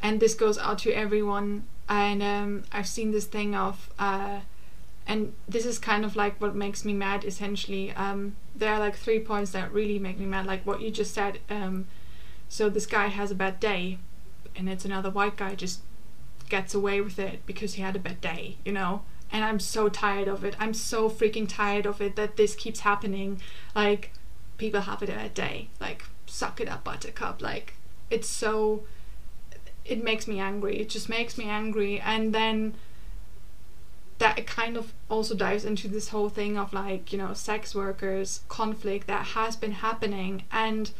and 0.02 0.20
this 0.20 0.34
goes 0.34 0.58
out 0.58 0.78
to 0.80 0.92
everyone 0.92 1.64
and 1.88 2.22
um, 2.22 2.64
I've 2.72 2.88
seen 2.88 3.10
this 3.10 3.26
thing 3.26 3.54
of, 3.54 3.90
uh, 3.98 4.40
and 5.06 5.34
this 5.46 5.66
is 5.66 5.78
kind 5.78 6.04
of 6.04 6.16
like 6.16 6.40
what 6.40 6.54
makes 6.54 6.84
me 6.84 6.92
mad. 6.92 7.24
Essentially, 7.24 7.92
um, 7.92 8.36
there 8.54 8.72
are 8.72 8.78
like 8.78 8.96
three 8.96 9.20
points 9.20 9.50
that 9.52 9.72
really 9.72 9.98
make 9.98 10.18
me 10.18 10.26
mad. 10.26 10.46
Like 10.46 10.64
what 10.64 10.80
you 10.80 10.90
just 10.90 11.14
said. 11.14 11.40
Um, 11.50 11.86
so 12.48 12.68
this 12.68 12.86
guy 12.86 13.08
has 13.08 13.30
a 13.30 13.34
bad 13.34 13.60
day, 13.60 13.98
and 14.56 14.68
it's 14.68 14.84
another 14.84 15.10
white 15.10 15.36
guy 15.36 15.54
just 15.54 15.80
gets 16.48 16.74
away 16.74 17.00
with 17.00 17.18
it 17.18 17.44
because 17.46 17.74
he 17.74 17.82
had 17.82 17.96
a 17.96 17.98
bad 17.98 18.20
day, 18.20 18.56
you 18.64 18.72
know. 18.72 19.02
And 19.32 19.44
I'm 19.44 19.58
so 19.58 19.88
tired 19.88 20.28
of 20.28 20.44
it. 20.44 20.54
I'm 20.60 20.74
so 20.74 21.10
freaking 21.10 21.48
tired 21.48 21.86
of 21.86 22.00
it 22.00 22.16
that 22.16 22.36
this 22.36 22.54
keeps 22.54 22.80
happening. 22.80 23.40
Like 23.74 24.12
people 24.58 24.82
have 24.82 25.02
a 25.02 25.06
bad 25.06 25.34
day. 25.34 25.68
Like 25.80 26.04
suck 26.26 26.60
it 26.60 26.68
up, 26.68 26.84
Buttercup. 26.84 27.42
Like 27.42 27.74
it's 28.10 28.28
so 28.28 28.84
it 29.84 30.02
makes 30.02 30.26
me 30.26 30.40
angry. 30.40 30.78
It 30.78 30.88
just 30.88 31.08
makes 31.08 31.36
me 31.36 31.44
angry. 31.44 32.00
And 32.00 32.34
then 32.34 32.74
that 34.18 34.46
kind 34.46 34.76
of 34.76 34.92
also 35.10 35.34
dives 35.34 35.64
into 35.64 35.88
this 35.88 36.08
whole 36.08 36.28
thing 36.28 36.56
of 36.56 36.72
like, 36.72 37.12
you 37.12 37.18
know, 37.18 37.34
sex 37.34 37.74
workers, 37.74 38.40
conflict 38.48 39.06
that 39.06 39.26
has 39.28 39.56
been 39.56 39.72
happening. 39.72 40.44
And 40.50 40.90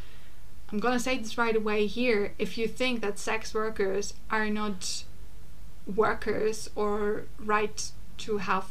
I'm 0.71 0.81
gonna 0.81 0.99
say 0.99 1.19
this 1.19 1.39
right 1.39 1.57
away 1.57 1.87
here 1.87 2.35
if 2.39 2.59
you 2.59 2.67
think 2.67 3.01
that 3.01 3.19
sex 3.19 3.55
workers 3.55 4.15
are 4.31 4.51
not 4.51 5.05
workers 5.87 6.71
or 6.75 7.25
right 7.39 7.91
to 8.19 8.39
have 8.39 8.71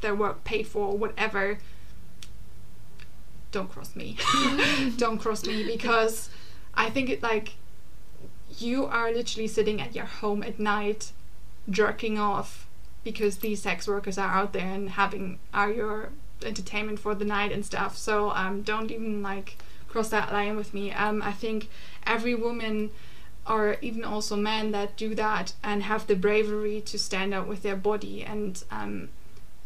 their 0.00 0.14
work 0.14 0.44
paid 0.44 0.66
for, 0.66 0.92
or 0.92 0.96
whatever, 0.96 1.58
don't 3.52 3.68
cross 3.70 3.96
me. 3.96 4.16
don't 4.96 5.18
cross 5.18 5.44
me 5.44 5.64
because 5.64 6.30
I 6.74 6.90
think 6.90 7.10
it 7.10 7.22
like 7.22 7.54
you 8.60 8.86
are 8.86 9.12
literally 9.12 9.48
sitting 9.48 9.80
at 9.80 9.94
your 9.94 10.04
home 10.04 10.42
at 10.42 10.58
night 10.58 11.12
jerking 11.68 12.18
off 12.18 12.66
because 13.04 13.38
these 13.38 13.62
sex 13.62 13.88
workers 13.88 14.18
are 14.18 14.28
out 14.30 14.52
there 14.52 14.66
and 14.66 14.90
having 14.90 15.38
are 15.54 15.70
your 15.70 16.10
entertainment 16.44 16.98
for 16.98 17.14
the 17.14 17.24
night 17.24 17.52
and 17.52 17.64
stuff. 17.64 17.96
So 17.96 18.30
um, 18.30 18.62
don't 18.62 18.90
even 18.90 19.22
like 19.22 19.58
cross 19.88 20.08
that 20.10 20.32
line 20.32 20.56
with 20.56 20.72
me. 20.72 20.92
Um, 20.92 21.22
I 21.22 21.32
think 21.32 21.68
every 22.06 22.34
woman 22.34 22.90
or 23.46 23.76
even 23.80 24.04
also 24.04 24.36
men 24.36 24.70
that 24.70 24.96
do 24.96 25.14
that 25.14 25.54
and 25.62 25.82
have 25.82 26.06
the 26.06 26.14
bravery 26.14 26.80
to 26.82 26.98
stand 26.98 27.34
up 27.34 27.46
with 27.46 27.62
their 27.62 27.76
body 27.76 28.22
and 28.22 28.62
um, 28.70 29.08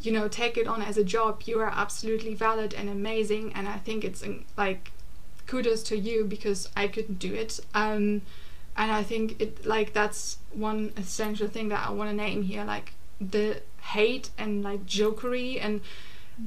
you 0.01 0.13
know 0.13 0.29
take 0.29 0.57
it 0.57 0.67
on 0.67 0.81
as 0.81 0.97
a 0.97 1.05
job 1.05 1.43
you 1.45 1.59
are 1.61 1.73
absolutely 1.75 2.35
valid 2.35 2.73
and 2.75 2.89
amazing 2.89 3.53
and 3.55 3.69
i 3.69 3.77
think 3.79 4.05
it's 4.05 4.23
like 4.57 4.93
kudos 5.47 5.83
to 5.83 5.97
you 5.97 6.25
because 6.25 6.69
i 6.77 6.87
couldn't 6.87 7.19
do 7.19 7.35
it 7.35 7.59
um, 7.75 8.23
and 8.77 8.91
i 8.93 9.03
think 9.03 9.41
it 9.41 9.65
like 9.65 9.93
that's 9.93 10.39
one 10.53 10.93
essential 10.97 11.49
thing 11.49 11.69
that 11.69 11.87
i 11.87 11.91
want 11.91 12.11
to 12.11 12.17
name 12.17 12.43
here 12.43 12.65
like 12.65 12.93
the 13.21 13.61
hate 13.81 14.31
and 14.39 14.63
like 14.63 14.85
jokery 14.87 15.59
and 15.63 15.81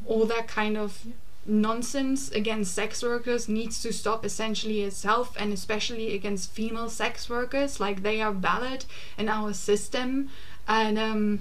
all 0.05 0.25
that 0.25 0.47
kind 0.47 0.77
of 0.77 1.05
nonsense 1.47 2.29
against 2.31 2.73
sex 2.73 3.01
workers 3.01 3.47
needs 3.47 3.81
to 3.81 3.93
stop 3.93 4.25
essentially 4.25 4.81
itself 4.81 5.35
and 5.39 5.53
especially 5.53 6.13
against 6.13 6.51
female 6.51 6.89
sex 6.89 7.29
workers. 7.29 7.79
Like 7.79 8.03
they 8.03 8.21
are 8.21 8.33
valid 8.33 8.85
in 9.17 9.29
our 9.29 9.53
system 9.53 10.29
and 10.67 10.99
um, 10.99 11.39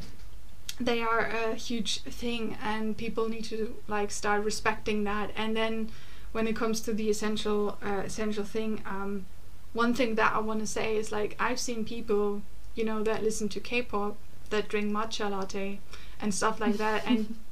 they 0.78 1.02
are 1.02 1.26
a 1.26 1.54
huge 1.54 2.02
thing 2.02 2.56
and 2.62 2.96
people 2.96 3.28
need 3.28 3.44
to 3.46 3.74
like 3.88 4.10
start 4.10 4.44
respecting 4.44 5.04
that. 5.04 5.30
And 5.36 5.56
then 5.56 5.90
when 6.32 6.46
it 6.46 6.54
comes 6.54 6.80
to 6.82 6.94
the 6.94 7.10
essential 7.10 7.78
uh, 7.82 8.02
essential 8.04 8.44
thing 8.44 8.82
um, 8.86 9.26
one 9.76 9.94
thing 9.94 10.14
that 10.14 10.32
i 10.34 10.38
want 10.38 10.60
to 10.60 10.66
say 10.66 10.96
is 10.96 11.12
like 11.12 11.36
i've 11.38 11.60
seen 11.60 11.84
people 11.84 12.42
you 12.74 12.84
know 12.84 13.02
that 13.02 13.22
listen 13.22 13.48
to 13.48 13.60
k-pop 13.60 14.16
that 14.50 14.68
drink 14.68 14.92
matcha 14.92 15.30
latte 15.30 15.78
and 16.20 16.34
stuff 16.34 16.60
like 16.60 16.76
that 16.76 17.06
and 17.06 17.36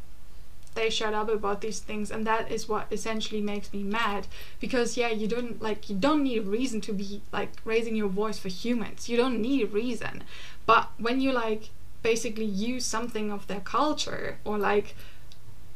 they 0.74 0.90
shut 0.90 1.14
up 1.14 1.28
about 1.28 1.60
these 1.60 1.80
things 1.80 2.10
and 2.10 2.26
that 2.26 2.50
is 2.50 2.68
what 2.68 2.86
essentially 2.90 3.40
makes 3.40 3.72
me 3.72 3.82
mad 3.82 4.26
because 4.60 4.96
yeah 4.96 5.08
you 5.08 5.26
don't 5.26 5.62
like 5.62 5.88
you 5.88 5.96
don't 5.96 6.22
need 6.22 6.38
a 6.38 6.42
reason 6.42 6.80
to 6.80 6.92
be 6.92 7.22
like 7.32 7.52
raising 7.64 7.96
your 7.96 8.08
voice 8.08 8.38
for 8.38 8.48
humans. 8.48 9.08
You 9.08 9.16
don't 9.16 9.40
need 9.40 9.62
a 9.62 9.66
reason. 9.66 10.24
But 10.66 10.90
when 10.98 11.20
you 11.20 11.32
like 11.32 11.70
basically 12.02 12.44
use 12.44 12.84
something 12.84 13.30
of 13.30 13.46
their 13.46 13.60
culture 13.60 14.38
or 14.44 14.58
like 14.58 14.94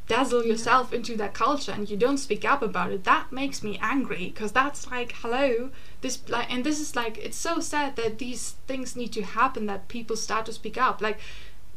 dazzle 0.09 0.43
yourself 0.43 0.91
into 0.91 1.15
that 1.15 1.33
culture 1.33 1.71
and 1.71 1.89
you 1.89 1.95
don't 1.95 2.17
speak 2.17 2.43
up 2.43 2.61
about 2.61 2.91
it 2.91 3.05
that 3.05 3.31
makes 3.31 3.63
me 3.63 3.79
angry 3.81 4.25
because 4.33 4.51
that's 4.51 4.89
like 4.91 5.13
hello 5.21 5.69
this 6.01 6.27
like 6.27 6.51
and 6.51 6.65
this 6.65 6.79
is 6.79 6.95
like 6.95 7.17
it's 7.19 7.37
so 7.37 7.59
sad 7.59 7.95
that 7.95 8.17
these 8.17 8.55
things 8.67 8.95
need 8.95 9.13
to 9.13 9.21
happen 9.21 9.67
that 9.67 9.87
people 9.87 10.17
start 10.17 10.45
to 10.45 10.51
speak 10.51 10.77
up 10.77 10.99
like 10.99 11.19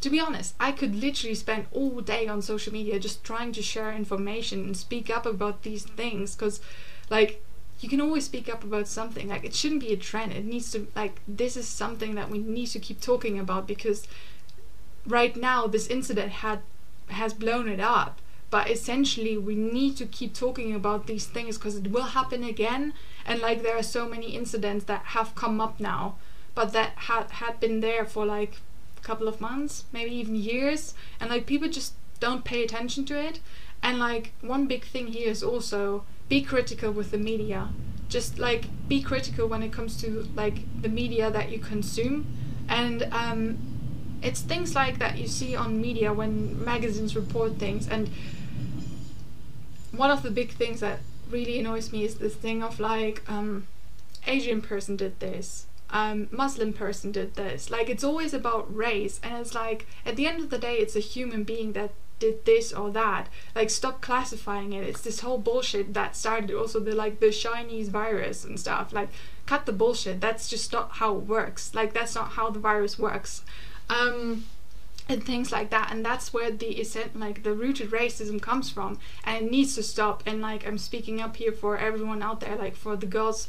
to 0.03 0.11
be 0.11 0.19
honest, 0.19 0.55
I 0.59 0.73
could 0.73 0.97
literally 0.97 1.37
spend 1.37 1.67
all 1.71 2.01
day 2.01 2.27
on 2.27 2.43
social 2.43 2.73
media 2.73 2.99
just 2.99 3.23
trying 3.23 3.53
to 3.53 3.63
share 3.63 3.93
information 3.93 4.65
and 4.65 4.77
speak 4.77 5.09
up 5.09 5.25
about 5.25 5.63
these 5.63 5.85
things 5.85 6.35
because, 6.35 6.61
like, 7.09 7.41
you 7.81 7.89
can 7.89 8.01
always 8.01 8.25
speak 8.25 8.53
up 8.53 8.65
about 8.65 8.89
something. 8.89 9.29
Like, 9.29 9.45
it 9.45 9.55
shouldn't 9.55 9.81
be 9.81 9.93
a 9.93 9.97
trend. 9.97 10.33
It 10.33 10.45
needs 10.45 10.73
to, 10.73 10.89
like, 10.97 11.21
this 11.29 11.57
is 11.57 11.69
something 11.69 12.17
that 12.17 12.31
we 12.31 12.39
need 12.39 12.67
to 12.67 12.81
keep 12.81 13.01
talking 13.01 13.39
about 13.39 13.69
because 13.69 14.09
right 15.07 15.37
now 15.37 15.69
this 15.69 15.87
incident 15.87 16.33
had 16.33 16.61
has 17.09 17.33
blown 17.33 17.69
it 17.69 17.81
up. 17.81 18.21
But 18.53 18.69
essentially, 18.71 19.39
we 19.39 19.55
need 19.55 19.97
to 19.97 20.05
keep 20.05 20.35
talking 20.35 20.75
about 20.75 21.07
these 21.07 21.25
things 21.25 21.57
because 21.57 21.77
it 21.77 21.91
will 21.91 22.11
happen 22.19 22.45
again. 22.45 22.93
And 23.25 23.41
like, 23.41 23.63
there 23.63 23.79
are 23.79 23.83
so 23.83 24.07
many 24.07 24.37
incidents 24.37 24.85
that 24.85 25.05
have 25.17 25.35
come 25.35 25.59
up 25.59 25.81
now, 25.81 26.17
but 26.55 26.75
that 26.75 26.91
had 27.09 27.31
had 27.31 27.59
been 27.61 27.81
there 27.81 28.05
for 28.05 28.27
like 28.27 28.61
a 28.99 29.01
couple 29.01 29.27
of 29.27 29.41
months, 29.41 29.87
maybe 29.91 30.15
even 30.17 30.37
years, 30.37 30.93
and 31.19 31.31
like 31.31 31.47
people 31.47 31.71
just 31.71 31.95
don't 32.21 32.45
pay 32.45 32.63
attention 32.63 33.07
to 33.07 33.19
it. 33.19 33.41
And 33.83 33.99
like 33.99 34.35
one 34.43 34.67
big 34.67 34.85
thing 34.85 35.07
here 35.07 35.31
is 35.31 35.43
also 35.43 36.05
be 36.29 36.43
critical 36.43 36.93
with 36.93 37.11
the 37.11 37.19
media. 37.19 37.71
Just 38.11 38.39
like 38.39 38.67
be 38.87 39.01
critical 39.01 39.49
when 39.49 39.63
it 39.63 39.73
comes 39.73 39.97
to 40.03 40.29
like 40.37 40.59
the 40.83 40.91
media 40.91 41.31
that 41.31 41.51
you 41.51 41.59
consume, 41.59 42.27
and 42.69 43.09
um, 43.13 43.57
it's 44.21 44.43
things 44.43 44.75
like 44.75 44.99
that 44.99 45.17
you 45.17 45.27
see 45.27 45.57
on 45.57 45.81
media 45.81 46.13
when 46.13 46.63
magazines 46.63 47.17
report 47.17 47.59
things. 47.59 47.89
And 47.89 48.11
one 49.93 50.11
of 50.11 50.23
the 50.23 50.31
big 50.31 50.51
things 50.51 50.81
that 50.81 51.01
really 51.31 51.59
annoys 51.59 51.93
me 51.93 52.05
is 52.05 52.17
this 52.17 52.35
thing 52.35 52.63
of 52.63 52.81
like 52.81 53.23
um, 53.29 53.67
Asian 54.27 54.61
person 54.61 54.97
did 54.97 55.21
this, 55.21 55.67
um, 55.91 56.29
Muslim 56.31 56.73
person 56.73 57.13
did 57.13 57.35
this. 57.35 57.71
Like 57.71 57.89
it's 57.89 58.05
always 58.05 58.35
about 58.35 58.75
race, 58.75 59.21
and 59.23 59.35
it's 59.35 59.55
like 59.55 59.87
at 60.05 60.17
the 60.17 60.27
end 60.27 60.43
of 60.43 60.51
the 60.51 60.59
day, 60.59 60.77
it's 60.77 60.97
a 60.97 61.01
human 61.01 61.45
being 61.45 61.73
that 61.73 61.93
did 62.19 62.45
this 62.45 62.73
or 62.73 62.91
that. 62.91 63.29
Like 63.55 63.69
stop 63.69 64.01
classifying 64.01 64.73
it. 64.73 64.85
It's 64.85 65.03
this 65.03 65.21
whole 65.21 65.39
bullshit 65.39 65.93
that 65.95 66.17
started 66.17 66.53
also 66.53 66.81
the 66.81 66.95
like 66.95 67.21
the 67.21 67.31
Chinese 67.31 67.89
virus 67.89 68.45
and 68.45 68.59
stuff. 68.59 68.93
Like 68.93 69.11
cut 69.45 69.67
the 69.67 69.73
bullshit. 69.73 70.21
That's 70.21 70.49
just 70.49 70.73
not 70.73 70.93
how 70.93 71.17
it 71.17 71.27
works. 71.27 71.75
Like 71.75 71.93
that's 71.93 72.15
not 72.15 72.31
how 72.31 72.51
the 72.51 72.61
virus 72.61 72.99
works. 72.99 73.43
Um, 73.91 74.47
and 75.09 75.25
things 75.25 75.51
like 75.51 75.71
that 75.71 75.91
and 75.91 76.05
that's 76.05 76.33
where 76.33 76.51
the 76.51 76.81
essent 76.81 77.19
like 77.19 77.43
the 77.43 77.53
rooted 77.53 77.91
racism 77.91 78.41
comes 78.41 78.71
from 78.71 78.99
and 79.25 79.45
it 79.45 79.51
needs 79.51 79.75
to 79.75 79.83
stop 79.83 80.23
and 80.27 80.41
like 80.41 80.67
i'm 80.67 80.79
speaking 80.79 81.21
up 81.21 81.37
here 81.37 81.53
for 81.53 81.77
everyone 81.77 82.23
out 82.23 82.41
there 82.41 82.57
like 82.57 82.77
for 82.77 82.97
the 82.97 83.07
girls 83.07 83.49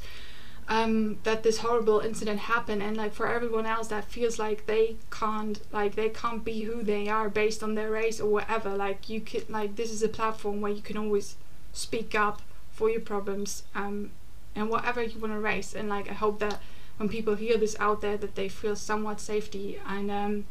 um, 0.69 1.17
that 1.23 1.43
this 1.43 1.57
horrible 1.57 1.99
incident 1.99 2.39
happened 2.39 2.81
and 2.81 2.95
like 2.95 3.13
for 3.13 3.27
everyone 3.27 3.65
else 3.65 3.87
that 3.89 4.05
feels 4.05 4.39
like 4.39 4.65
they 4.65 4.95
can't 5.11 5.59
like 5.73 5.95
they 5.95 6.09
can't 6.09 6.45
be 6.45 6.61
who 6.61 6.81
they 6.83 7.09
are 7.09 7.29
based 7.29 7.61
on 7.61 7.75
their 7.75 7.91
race 7.91 8.19
or 8.21 8.31
whatever 8.31 8.69
like 8.75 9.09
you 9.09 9.19
could 9.19 9.49
like 9.49 9.75
this 9.75 9.91
is 9.91 10.01
a 10.01 10.07
platform 10.07 10.61
where 10.61 10.71
you 10.71 10.81
can 10.81 10.97
always 10.97 11.35
speak 11.73 12.15
up 12.15 12.41
for 12.71 12.89
your 12.89 13.01
problems 13.01 13.63
um, 13.75 14.11
and 14.55 14.69
whatever 14.69 15.03
you 15.03 15.19
want 15.19 15.33
to 15.33 15.39
raise 15.39 15.73
and 15.73 15.89
like 15.89 16.09
I 16.09 16.13
hope 16.13 16.39
that 16.39 16.61
when 16.97 17.09
people 17.09 17.35
hear 17.35 17.57
this 17.57 17.75
out 17.79 18.01
there 18.01 18.17
that 18.17 18.35
they 18.35 18.47
feel 18.47 18.75
somewhat 18.75 19.19
safety 19.19 19.79
and 19.85 20.09
um, 20.09 20.45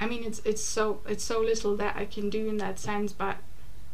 I 0.00 0.06
mean 0.06 0.24
it's 0.24 0.40
it's 0.44 0.62
so 0.62 1.00
it's 1.06 1.24
so 1.24 1.40
little 1.40 1.76
that 1.76 1.96
I 1.96 2.06
can 2.06 2.30
do 2.30 2.48
in 2.48 2.56
that 2.56 2.78
sense 2.78 3.12
but 3.12 3.36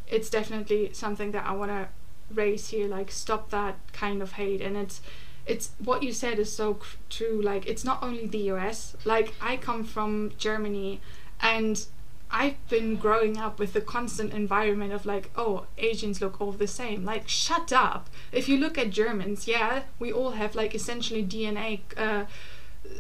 it's 0.07 0.31
definitely 0.31 0.91
something 0.93 1.33
that 1.33 1.45
I 1.45 1.53
want 1.53 1.73
to 1.73 1.89
raise 2.33 2.69
here 2.69 2.89
like 2.89 3.11
stop 3.11 3.51
that 3.51 3.77
kind 3.93 4.23
of 4.23 4.33
hate 4.33 4.61
and 4.61 4.77
it's 4.77 5.01
it's 5.47 5.73
what 5.79 6.03
you 6.03 6.13
said 6.13 6.39
is 6.39 6.53
so 6.53 6.75
cr- 6.75 6.97
true 7.11 7.41
like 7.43 7.67
it's 7.67 7.85
not 7.85 8.03
only 8.03 8.27
the 8.27 8.51
US 8.53 8.97
like 9.05 9.35
I 9.41 9.57
come 9.57 9.85
from 9.85 10.33
Germany 10.39 11.01
and 11.41 11.87
I've 12.31 12.69
been 12.69 12.97
growing 12.97 13.39
up 13.39 13.59
with 13.59 13.73
the 13.73 13.81
constant 13.81 14.33
environment 14.33 14.93
of 14.93 15.07
like, 15.07 15.31
oh, 15.37 15.67
Asians 15.79 16.21
look 16.21 16.41
all 16.41 16.53
the 16.53 16.67
same. 16.67 17.05
Like, 17.05 17.29
shut 17.29 17.73
up. 17.73 18.11
If 18.33 18.49
you 18.49 18.57
look 18.59 18.77
at 18.77 18.91
Germans, 18.91 19.47
yeah, 19.47 19.85
we 19.99 20.13
all 20.13 20.33
have 20.33 20.55
like 20.55 20.75
essentially 20.75 21.25
DNA 21.25 21.81
uh, 21.97 22.25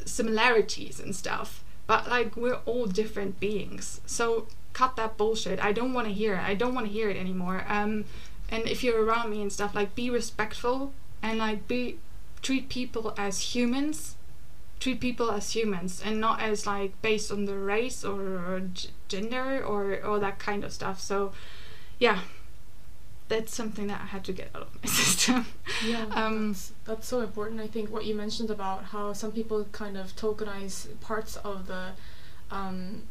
similarities 0.04 1.00
and 1.00 1.14
stuff, 1.14 1.64
but 1.87 2.09
like 2.09 2.37
we're 2.37 2.61
all 2.66 2.87
different 2.87 3.41
beings. 3.41 4.01
So 4.07 4.47
cut 4.72 4.97
that 4.97 5.16
bullshit. 5.16 5.62
I 5.64 5.72
don't 5.72 5.93
want 5.93 6.07
to 6.09 6.12
hear 6.12 6.34
it. 6.34 6.43
I 6.43 6.55
don't 6.55 6.74
want 6.74 6.87
to 6.87 6.93
hear 6.93 7.09
it 7.09 7.16
anymore. 7.16 7.64
Um, 7.68 8.05
and 8.49 8.66
if 8.66 8.84
you're 8.84 9.05
around 9.05 9.30
me 9.30 9.43
and 9.43 9.53
stuff, 9.53 9.74
like 9.74 9.95
be 9.95 10.11
respectful 10.11 10.93
and 11.22 11.39
like 11.39 11.66
be 11.66 11.99
treat 12.43 12.68
people 12.68 13.14
as 13.16 13.55
humans 13.55 14.16
treat 14.78 15.01
people 15.01 15.30
as 15.30 15.53
humans 15.53 16.03
and 16.05 16.20
not 16.20 16.41
as 16.41 16.66
like 16.66 17.01
based 17.03 17.32
on 17.32 17.47
the 17.47 17.57
race 17.57 18.05
or, 18.05 18.20
or 18.20 18.62
gender 19.09 19.64
or 19.64 19.99
all 20.05 20.20
that 20.20 20.39
kind 20.39 20.64
of 20.64 20.72
stuff 20.72 21.01
so 21.01 21.32
yeah 21.99 22.20
that's 23.28 23.54
something 23.54 23.88
that 23.88 24.00
I 24.00 24.06
had 24.06 24.24
to 24.24 24.32
get 24.32 24.50
out 24.54 24.62
of 24.62 24.74
my 24.82 24.88
system. 24.90 25.46
Yeah, 25.84 26.06
um, 26.12 26.48
that's, 26.48 26.72
that's 26.84 27.08
so 27.08 27.20
important. 27.20 27.60
I 27.60 27.66
think 27.66 27.90
what 27.90 28.04
you 28.04 28.14
mentioned 28.14 28.50
about 28.50 28.84
how 28.84 29.12
some 29.12 29.32
people 29.32 29.64
kind 29.72 29.96
of 29.96 30.14
tokenize 30.16 30.88
parts 31.00 31.36
of 31.36 31.66
the 31.66 31.90
um, 32.50 33.02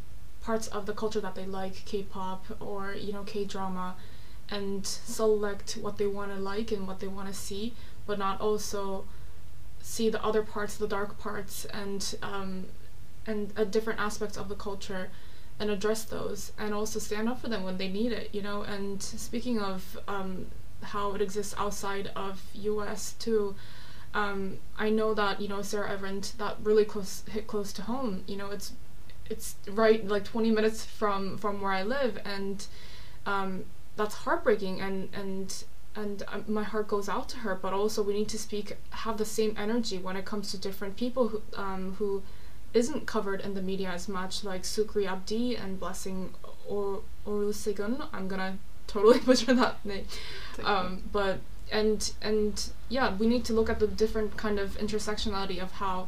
parts 0.42 0.68
of 0.68 0.86
the 0.86 0.94
culture 0.94 1.20
that 1.20 1.36
they 1.36 1.46
like, 1.46 1.84
K-pop 1.86 2.46
or 2.60 2.94
you 2.94 3.12
know 3.12 3.24
K-drama, 3.24 3.96
and 4.50 4.86
select 4.86 5.74
what 5.74 5.98
they 5.98 6.08
want 6.08 6.32
to 6.32 6.38
like 6.38 6.72
and 6.72 6.88
what 6.88 7.00
they 7.00 7.08
want 7.08 7.28
to 7.28 7.34
see, 7.34 7.74
but 8.06 8.18
not 8.18 8.40
also 8.40 9.06
see 9.82 10.10
the 10.10 10.24
other 10.24 10.42
parts, 10.42 10.78
the 10.78 10.88
dark 10.88 11.20
parts, 11.20 11.66
and 11.66 12.16
um, 12.24 12.66
and 13.28 13.52
uh, 13.58 13.64
different 13.64 14.00
aspects 14.00 14.38
of 14.38 14.50
the 14.50 14.56
culture, 14.56 15.10
and 15.60 15.70
address 15.70 16.04
those, 16.04 16.52
and 16.58 16.74
also 16.74 17.00
stand 17.00 17.30
up 17.30 17.42
for 17.42 17.48
them 17.48 17.64
when 17.64 17.78
they 17.78 17.88
need 17.88 18.12
it. 18.12 18.30
You 18.34 18.42
know. 18.42 18.64
And 18.64 19.02
speaking 19.02 19.60
of 19.60 19.98
um, 20.08 20.48
how 20.82 21.14
it 21.14 21.22
exists 21.22 21.56
outside 21.58 22.12
of 22.16 22.42
U.S. 22.54 23.14
too. 23.14 23.56
Um, 24.14 24.60
I 24.78 24.90
know 24.90 25.14
that 25.14 25.42
you 25.42 25.48
know 25.48 25.62
Sarah 25.62 25.92
Everard 25.92 26.24
that 26.38 26.58
really 26.64 26.86
close 26.86 27.24
hit 27.30 27.48
close 27.48 27.74
to 27.74 27.82
home. 27.82 28.24
You 28.28 28.38
know, 28.38 28.50
it's 28.50 28.74
it's 29.30 29.56
right 29.68 30.08
like 30.08 30.24
20 30.24 30.52
minutes 30.52 30.86
from 30.86 31.38
from 31.38 31.62
where 31.62 31.72
I 31.72 31.84
live, 31.84 32.20
and 32.24 32.66
um, 33.26 33.66
that's 33.98 34.16
heartbreaking. 34.16 34.80
And 34.80 35.10
and 35.14 35.64
and 35.96 36.24
um, 36.28 36.46
my 36.48 36.64
heart 36.64 36.88
goes 36.88 37.08
out 37.08 37.30
to 37.30 37.38
her 37.38 37.56
but 37.56 37.72
also 37.72 38.04
we 38.04 38.14
need 38.14 38.28
to 38.28 38.38
speak 38.38 38.76
have 38.90 39.18
the 39.18 39.26
same 39.26 39.56
energy 39.58 39.98
when 39.98 40.18
it 40.18 40.26
comes 40.26 40.52
to 40.52 40.58
different 40.58 40.98
people 40.98 41.30
who 41.30 41.42
um, 41.56 41.96
who 41.98 42.22
isn't 42.76 43.06
covered 43.06 43.42
in 43.42 43.54
the 43.54 43.62
media 43.62 43.90
as 43.90 44.08
much 44.08 44.44
like 44.44 44.64
Shukri 44.64 45.08
Abdi 45.08 45.56
and 45.56 45.80
Blessing 45.80 46.34
or 46.68 47.02
Olusegun 47.26 48.08
I'm 48.14 48.28
gonna 48.28 48.58
totally 48.88 49.20
butcher 49.26 49.54
that 49.54 49.84
name. 49.86 50.06
Um, 50.64 51.04
but 51.12 51.40
and 51.72 52.12
and 52.22 52.70
yeah 52.90 53.16
we 53.16 53.28
need 53.28 53.44
to 53.46 53.54
look 53.54 53.70
at 53.70 53.80
the 53.80 53.88
different 53.88 54.38
kind 54.38 54.60
of 54.60 54.78
intersectionality 54.78 55.62
of 55.62 55.72
how 55.74 56.08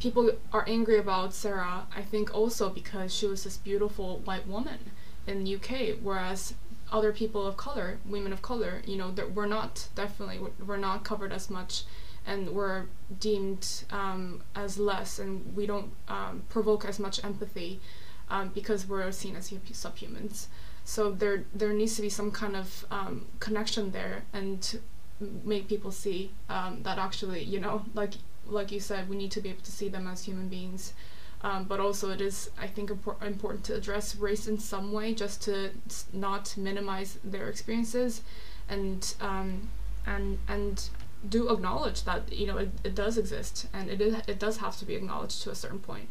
people 0.00 0.30
are 0.52 0.64
angry 0.66 0.98
about 0.98 1.34
Sarah 1.34 1.86
I 1.94 2.02
think 2.02 2.34
also 2.34 2.70
because 2.70 3.14
she 3.14 3.26
was 3.26 3.44
this 3.44 3.58
beautiful 3.58 4.18
white 4.24 4.46
woman 4.46 4.90
in 5.26 5.44
the 5.44 5.56
UK 5.56 5.98
whereas 6.02 6.54
other 6.94 7.12
people 7.12 7.46
of 7.46 7.56
color, 7.56 7.98
women 8.04 8.32
of 8.32 8.42
color, 8.42 8.82
you 8.86 8.96
know, 8.96 9.10
that 9.10 9.32
we're 9.32 9.46
not 9.46 9.88
definitely 9.94 10.40
we're 10.64 10.76
not 10.76 11.04
covered 11.04 11.32
as 11.32 11.50
much, 11.50 11.82
and 12.26 12.50
we're 12.50 12.86
deemed 13.20 13.84
um, 13.90 14.42
as 14.54 14.78
less, 14.78 15.18
and 15.18 15.54
we 15.54 15.66
don't 15.66 15.92
um, 16.08 16.42
provoke 16.48 16.84
as 16.84 16.98
much 16.98 17.22
empathy 17.24 17.80
um, 18.30 18.50
because 18.54 18.88
we're 18.88 19.10
seen 19.12 19.36
as 19.36 19.50
subhumans. 19.50 20.46
So 20.84 21.10
there 21.10 21.44
there 21.54 21.72
needs 21.72 21.96
to 21.96 22.02
be 22.02 22.10
some 22.10 22.30
kind 22.30 22.56
of 22.56 22.86
um, 22.90 23.26
connection 23.40 23.90
there, 23.90 24.24
and 24.32 24.80
make 25.44 25.68
people 25.68 25.90
see 25.90 26.30
um, 26.48 26.82
that 26.82 26.98
actually, 26.98 27.42
you 27.42 27.60
know, 27.60 27.84
like 27.94 28.14
like 28.46 28.72
you 28.72 28.80
said, 28.80 29.08
we 29.08 29.16
need 29.16 29.30
to 29.32 29.40
be 29.40 29.48
able 29.48 29.62
to 29.62 29.72
see 29.72 29.88
them 29.88 30.06
as 30.06 30.24
human 30.24 30.48
beings. 30.48 30.92
Um, 31.42 31.64
but 31.64 31.78
also 31.78 32.10
it 32.10 32.22
is 32.22 32.50
I 32.58 32.66
think 32.66 32.88
impor- 32.90 33.22
important 33.22 33.64
to 33.64 33.74
address 33.74 34.16
race 34.16 34.48
in 34.48 34.58
some 34.58 34.92
way 34.92 35.12
just 35.12 35.42
to 35.42 35.72
not 36.10 36.56
minimize 36.56 37.18
their 37.22 37.50
experiences 37.50 38.22
and 38.68 39.14
um, 39.20 39.68
and 40.06 40.38
and 40.48 40.88
do 41.28 41.48
acknowledge 41.48 42.04
that 42.04 42.32
you 42.32 42.46
know 42.46 42.56
it, 42.58 42.70
it 42.82 42.94
does 42.94 43.16
exist 43.18 43.66
and 43.72 43.90
it 43.90 44.00
is 44.00 44.14
it 44.26 44.38
does 44.38 44.58
have 44.58 44.76
to 44.76 44.84
be 44.84 44.94
acknowledged 44.94 45.42
to 45.42 45.50
a 45.50 45.54
certain 45.54 45.78
point 45.78 46.08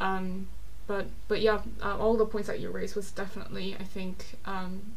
um, 0.00 0.48
but 0.86 1.06
but 1.28 1.40
yeah 1.40 1.60
uh, 1.82 1.96
all 1.98 2.16
the 2.16 2.26
points 2.26 2.48
that 2.48 2.60
you 2.60 2.70
raised 2.70 2.96
was 2.96 3.10
definitely 3.10 3.76
I 3.78 3.84
think 3.84 4.36
um, 4.44 4.92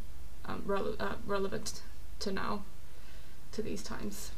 um, 0.45 0.63
rele- 0.65 0.99
uh, 0.99 1.15
relevant 1.25 1.81
to 2.19 2.31
now 2.31 2.63
to 3.51 3.61
these 3.61 3.83
times 3.83 4.31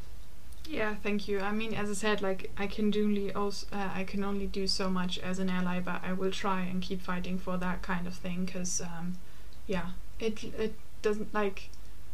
yeah, 0.70 0.96
thank 0.96 1.28
you. 1.28 1.40
I 1.40 1.52
mean, 1.52 1.74
as 1.74 1.90
I 1.90 1.94
said, 1.94 2.22
like 2.22 2.52
I 2.58 2.68
can 2.68 2.94
only 2.96 3.32
also 3.34 3.68
uh, 3.72 3.90
I 3.94 4.04
can 4.04 4.24
only 4.24 4.48
do 4.48 4.68
so 4.68 4.90
much 4.90 5.18
as 5.20 5.40
an 5.40 5.50
ally, 5.50 5.80
but 5.80 6.04
I 6.04 6.14
will 6.14 6.32
try 6.32 6.62
and 6.62 6.82
keep 6.82 7.02
fighting 7.02 7.38
for 7.38 7.58
that 7.58 7.82
kind 7.82 8.06
of 8.06 8.16
thing 8.16 8.46
because, 8.46 8.82
um, 8.82 9.18
yeah, 9.66 9.92
it 10.20 10.44
it 10.44 10.74
doesn't 11.02 11.34
like 11.34 11.70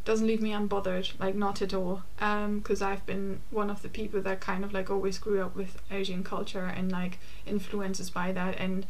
doesn't 0.05 0.27
leave 0.27 0.41
me 0.41 0.51
unbothered, 0.51 1.17
like 1.19 1.35
not 1.35 1.61
at 1.61 1.73
all. 1.73 2.03
Because 2.17 2.81
um, 2.81 2.87
I've 2.87 3.05
been 3.05 3.41
one 3.51 3.69
of 3.69 3.81
the 3.81 3.89
people 3.89 4.21
that 4.21 4.41
kind 4.41 4.63
of 4.63 4.73
like 4.73 4.89
always 4.89 5.17
grew 5.17 5.41
up 5.41 5.55
with 5.55 5.81
Asian 5.91 6.23
culture 6.23 6.65
and 6.65 6.91
like 6.91 7.19
influences 7.45 8.09
by 8.09 8.31
that, 8.31 8.59
and 8.59 8.85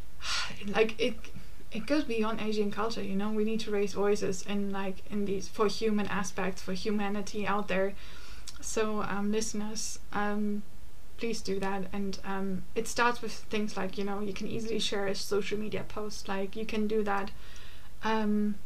like 0.66 0.98
it 1.00 1.16
it 1.70 1.86
goes 1.86 2.04
beyond 2.04 2.40
Asian 2.40 2.70
culture. 2.70 3.02
You 3.02 3.16
know, 3.16 3.30
we 3.30 3.44
need 3.44 3.60
to 3.60 3.70
raise 3.70 3.94
voices 3.94 4.44
and 4.46 4.72
like 4.72 5.02
in 5.10 5.24
these 5.24 5.48
for 5.48 5.68
human 5.68 6.06
aspects 6.08 6.60
for 6.60 6.74
humanity 6.74 7.46
out 7.46 7.68
there 7.68 7.94
so, 8.62 9.02
um, 9.02 9.32
listeners, 9.32 9.98
um, 10.12 10.62
please 11.18 11.40
do 11.42 11.58
that. 11.60 11.84
And 11.92 12.18
um, 12.24 12.64
it 12.74 12.86
starts 12.88 13.20
with 13.20 13.32
things 13.32 13.76
like, 13.76 13.98
you 13.98 14.04
know, 14.04 14.20
you 14.20 14.32
can 14.32 14.46
easily 14.46 14.78
share 14.78 15.06
a 15.06 15.14
social 15.14 15.58
media 15.58 15.84
post, 15.86 16.28
like, 16.28 16.56
you 16.56 16.64
can 16.64 16.86
do 16.86 17.02
that. 17.02 17.32
Um, 18.04 18.56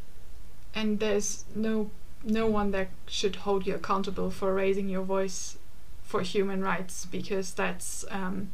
and 0.76 1.00
there's 1.00 1.44
no 1.54 1.90
no 2.22 2.46
one 2.46 2.70
that 2.70 2.88
should 3.08 3.36
hold 3.36 3.66
you 3.66 3.74
accountable 3.74 4.30
for 4.30 4.54
raising 4.54 4.88
your 4.88 5.02
voice 5.02 5.58
for 6.04 6.22
human 6.22 6.62
rights 6.62 7.04
because 7.06 7.52
that's 7.52 8.04
um, 8.10 8.50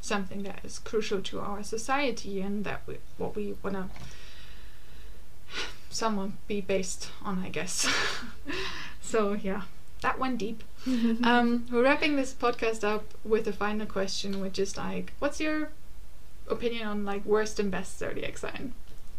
something 0.00 0.42
that 0.42 0.60
is 0.64 0.78
crucial 0.78 1.20
to 1.20 1.40
our 1.40 1.62
society 1.62 2.40
and 2.40 2.64
that 2.64 2.80
we, 2.86 2.96
what 3.18 3.36
we 3.36 3.54
want 3.62 3.76
to 3.76 3.84
someone 5.90 6.38
be 6.48 6.60
based 6.60 7.10
on 7.22 7.42
i 7.44 7.50
guess 7.50 7.86
so 9.02 9.34
yeah 9.34 9.62
that 10.02 10.18
went 10.18 10.38
deep. 10.38 10.62
um, 10.86 11.66
we're 11.70 11.82
wrapping 11.82 12.16
this 12.16 12.34
podcast 12.34 12.84
up 12.84 13.14
with 13.24 13.48
a 13.48 13.52
final 13.52 13.86
question, 13.86 14.40
which 14.40 14.58
is 14.58 14.76
like, 14.76 15.12
what's 15.18 15.40
your 15.40 15.70
opinion 16.48 16.86
on 16.86 17.04
like 17.04 17.24
worst 17.24 17.58
and 17.58 17.70
best 17.70 17.98
zodiac 17.98 18.36
sign? 18.36 18.74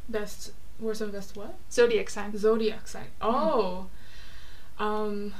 Best, 0.08 0.52
worst 0.80 1.02
and 1.02 1.12
best 1.12 1.36
what? 1.36 1.56
Zodiac 1.72 2.10
sign. 2.10 2.38
Zodiac 2.38 2.88
sign. 2.88 3.08
Oh, 3.22 3.88
mm. 4.80 4.84
um, 4.84 5.34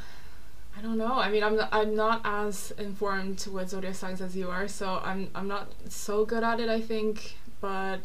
I 0.78 0.82
don't 0.82 0.98
know. 0.98 1.14
I 1.14 1.30
mean, 1.30 1.44
I'm 1.44 1.56
not, 1.56 1.70
I'm 1.72 1.96
not 1.96 2.22
as 2.24 2.72
informed 2.78 3.46
with 3.52 3.70
zodiac 3.70 3.96
signs 3.96 4.22
as 4.22 4.36
you 4.36 4.50
are, 4.50 4.68
so 4.68 5.02
I'm 5.04 5.30
I'm 5.36 5.48
not 5.48 5.72
so 5.90 6.26
good 6.26 6.44
at 6.44 6.60
it. 6.60 6.70
I 6.70 6.82
think, 6.82 7.38
but 7.62 8.00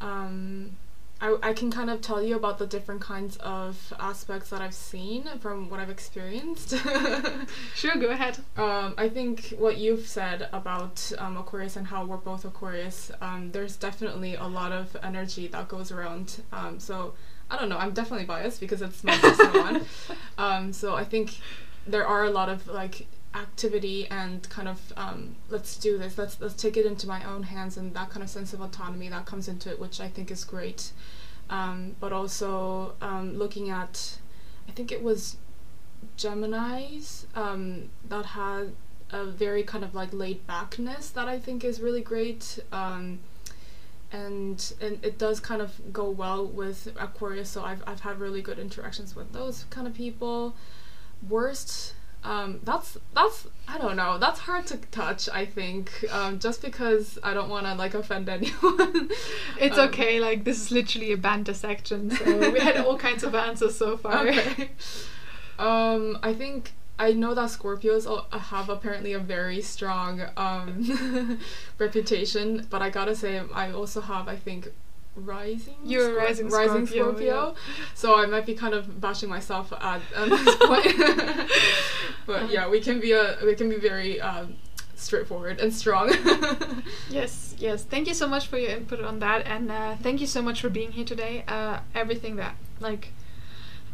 um, 0.00 0.76
I, 1.20 1.36
I 1.42 1.52
can 1.52 1.70
kind 1.70 1.90
of 1.90 2.00
tell 2.00 2.22
you 2.22 2.36
about 2.36 2.58
the 2.58 2.66
different 2.66 3.00
kinds 3.00 3.36
of 3.38 3.92
aspects 3.98 4.50
that 4.50 4.62
I've 4.62 4.74
seen 4.74 5.24
from 5.40 5.68
what 5.68 5.80
I've 5.80 5.90
experienced. 5.90 6.74
sure, 7.74 7.96
go 7.96 8.08
ahead. 8.10 8.38
Um, 8.56 8.94
I 8.96 9.08
think 9.08 9.54
what 9.58 9.78
you've 9.78 10.06
said 10.06 10.48
about 10.52 11.12
um, 11.18 11.36
Aquarius 11.36 11.76
and 11.76 11.88
how 11.88 12.04
we're 12.04 12.18
both 12.18 12.44
Aquarius, 12.44 13.10
um, 13.20 13.50
there's 13.50 13.76
definitely 13.76 14.36
a 14.36 14.46
lot 14.46 14.70
of 14.70 14.96
energy 15.02 15.48
that 15.48 15.66
goes 15.66 15.90
around. 15.90 16.42
Um, 16.52 16.78
so 16.78 17.14
I 17.50 17.58
don't 17.58 17.68
know, 17.68 17.78
I'm 17.78 17.92
definitely 17.92 18.26
biased 18.26 18.60
because 18.60 18.80
it's 18.80 19.02
my 19.02 19.16
personal 19.20 19.62
one. 19.62 19.84
Um, 20.36 20.72
so 20.72 20.94
I 20.94 21.04
think 21.04 21.38
there 21.84 22.06
are 22.06 22.24
a 22.24 22.30
lot 22.30 22.48
of 22.48 22.66
like 22.68 23.08
activity 23.34 24.06
and 24.10 24.48
kind 24.48 24.68
of 24.68 24.92
um, 24.96 25.36
let's 25.50 25.76
do 25.76 25.98
this 25.98 26.16
let's 26.16 26.40
let's 26.40 26.54
take 26.54 26.76
it 26.76 26.86
into 26.86 27.06
my 27.06 27.22
own 27.24 27.42
hands 27.42 27.76
and 27.76 27.94
that 27.94 28.10
kind 28.10 28.22
of 28.22 28.30
sense 28.30 28.52
of 28.52 28.60
autonomy 28.60 29.08
that 29.08 29.26
comes 29.26 29.48
into 29.48 29.70
it 29.70 29.78
which 29.78 30.00
I 30.00 30.08
think 30.08 30.30
is 30.30 30.44
great. 30.44 30.92
Um, 31.50 31.96
but 31.98 32.12
also 32.12 32.94
um, 33.00 33.38
looking 33.38 33.70
at 33.70 34.18
I 34.68 34.72
think 34.72 34.92
it 34.92 35.02
was 35.02 35.36
Gemini's 36.16 37.26
um, 37.34 37.90
that 38.08 38.26
had 38.26 38.72
a 39.10 39.24
very 39.24 39.62
kind 39.62 39.84
of 39.84 39.94
like 39.94 40.12
laid 40.12 40.46
backness 40.46 41.08
that 41.10 41.28
I 41.28 41.38
think 41.38 41.64
is 41.64 41.80
really 41.80 42.02
great. 42.02 42.58
Um, 42.72 43.20
and 44.10 44.72
and 44.80 45.04
it 45.04 45.18
does 45.18 45.38
kind 45.38 45.60
of 45.60 45.92
go 45.92 46.08
well 46.08 46.46
with 46.46 46.88
Aquarius 46.98 47.50
so 47.50 47.62
I've, 47.62 47.82
I've 47.86 48.00
had 48.00 48.18
really 48.18 48.40
good 48.40 48.58
interactions 48.58 49.14
with 49.14 49.32
those 49.32 49.64
kind 49.70 49.86
of 49.86 49.94
people. 49.94 50.54
Worst 51.28 51.94
um, 52.24 52.60
that's 52.64 52.98
that's 53.14 53.46
I 53.66 53.78
don't 53.78 53.96
know. 53.96 54.18
That's 54.18 54.40
hard 54.40 54.66
to 54.68 54.76
touch. 54.76 55.28
I 55.28 55.44
think 55.46 56.04
um, 56.10 56.38
just 56.38 56.62
because 56.62 57.18
I 57.22 57.32
don't 57.34 57.48
want 57.48 57.66
to 57.66 57.74
like 57.74 57.94
offend 57.94 58.28
anyone. 58.28 59.10
it's 59.60 59.78
um, 59.78 59.88
okay. 59.88 60.20
Like 60.20 60.44
this 60.44 60.60
is 60.60 60.70
literally 60.70 61.12
a 61.12 61.16
banter 61.16 61.54
section, 61.54 62.10
so 62.10 62.50
we 62.50 62.60
had 62.60 62.76
all 62.78 62.98
kinds 63.08 63.22
of 63.22 63.34
answers 63.34 63.76
so 63.76 63.96
far. 63.96 64.28
Okay. 64.28 64.70
Um, 65.58 66.18
I 66.22 66.34
think 66.34 66.72
I 66.98 67.12
know 67.12 67.34
that 67.34 67.50
Scorpios 67.50 68.06
have 68.32 68.68
apparently 68.68 69.12
a 69.12 69.18
very 69.20 69.60
strong 69.60 70.22
um, 70.36 71.38
reputation, 71.78 72.66
but 72.70 72.82
I 72.82 72.90
gotta 72.90 73.14
say 73.14 73.40
I 73.54 73.70
also 73.70 74.00
have 74.00 74.28
I 74.28 74.36
think 74.36 74.68
rising. 75.18 75.74
You're 75.84 76.10
Scor- 76.10 76.16
rising 76.16 76.50
Scorpio. 76.50 76.72
Rising 76.72 76.86
Scorpio. 76.86 77.46
Yeah. 77.48 77.54
So 77.94 78.16
I 78.16 78.26
might 78.26 78.46
be 78.46 78.54
kind 78.54 78.74
of 78.74 79.00
bashing 79.00 79.28
myself 79.28 79.72
at, 79.72 80.00
at 80.14 80.28
this 80.28 80.56
point. 80.56 81.50
but 82.26 82.50
yeah, 82.50 82.68
we 82.68 82.80
can 82.80 83.00
be 83.00 83.12
a 83.12 83.38
we 83.44 83.54
can 83.54 83.68
be 83.68 83.76
very 83.76 84.20
um, 84.20 84.56
straightforward 84.94 85.60
and 85.60 85.72
strong. 85.72 86.10
yes, 87.10 87.54
yes. 87.58 87.84
Thank 87.84 88.08
you 88.08 88.14
so 88.14 88.26
much 88.26 88.46
for 88.46 88.58
your 88.58 88.70
input 88.70 89.00
on 89.00 89.18
that, 89.20 89.46
and 89.46 89.70
uh, 89.70 89.96
thank 89.96 90.20
you 90.20 90.26
so 90.26 90.42
much 90.42 90.60
for 90.60 90.68
being 90.68 90.92
here 90.92 91.04
today. 91.04 91.44
Uh, 91.46 91.80
everything 91.94 92.36
that 92.36 92.56
like 92.80 93.12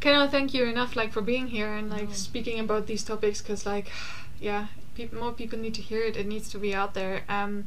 cannot 0.00 0.30
thank 0.30 0.52
you 0.52 0.64
enough 0.64 0.96
like 0.96 1.12
for 1.12 1.22
being 1.22 1.46
here 1.46 1.72
and 1.72 1.88
like 1.90 2.08
no. 2.08 2.14
speaking 2.14 2.60
about 2.60 2.86
these 2.86 3.02
topics 3.02 3.40
because 3.40 3.64
like 3.64 3.90
yeah, 4.40 4.66
more 5.12 5.32
people 5.32 5.58
need 5.58 5.74
to 5.74 5.82
hear 5.82 6.02
it. 6.02 6.16
It 6.16 6.26
needs 6.26 6.48
to 6.50 6.58
be 6.58 6.74
out 6.74 6.94
there. 6.94 7.22
Um, 7.28 7.66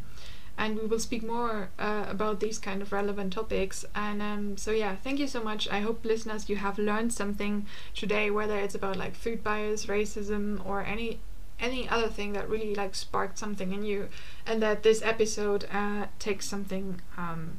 and 0.57 0.77
we 0.79 0.85
will 0.87 0.99
speak 0.99 1.23
more 1.23 1.69
uh, 1.77 2.05
about 2.07 2.39
these 2.39 2.57
kind 2.57 2.81
of 2.81 2.91
relevant 2.91 3.33
topics. 3.33 3.85
And 3.95 4.21
um, 4.21 4.57
so 4.57 4.71
yeah, 4.71 4.95
thank 4.95 5.19
you 5.19 5.27
so 5.27 5.43
much. 5.43 5.69
I 5.69 5.81
hope 5.81 6.03
listeners 6.03 6.49
you 6.49 6.55
have 6.55 6.79
learned 6.79 7.13
something 7.13 7.67
today, 7.93 8.31
whether 8.31 8.57
it's 8.57 8.75
about 8.75 8.97
like 8.97 9.15
food 9.15 9.43
bias, 9.43 9.85
racism, 9.85 10.65
or 10.65 10.83
any 10.83 11.19
any 11.59 11.89
other 11.89 12.07
thing 12.07 12.33
that 12.33 12.47
really 12.49 12.75
like 12.75 12.93
sparked 12.93 13.37
something 13.37 13.71
in 13.71 13.83
you, 13.83 14.09
and 14.45 14.61
that 14.61 14.83
this 14.83 15.01
episode 15.01 15.65
uh, 15.71 16.07
takes 16.19 16.47
something. 16.47 17.01
Um, 17.17 17.57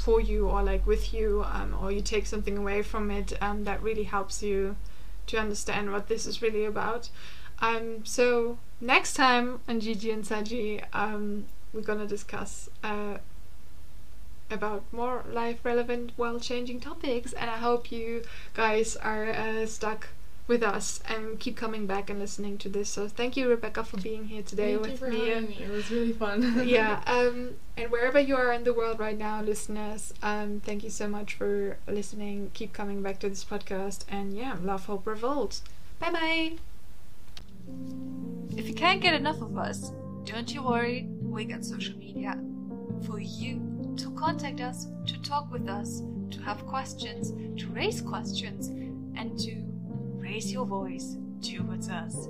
for 0.00 0.18
you 0.18 0.48
or 0.48 0.62
like 0.62 0.86
with 0.86 1.12
you 1.12 1.44
um, 1.52 1.76
or 1.82 1.92
you 1.92 2.00
take 2.00 2.24
something 2.24 2.56
away 2.56 2.80
from 2.80 3.10
it 3.10 3.34
um, 3.42 3.64
that 3.64 3.82
really 3.82 4.04
helps 4.04 4.42
you 4.42 4.74
to 5.30 5.38
understand 5.38 5.92
what 5.92 6.08
this 6.08 6.26
is 6.26 6.42
really 6.42 6.64
about 6.64 7.08
um, 7.60 8.04
so 8.04 8.58
next 8.80 9.14
time 9.14 9.60
on 9.68 9.80
Gigi 9.80 10.10
and 10.10 10.24
Saji, 10.24 10.82
um, 10.92 11.44
we're 11.72 11.82
gonna 11.82 12.06
discuss 12.06 12.70
uh, 12.82 13.18
about 14.50 14.82
more 14.92 15.24
life 15.30 15.58
relevant, 15.62 16.12
world 16.16 16.42
changing 16.42 16.80
topics. 16.80 17.32
And 17.34 17.50
I 17.50 17.58
hope 17.58 17.92
you 17.92 18.22
guys 18.54 18.96
are 18.96 19.28
uh, 19.28 19.66
stuck 19.66 20.08
with 20.50 20.64
us 20.64 21.00
and 21.08 21.38
keep 21.38 21.56
coming 21.56 21.86
back 21.86 22.10
and 22.10 22.18
listening 22.18 22.58
to 22.58 22.68
this. 22.68 22.90
So 22.90 23.06
thank 23.06 23.36
you, 23.36 23.48
Rebecca, 23.48 23.84
for 23.84 23.98
being 23.98 24.24
here 24.24 24.42
today 24.42 24.72
Thank 24.72 24.82
with 24.82 24.90
you 24.90 24.96
for 24.96 25.08
me. 25.08 25.28
having 25.28 25.48
me. 25.48 25.58
It 25.62 25.70
was 25.70 25.90
really 25.92 26.12
fun. 26.12 26.62
yeah, 26.66 27.00
um, 27.06 27.54
and 27.76 27.88
wherever 27.90 28.18
you 28.18 28.34
are 28.34 28.52
in 28.52 28.64
the 28.64 28.74
world 28.74 28.98
right 28.98 29.16
now, 29.16 29.40
listeners, 29.40 30.12
um, 30.24 30.60
thank 30.64 30.82
you 30.82 30.90
so 30.90 31.06
much 31.08 31.34
for 31.34 31.78
listening. 31.86 32.50
Keep 32.52 32.72
coming 32.72 33.00
back 33.00 33.20
to 33.20 33.28
this 33.28 33.44
podcast, 33.44 34.04
and 34.10 34.36
yeah, 34.36 34.56
love, 34.60 34.86
hope, 34.86 35.06
revolt. 35.06 35.60
Bye 36.00 36.10
bye. 36.10 36.52
If 38.56 38.66
you 38.66 38.74
can't 38.74 39.00
get 39.00 39.14
enough 39.14 39.40
of 39.40 39.56
us, 39.56 39.92
don't 40.24 40.52
you 40.52 40.64
worry, 40.64 41.06
we 41.22 41.44
got 41.44 41.64
social 41.64 41.96
media. 41.96 42.36
For 43.06 43.20
you 43.20 43.94
to 43.98 44.10
contact 44.16 44.60
us, 44.60 44.88
to 45.06 45.22
talk 45.22 45.50
with 45.52 45.68
us, 45.68 46.02
to 46.32 46.40
have 46.42 46.66
questions, 46.66 47.32
to 47.60 47.68
raise 47.68 48.00
questions, 48.00 48.68
and 49.16 49.38
to 49.38 49.69
raise 50.30 50.52
your 50.52 50.64
voice 50.64 51.16
towards 51.42 51.88
us. 51.88 52.28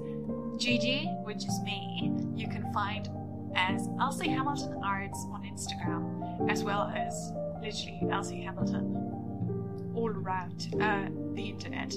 Gigi, 0.57 1.05
which 1.25 1.45
is 1.45 1.61
me, 1.61 2.11
you 2.35 2.49
can 2.49 2.73
find 2.73 3.11
as 3.55 3.89
Elsie 4.01 4.31
Hamilton 4.31 4.81
Arts 4.83 5.27
on 5.31 5.43
Instagram, 5.43 6.51
as 6.51 6.65
well 6.65 6.91
as 6.97 7.13
literally 7.61 8.01
Elsie 8.11 8.41
Hamilton 8.41 9.93
all 9.95 10.09
around 10.09 10.75
uh, 10.81 11.11
the 11.35 11.43
internet. 11.43 11.95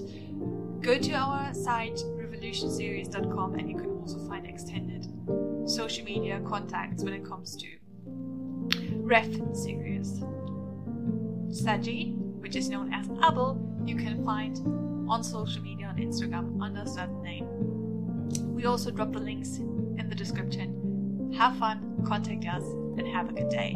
Go 0.82 0.98
to 0.98 1.12
our 1.14 1.54
site 1.54 1.96
revolutionseries.com 1.96 3.56
and 3.56 3.70
you 3.70 3.78
can 3.78 3.92
also 4.02 4.20
find 4.28 4.46
extended 4.46 5.08
social 5.66 6.04
media 6.04 6.42
contacts 6.46 7.02
when 7.04 7.14
it 7.14 7.24
comes 7.24 7.56
to 7.56 7.68
ref 8.98 9.32
series. 9.54 10.20
Saji, 11.64 12.18
which 12.42 12.58
is 12.58 12.68
known 12.68 12.92
as 12.94 13.08
Abel, 13.26 13.50
you 13.86 13.96
can 13.96 14.26
find 14.26 14.58
on 15.10 15.24
social 15.24 15.62
media 15.62 15.83
on 15.94 16.00
Instagram 16.00 16.62
under 16.62 16.82
a 16.82 16.88
certain 16.88 17.22
name. 17.22 17.46
We 18.54 18.66
also 18.66 18.92
drop 18.92 19.14
the 19.14 19.20
links 19.20 19.58
in 19.58 20.08
the 20.10 20.16
description. 20.16 21.32
Have 21.38 21.58
fun, 21.58 22.04
contact 22.06 22.46
us, 22.46 22.64
and 22.98 23.08
have 23.08 23.30
a 23.30 23.34
good 23.34 23.50
day. 23.50 23.76